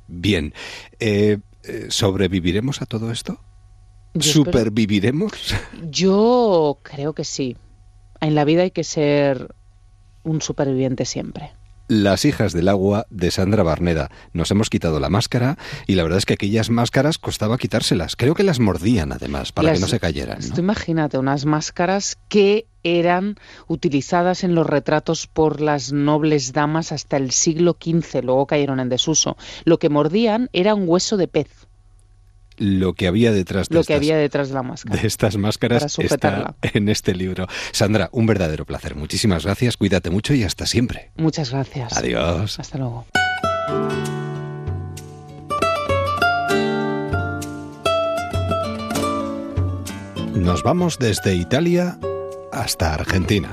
[0.08, 0.54] Bien.
[0.98, 3.38] Eh, eh, ¿Sobreviviremos a todo esto?
[4.14, 5.32] Yo espero- ¿Superviviremos?
[5.90, 7.56] Yo creo que sí.
[8.20, 9.54] En la vida hay que ser
[10.24, 11.52] un superviviente siempre.
[11.88, 14.10] Las hijas del agua de Sandra Barneda.
[14.32, 15.58] Nos hemos quitado la máscara
[15.88, 18.14] y la verdad es que aquellas máscaras costaba quitárselas.
[18.14, 20.38] Creo que las mordían además para que no se cayeran.
[20.40, 20.54] ¿no?
[20.54, 23.34] Tú imagínate unas máscaras que eran
[23.66, 28.88] utilizadas en los retratos por las nobles damas hasta el siglo XV, luego cayeron en
[28.88, 29.36] desuso.
[29.64, 31.48] Lo que mordían era un hueso de pez,
[32.60, 35.00] Lo que había detrás de lo que estas había detrás de la máscara.
[35.00, 37.46] de estas máscaras está en este libro.
[37.72, 38.96] Sandra, un verdadero placer.
[38.96, 41.10] Muchísimas gracias, cuídate mucho y hasta siempre.
[41.16, 41.96] Muchas gracias.
[41.96, 42.60] Adiós.
[42.60, 43.06] Hasta luego.
[50.34, 51.98] Nos vamos desde Italia
[52.52, 53.50] hasta Argentina.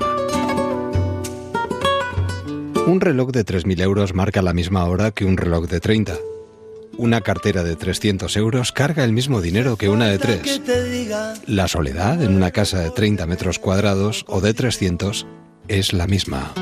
[2.86, 6.14] Un reloj de 3.000 euros marca la misma hora que un reloj de 30.
[6.98, 10.62] Una cartera de 300 euros carga el mismo dinero que una de 3.
[11.46, 15.24] La soledad en una casa de 30 metros cuadrados o de 300
[15.68, 16.52] es la misma.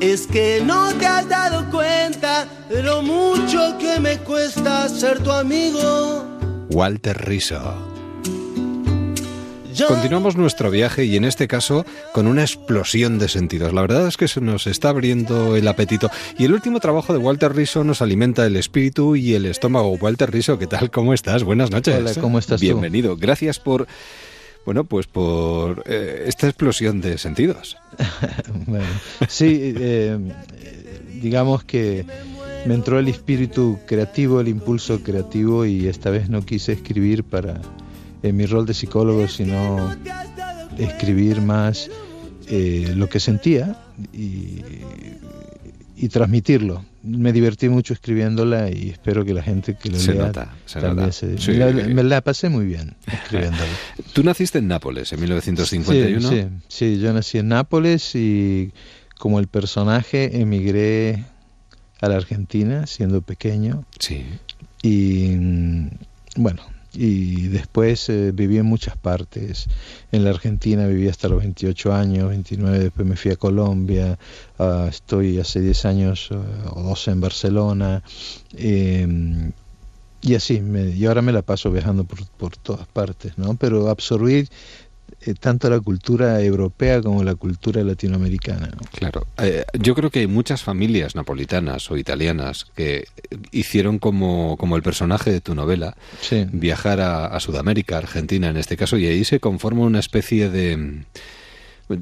[0.00, 5.32] Es que no te has dado cuenta de lo mucho que me cuesta ser tu
[5.32, 6.22] amigo.
[6.68, 7.95] Walter Rizzo.
[9.84, 13.74] Continuamos nuestro viaje y en este caso con una explosión de sentidos.
[13.74, 17.18] La verdad es que se nos está abriendo el apetito y el último trabajo de
[17.18, 19.90] Walter Rizzo nos alimenta el espíritu y el estómago.
[20.00, 20.90] Walter Rizzo, ¿qué tal?
[20.90, 21.44] ¿Cómo estás?
[21.44, 21.94] Buenas noches.
[21.96, 22.66] Hola, ¿cómo estás tú?
[22.66, 23.16] Bienvenido.
[23.16, 23.86] Gracias por
[24.64, 27.76] bueno, pues por eh, esta explosión de sentidos.
[28.66, 28.86] Bueno,
[29.28, 30.18] sí, eh,
[31.22, 32.04] digamos que
[32.66, 37.60] me entró el espíritu creativo, el impulso creativo y esta vez no quise escribir para
[38.28, 39.94] en mi rol de psicólogo, sino
[40.78, 41.90] escribir más
[42.48, 43.76] eh, lo que sentía
[44.12, 44.60] y,
[45.96, 46.84] y transmitirlo.
[47.02, 50.80] Me divertí mucho escribiéndola y espero que la gente que lo Se lea nota, se
[50.80, 51.12] nota.
[51.12, 51.52] se- Sí.
[51.54, 53.64] la- me la pasé muy bien escribiéndola.
[54.12, 56.28] Tú naciste en Nápoles en 1951.
[56.28, 58.72] Sí, sí, sí, yo nací en Nápoles y
[59.18, 61.24] como el personaje emigré
[62.00, 63.84] a la Argentina siendo pequeño.
[63.98, 64.24] Sí.
[64.82, 65.88] Y mm,
[66.36, 66.62] bueno,
[66.96, 69.66] y después eh, viví en muchas partes.
[70.12, 74.18] En la Argentina viví hasta los 28 años, 29, después me fui a Colombia,
[74.58, 76.36] ah, estoy hace 10 años eh,
[76.74, 78.02] o 12 en Barcelona.
[78.54, 79.52] eh,
[80.22, 83.56] y así, me- y ahora me la paso viajando por, por todas partes, ¿no?
[83.56, 84.48] Pero absorbir
[85.26, 88.68] eh, tanto la cultura europea como la cultura latinoamericana.
[88.68, 88.80] ¿no?
[88.92, 89.26] Claro.
[89.38, 93.06] Eh, yo creo que hay muchas familias napolitanas o italianas que
[93.52, 96.46] hicieron como, como el personaje de tu novela Sí.
[96.52, 101.04] viajar a, a Sudamérica, Argentina en este caso, y ahí se conforma una especie de,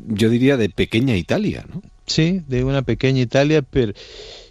[0.08, 1.82] yo diría, de pequeña Italia, ¿no?
[2.06, 3.92] Sí, de una pequeña Italia, pero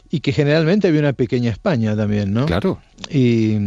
[0.09, 2.45] y que generalmente había una pequeña España también, ¿no?
[2.45, 2.79] Claro.
[3.09, 3.57] Y,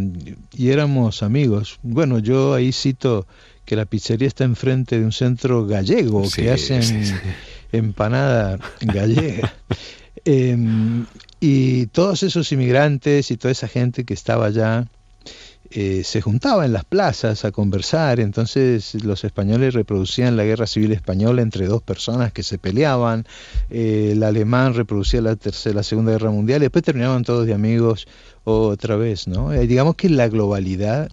[0.57, 1.79] y éramos amigos.
[1.83, 3.27] Bueno, yo ahí cito
[3.67, 7.15] que la pizzería está enfrente de un centro gallego Sí, que hacen sí, sí.
[7.73, 9.53] empanada gallega.
[10.29, 11.07] Em,
[11.39, 14.87] y todos esos inmigrantes y toda esa gente que estaba allá
[15.71, 20.91] eh, se juntaba en las plazas a conversar, entonces los españoles reproducían la guerra civil
[20.93, 23.25] española entre dos personas que se peleaban,
[23.71, 27.55] eh, el alemán reproducía la tercera, la segunda guerra mundial, y después terminaban todos de
[27.55, 28.07] amigos
[28.45, 29.53] otra vez, ¿no?
[29.53, 31.11] Eh, digamos que la globalidad,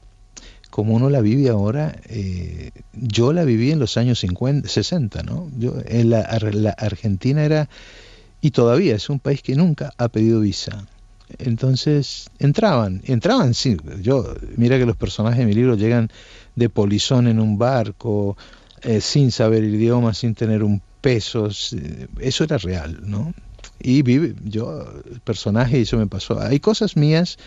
[0.73, 5.47] como uno la vive ahora, eh, yo la viví en los años 50, 60, ¿no?
[5.55, 7.69] Yo, en la, la Argentina era,
[8.41, 10.87] y todavía es un país que nunca ha pedido visa.
[11.37, 13.77] Entonces entraban, entraban, sí.
[14.01, 16.09] Yo, mira que los personajes de mi libro llegan
[16.55, 18.35] de polizón en un barco,
[18.81, 21.49] eh, sin saber idioma, sin tener un peso.
[22.19, 23.31] Eso era real, ¿no?
[23.79, 26.41] Y vive, yo, el personaje, eso me pasó.
[26.41, 27.37] Hay cosas mías,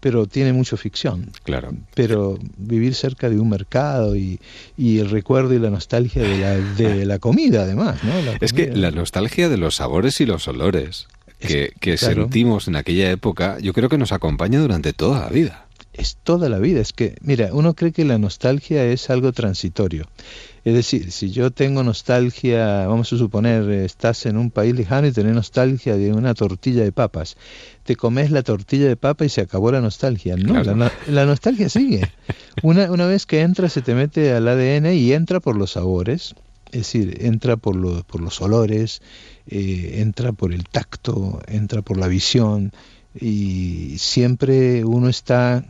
[0.00, 1.30] pero tiene mucho ficción.
[1.42, 1.72] Claro.
[1.94, 4.38] Pero vivir cerca de un mercado y,
[4.76, 7.98] y el recuerdo y la nostalgia de la, de la comida, además,
[8.40, 11.08] Es que la nostalgia de los sabores y los olores
[11.38, 12.22] que, que claro.
[12.22, 15.66] sentimos en aquella época, yo creo que nos acompaña durante toda la vida.
[15.94, 16.80] es toda la vida.
[16.80, 20.06] Es que, mira, uno cree que la nostalgia es algo transitorio.
[20.64, 25.06] Es decir, si yo tengo nostalgia, vamos a suponer, eh, estás en un país lejano
[25.06, 27.36] y tenés nostalgia de una tortilla de papas,
[27.84, 30.36] te comes la tortilla de papa y se acabó la nostalgia.
[30.36, 30.64] No, Claro.
[30.64, 32.12] la, no- la nostalgia sigue.
[32.62, 36.34] Una, una vez que entra, se te mete al ADN y entra por los sabores,
[36.72, 39.00] es decir, entra por, lo- por los olores,
[39.46, 42.70] eh, entra por el tacto, entra por la visión
[43.18, 45.64] y siempre uno está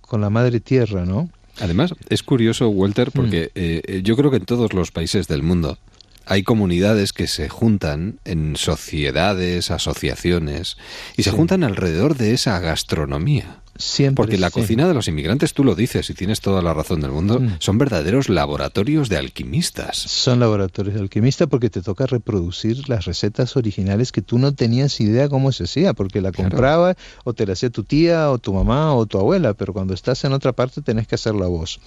[0.00, 1.28] con la madre tierra, ¿no?
[1.60, 5.42] Además, es curioso, Walter, porque eh, eh, yo creo que en todos los países del
[5.42, 5.78] mundo
[6.26, 10.76] hay comunidades que se juntan en sociedades, asociaciones,
[11.16, 11.36] y se Sí.
[11.36, 13.60] juntan alrededor de esa gastronomía.
[13.76, 14.22] Siempre.
[14.22, 17.10] Porque la cocina de los inmigrantes, tú lo dices y tienes toda la razón del
[17.10, 17.56] mundo, Mm.
[17.58, 19.96] son verdaderos laboratorios de alquimistas.
[19.98, 25.00] Son laboratorios de alquimista porque te toca reproducir las recetas originales que tú no tenías
[25.00, 26.50] idea cómo se hacía, porque la Claro.
[26.50, 29.92] compraba o te la hacía tu tía o tu mamá o tu abuela, pero cuando
[29.92, 31.80] estás en otra parte tenés que hacerla vos.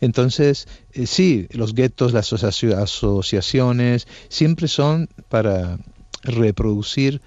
[0.00, 5.78] Entonces, eh, sí, los guetos, las asoci- asociaciones, siempre son para
[6.22, 7.20] reproducir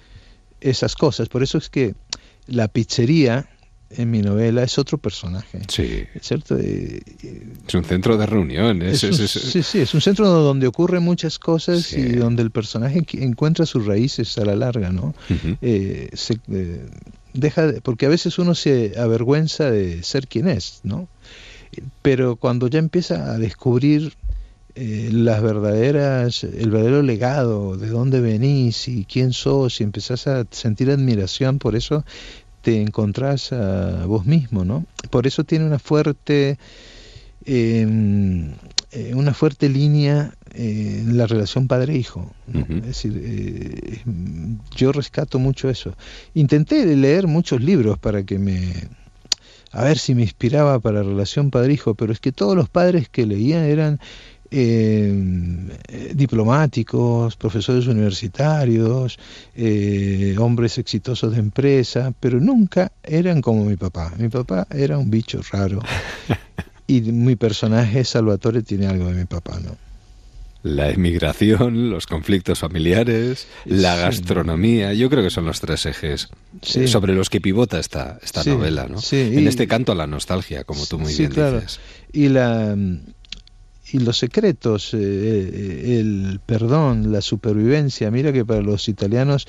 [0.60, 1.28] esas cosas.
[1.28, 1.94] Por eso es que
[2.46, 3.48] la pizzería
[3.90, 5.60] en mi novela es otro personaje.
[5.68, 6.04] Sí.
[6.20, 6.56] ¿Cierto?
[6.58, 7.00] Eh,
[7.66, 9.02] Es un centro de reuniones.
[9.02, 12.00] es un- es- es- sí, sí, es un centro donde ocurren muchas cosas Sí.
[12.00, 15.14] y donde el personaje encuentra sus raíces a la larga, ¿no?
[15.62, 16.86] Eh, se, eh,
[17.32, 21.08] deja de- porque a veces uno se avergüenza de ser quien es, ¿no?
[22.02, 24.14] Pero cuando ya empieza a descubrir
[24.80, 30.46] eh, las verdaderas, el verdadero legado, de dónde venís y quién sos, y empezás a
[30.52, 32.04] sentir admiración por eso,
[32.62, 34.84] te encontrás a vos mismo, ¿no?
[35.10, 36.58] Por eso tiene una fuerte,
[37.44, 37.86] eh,
[38.92, 42.32] eh, una fuerte línea eh, en la relación padre-hijo.
[42.52, 44.02] Es decir, eh,
[44.74, 45.94] yo rescato mucho eso.
[46.34, 48.72] Intenté leer muchos libros para que me...
[49.70, 53.26] A ver si me inspiraba para relación padre-hijo, pero es que todos los padres que
[53.26, 54.00] leía eran
[54.50, 59.18] eh, diplomáticos, profesores universitarios,
[59.54, 64.12] eh, hombres exitosos de empresa, pero nunca eran como mi papá.
[64.18, 65.80] Mi papá era un bicho raro.
[66.86, 69.76] y mi personaje Salvatore tiene algo de mi papá, ¿no?
[70.64, 74.00] La emigración, los conflictos familiares, la Sí.
[74.02, 76.28] gastronomía, yo creo que son los tres ejes
[76.62, 76.80] Sí.
[76.80, 78.98] eh, sobre los que pivota esta, esta Sí, novela, ¿no?
[79.12, 81.60] en y- este canto a la nostalgia, como tú muy bien claro.
[81.60, 81.78] dices.
[82.12, 82.76] Y la
[83.92, 88.10] y los secretos, eh, eh, el perdón, la supervivencia.
[88.10, 89.46] Mira que para los italianos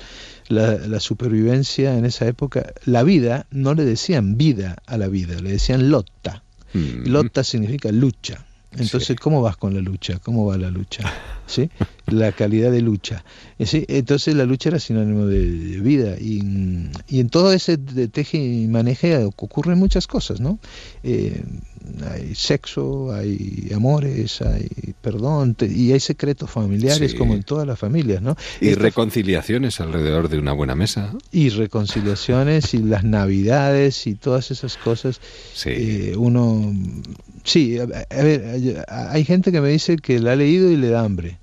[0.48, 5.40] la, la, supervivencia en esa época, la vida, no le decían vida a la vida,
[5.40, 6.42] le decían lotta.
[6.72, 7.08] Mm.
[7.08, 8.46] Lotta significa lucha.
[8.76, 10.20] Entonces, ¿cómo vas con la lucha?
[10.22, 11.12] ¿Cómo va la lucha?
[11.46, 11.68] ¿Sí?
[12.06, 13.24] La calidad de lucha.
[13.58, 13.84] ¿Sí?
[13.88, 16.40] Entonces la lucha era sinónimo de, de vida y,
[17.08, 20.60] y, en todo ese teje y maneje ocurren muchas cosas, ¿no?
[21.02, 21.42] Eh,
[22.12, 24.68] hay sexo, hay amores, hay
[25.00, 27.16] perdón te, y hay secretos familiares Sí.
[27.16, 28.36] como en todas las familias, ¿no?
[28.60, 31.12] Y Esta- reconciliaciones alrededor de una buena mesa.
[31.32, 35.20] y reconciliaciones y las navidades y todas esas cosas
[35.66, 36.72] eh, uno
[37.50, 40.88] sí a, a ver hay- gente que me dice que la ha leído y le
[40.88, 41.38] da hambre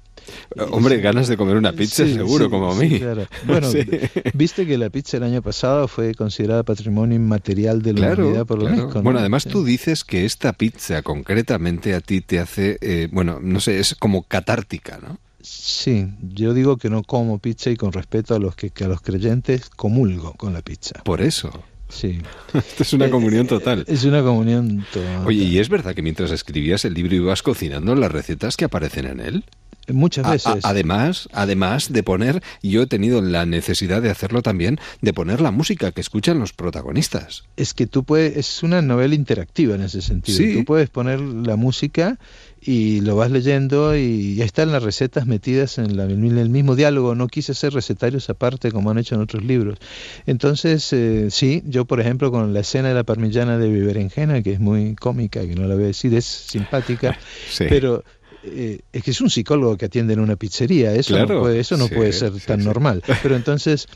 [0.72, 3.00] Hombre, ganas de comer una pizza Sí, seguro, sí, como a sí, mí.
[3.00, 3.28] claro.
[3.46, 3.70] Bueno,
[4.34, 8.46] viste que la pizza el año pasado fue considerada patrimonio inmaterial de la Claro, humanidad
[8.46, 8.82] por la claro.
[8.84, 9.00] UNESCO.
[9.00, 9.04] ¿no?
[9.04, 13.62] Bueno, además tú dices que esta pizza concretamente a ti te hace, eh, bueno, no
[13.62, 15.18] sé, es como catártica, ¿no?
[15.42, 18.88] Sí, yo digo que no como pizza y con respeto a los que, que a
[18.90, 21.02] los creyentes comulgo con la pizza.
[21.06, 21.64] Por eso.
[21.90, 22.20] Sí.
[22.54, 23.84] Esto es una comunión total.
[23.88, 25.26] Es una comunión total.
[25.26, 29.06] Oye, ¿y es verdad que mientras escribías el libro ibas cocinando las recetas que aparecen
[29.06, 29.44] en él?
[29.90, 30.66] Muchas A- a- veces.
[30.66, 35.52] además, además de poner, yo he tenido la necesidad de hacerlo también, de poner la
[35.52, 37.46] música que escuchan los protagonistas.
[37.56, 40.38] Es que tú puedes, es una novela interactiva en ese sentido.
[40.40, 40.56] Sí.
[40.56, 42.20] Tú puedes poner la música
[42.62, 46.76] y lo vas leyendo y ya están las recetas metidas en, la, en el mismo
[46.76, 47.16] diálogo.
[47.16, 49.78] No quise hacer recetarios aparte como han hecho en otros libros.
[50.26, 54.54] Entonces, eh, sí, yo por ejemplo con la escena de la parmigiana de berenjena, que
[54.54, 57.18] es muy cómica, que no la voy a decir, es simpática,
[57.52, 57.66] Sí.
[57.70, 58.04] pero
[58.44, 61.60] eh, es que es un psicólogo que atiende en una pizzería, eso Claro, no puede,
[61.60, 63.04] eso no sí, puede ser sí, tan normal.
[63.24, 63.88] Pero entonces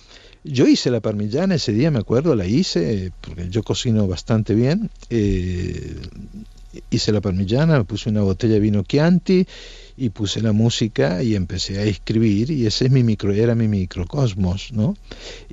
[0.44, 4.90] yo hice la parmigiana ese día, me acuerdo, la hice, porque yo cocino bastante bien.
[5.10, 5.96] eh,
[6.90, 9.46] hice la parmigiana, puse una botella de vino Chianti
[9.98, 13.68] y puse la música y empecé a escribir y ese es mi micro, era mi
[13.68, 14.96] microcosmos, ¿no?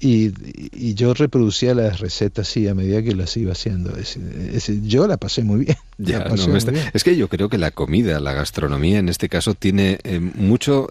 [0.01, 0.32] Y,
[0.73, 3.97] y yo reproducía las recetas así a medida que las iba haciendo.
[3.97, 4.20] Ese-
[4.55, 5.77] ese- yo la pasé muy bien.
[6.01, 6.85] Ya, la no pasé me muy está- bien.
[6.94, 10.90] Es que yo creo que la comida, la gastronomía en este caso tiene eh, mucho...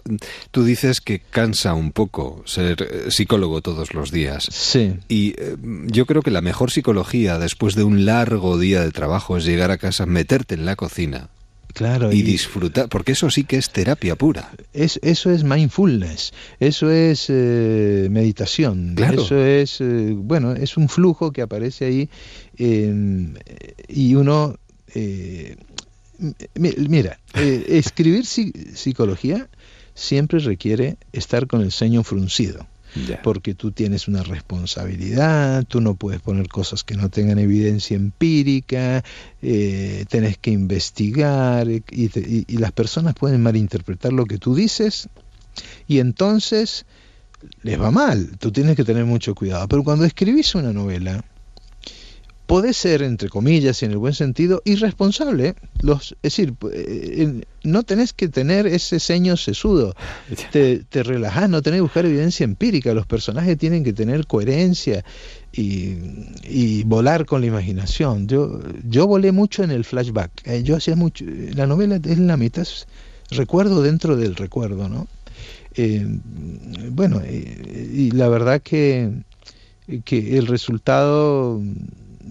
[0.50, 4.46] Tú dices que cansa un poco ser eh, psicólogo todos los días.
[4.50, 4.92] Sí.
[5.08, 5.56] Y eh,
[5.86, 9.70] yo creo que la mejor psicología después de un largo día de trabajo es llegar
[9.70, 11.30] a casa, meterte en la cocina
[11.74, 14.50] Claro, y y- disfrutar, porque eso sí que es terapia pura.
[14.72, 19.22] Es, eso es mindfulness, eso es eh, meditación, Claro.
[19.22, 22.08] eso es, eh, bueno, es un flujo que aparece ahí
[22.56, 23.34] eh,
[23.88, 24.56] y uno,
[24.94, 25.56] eh,
[26.54, 29.48] mi- mira, eh, escribir psi- psicología
[29.94, 32.66] siempre requiere estar con el ceño fruncido.
[33.22, 39.04] Porque tú tienes una responsabilidad, tú no puedes poner cosas que no tengan evidencia empírica,
[39.42, 45.08] eh, tenés que investigar y- y las personas pueden malinterpretar lo que tú dices
[45.86, 46.86] y entonces
[47.62, 48.36] les va mal.
[48.38, 49.68] Tú tienes que tener mucho cuidado.
[49.68, 51.24] Pero cuando escribís una novela,
[52.48, 55.54] podés ser, entre comillas, y en el buen sentido, irresponsable.
[55.82, 59.94] Los, es decir, eh, en- no tenés que tener ese ceño sesudo.
[60.52, 62.94] Te, te relajás, no tenés que buscar evidencia empírica.
[62.94, 65.04] Los personajes tienen que tener coherencia
[65.52, 65.96] y,
[66.42, 68.26] y volar con la imaginación.
[68.26, 70.30] Yo, yo volé mucho en el flashback.
[70.46, 71.24] Eh, yo hacía mucho.
[71.54, 72.86] La novela es la mitad es
[73.30, 75.06] recuerdo dentro del recuerdo, ¿no?
[75.74, 76.06] Eh,
[76.92, 79.10] bueno, eh, y la verdad que,
[80.04, 81.60] que el resultado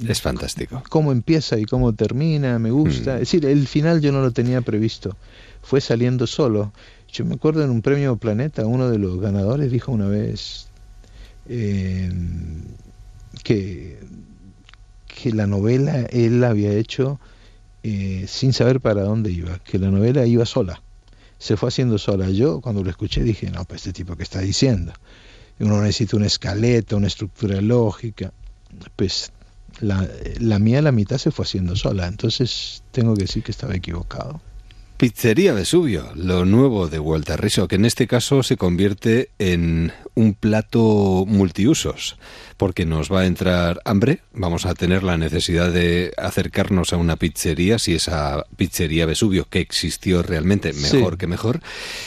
[0.05, 0.83] Es fantástico.
[0.89, 3.15] cómo empieza y cómo termina, me gusta.
[3.15, 5.15] Es decir, el final yo no lo tenía previsto,
[5.61, 6.73] fue saliendo solo.
[7.11, 10.67] Yo me acuerdo en un premio Planeta, uno de los ganadores dijo una vez
[11.47, 12.11] eh,
[13.43, 13.99] que,
[15.07, 17.19] que la novela él la había hecho
[17.83, 20.81] eh, sin saber para dónde iba, que la novela iba sola,
[21.37, 22.29] se fue haciendo sola.
[22.29, 24.91] Yo cuando lo escuché dije, no, pues este tipo que está diciendo,
[25.59, 28.33] uno necesita una escaleta, una estructura lógica,
[28.95, 29.31] pues
[29.79, 30.07] la,
[30.39, 34.41] la mía la mitad se fue haciendo sola, entonces tengo que decir que estaba equivocado.
[34.97, 40.33] Pizzería Vesubio, lo nuevo de Walter Riso, que en este caso se convierte en un
[40.33, 42.17] plato multiusos,
[42.57, 47.17] porque nos va a entrar hambre, vamos a tener la necesidad de acercarnos a una
[47.17, 51.17] pizzería, si esa pizzería Vesubio que existió realmente, mejor Sí.
[51.19, 51.59] que mejor.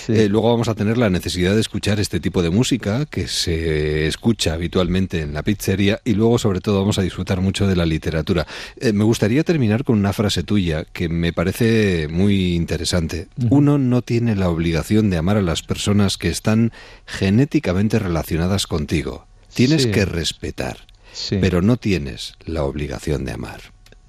[0.09, 4.09] Eh, luego vamos a tener la necesidad de escuchar este tipo de música que se
[4.09, 7.87] escucha habitualmente en la pizzería y luego sobre todo vamos a disfrutar mucho de la
[7.87, 8.45] literatura.
[8.81, 13.28] Eh, me gustaría terminar con una frase tuya que me parece muy interesante.
[13.51, 16.73] Uno no tiene la obligación de amar a las personas que están
[17.07, 19.27] genéticamente relacionadas contigo.
[19.55, 19.91] Tienes Sí.
[19.91, 20.79] que respetar,
[21.13, 21.39] Sí.
[21.41, 23.61] pero no tienes la obligación de amar.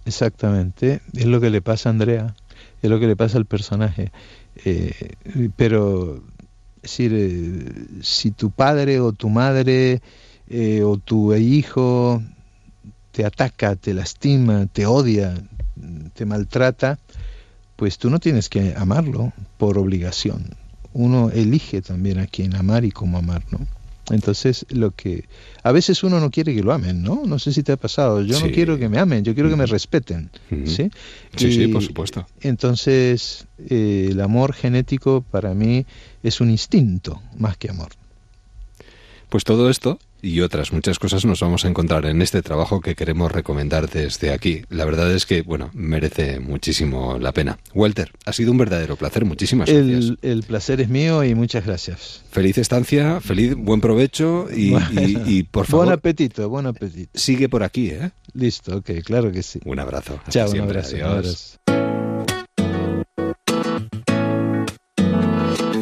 [0.05, 2.35] Exactamente, es lo que le pasa a Andrea.
[2.83, 4.11] es lo que le pasa al personaje.
[4.65, 5.13] Eh,
[5.55, 6.23] pero,
[6.77, 10.01] es decir, eh, si tu padre o tu madre
[10.49, 12.23] eh, o tu hijo
[13.11, 15.35] te ataca, te lastima, te odia,
[16.15, 16.97] te maltrata,
[17.75, 20.55] pues tú no tienes que amarlo por obligación.
[20.93, 23.59] Uno elige también a quién amar y cómo amar, ¿no?
[24.09, 25.25] Entonces, lo que
[25.63, 27.23] a veces uno no quiere que lo amen, ¿no?
[27.25, 28.21] No sé si te ha pasado.
[28.21, 30.31] Yo no quiero que me amen, yo quiero que me respeten,
[30.65, 30.89] ¿sí?
[31.35, 32.25] Sí, sí, por supuesto.
[32.41, 35.85] Entonces, eh, el amor genético para mí
[36.23, 37.89] es un instinto más que amor.
[39.29, 42.95] Pues todo esto y otras muchas cosas nos vamos a encontrar en este trabajo que
[42.95, 44.63] queremos recomendar desde aquí.
[44.69, 47.57] La verdad es que, bueno, merece muchísimo la pena.
[47.73, 49.25] Walter, ha sido un verdadero placer.
[49.25, 49.87] Muchísimas gracias.
[50.05, 52.23] El, el placer es mío y muchas gracias.
[52.31, 57.11] Feliz estancia, feliz, buen provecho y, y- y, por favor, Buen apetito, buen apetito.
[57.19, 58.11] sigue por aquí, ¿eh?
[58.33, 59.59] Listo, ok, claro que sí.
[59.65, 60.15] Un abrazo.
[60.19, 60.77] Hasta Chao, un siempre.
[60.79, 60.95] abrazo.
[60.95, 61.57] un abrazo.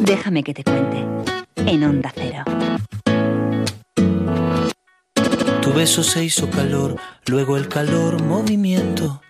[0.04, 1.04] Déjame que te cuente.
[1.56, 2.44] En Onda Cero.
[5.62, 6.96] Tu beso se hizo calor,
[7.26, 9.20] luego el calor movimiento,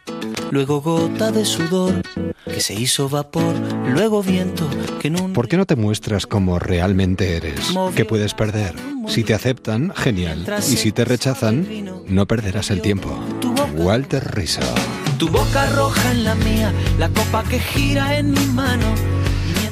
[0.51, 2.03] luego gota de sudor
[2.45, 3.55] que se hizo vapor,
[3.89, 4.69] luego viento
[5.01, 7.75] que en un ¿Por qué no te muestras como realmente eres?
[7.97, 8.75] ¿Qué puedes perder?
[9.09, 10.47] Si te aceptan, genial.
[10.59, 11.67] Y si te rechazan,
[12.07, 13.11] no perderás el tiempo.
[13.77, 14.61] Walter Rizzo.
[15.19, 19.10] tu boca roja en la mía, la copa que gira en mi mano.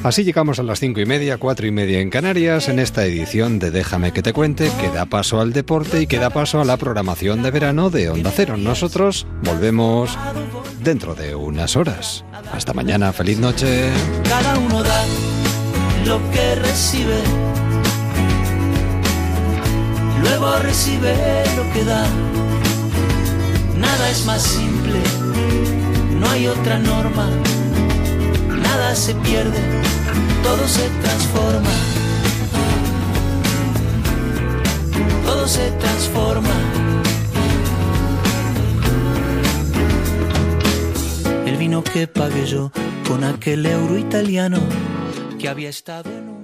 [0.01, 3.59] Así llegamos a las cinco y media, cuatro y media en Canarias, en esta edición
[3.59, 6.65] de Déjame que te cuente, que da paso al deporte y que da paso a
[6.65, 8.55] la programación de verano de Onda Cero.
[8.55, 10.17] Nosotros volvemos
[10.81, 12.23] dentro de unas horas.
[12.53, 13.89] Hasta mañana, feliz noche.
[14.23, 15.05] Cada uno da
[16.05, 17.19] lo que recibe,
[20.21, 21.13] luego recibe
[21.57, 22.07] lo que da.
[23.77, 24.99] Nada es más simple,
[26.19, 27.29] no hay otra norma,
[28.79, 29.59] nada se pierde,
[30.41, 31.69] todo se transforma.
[35.25, 36.55] Todo se transforma.
[41.45, 42.71] El vino que pagué yo
[43.07, 44.59] con aquel euro italiano
[45.37, 46.38] que había estado en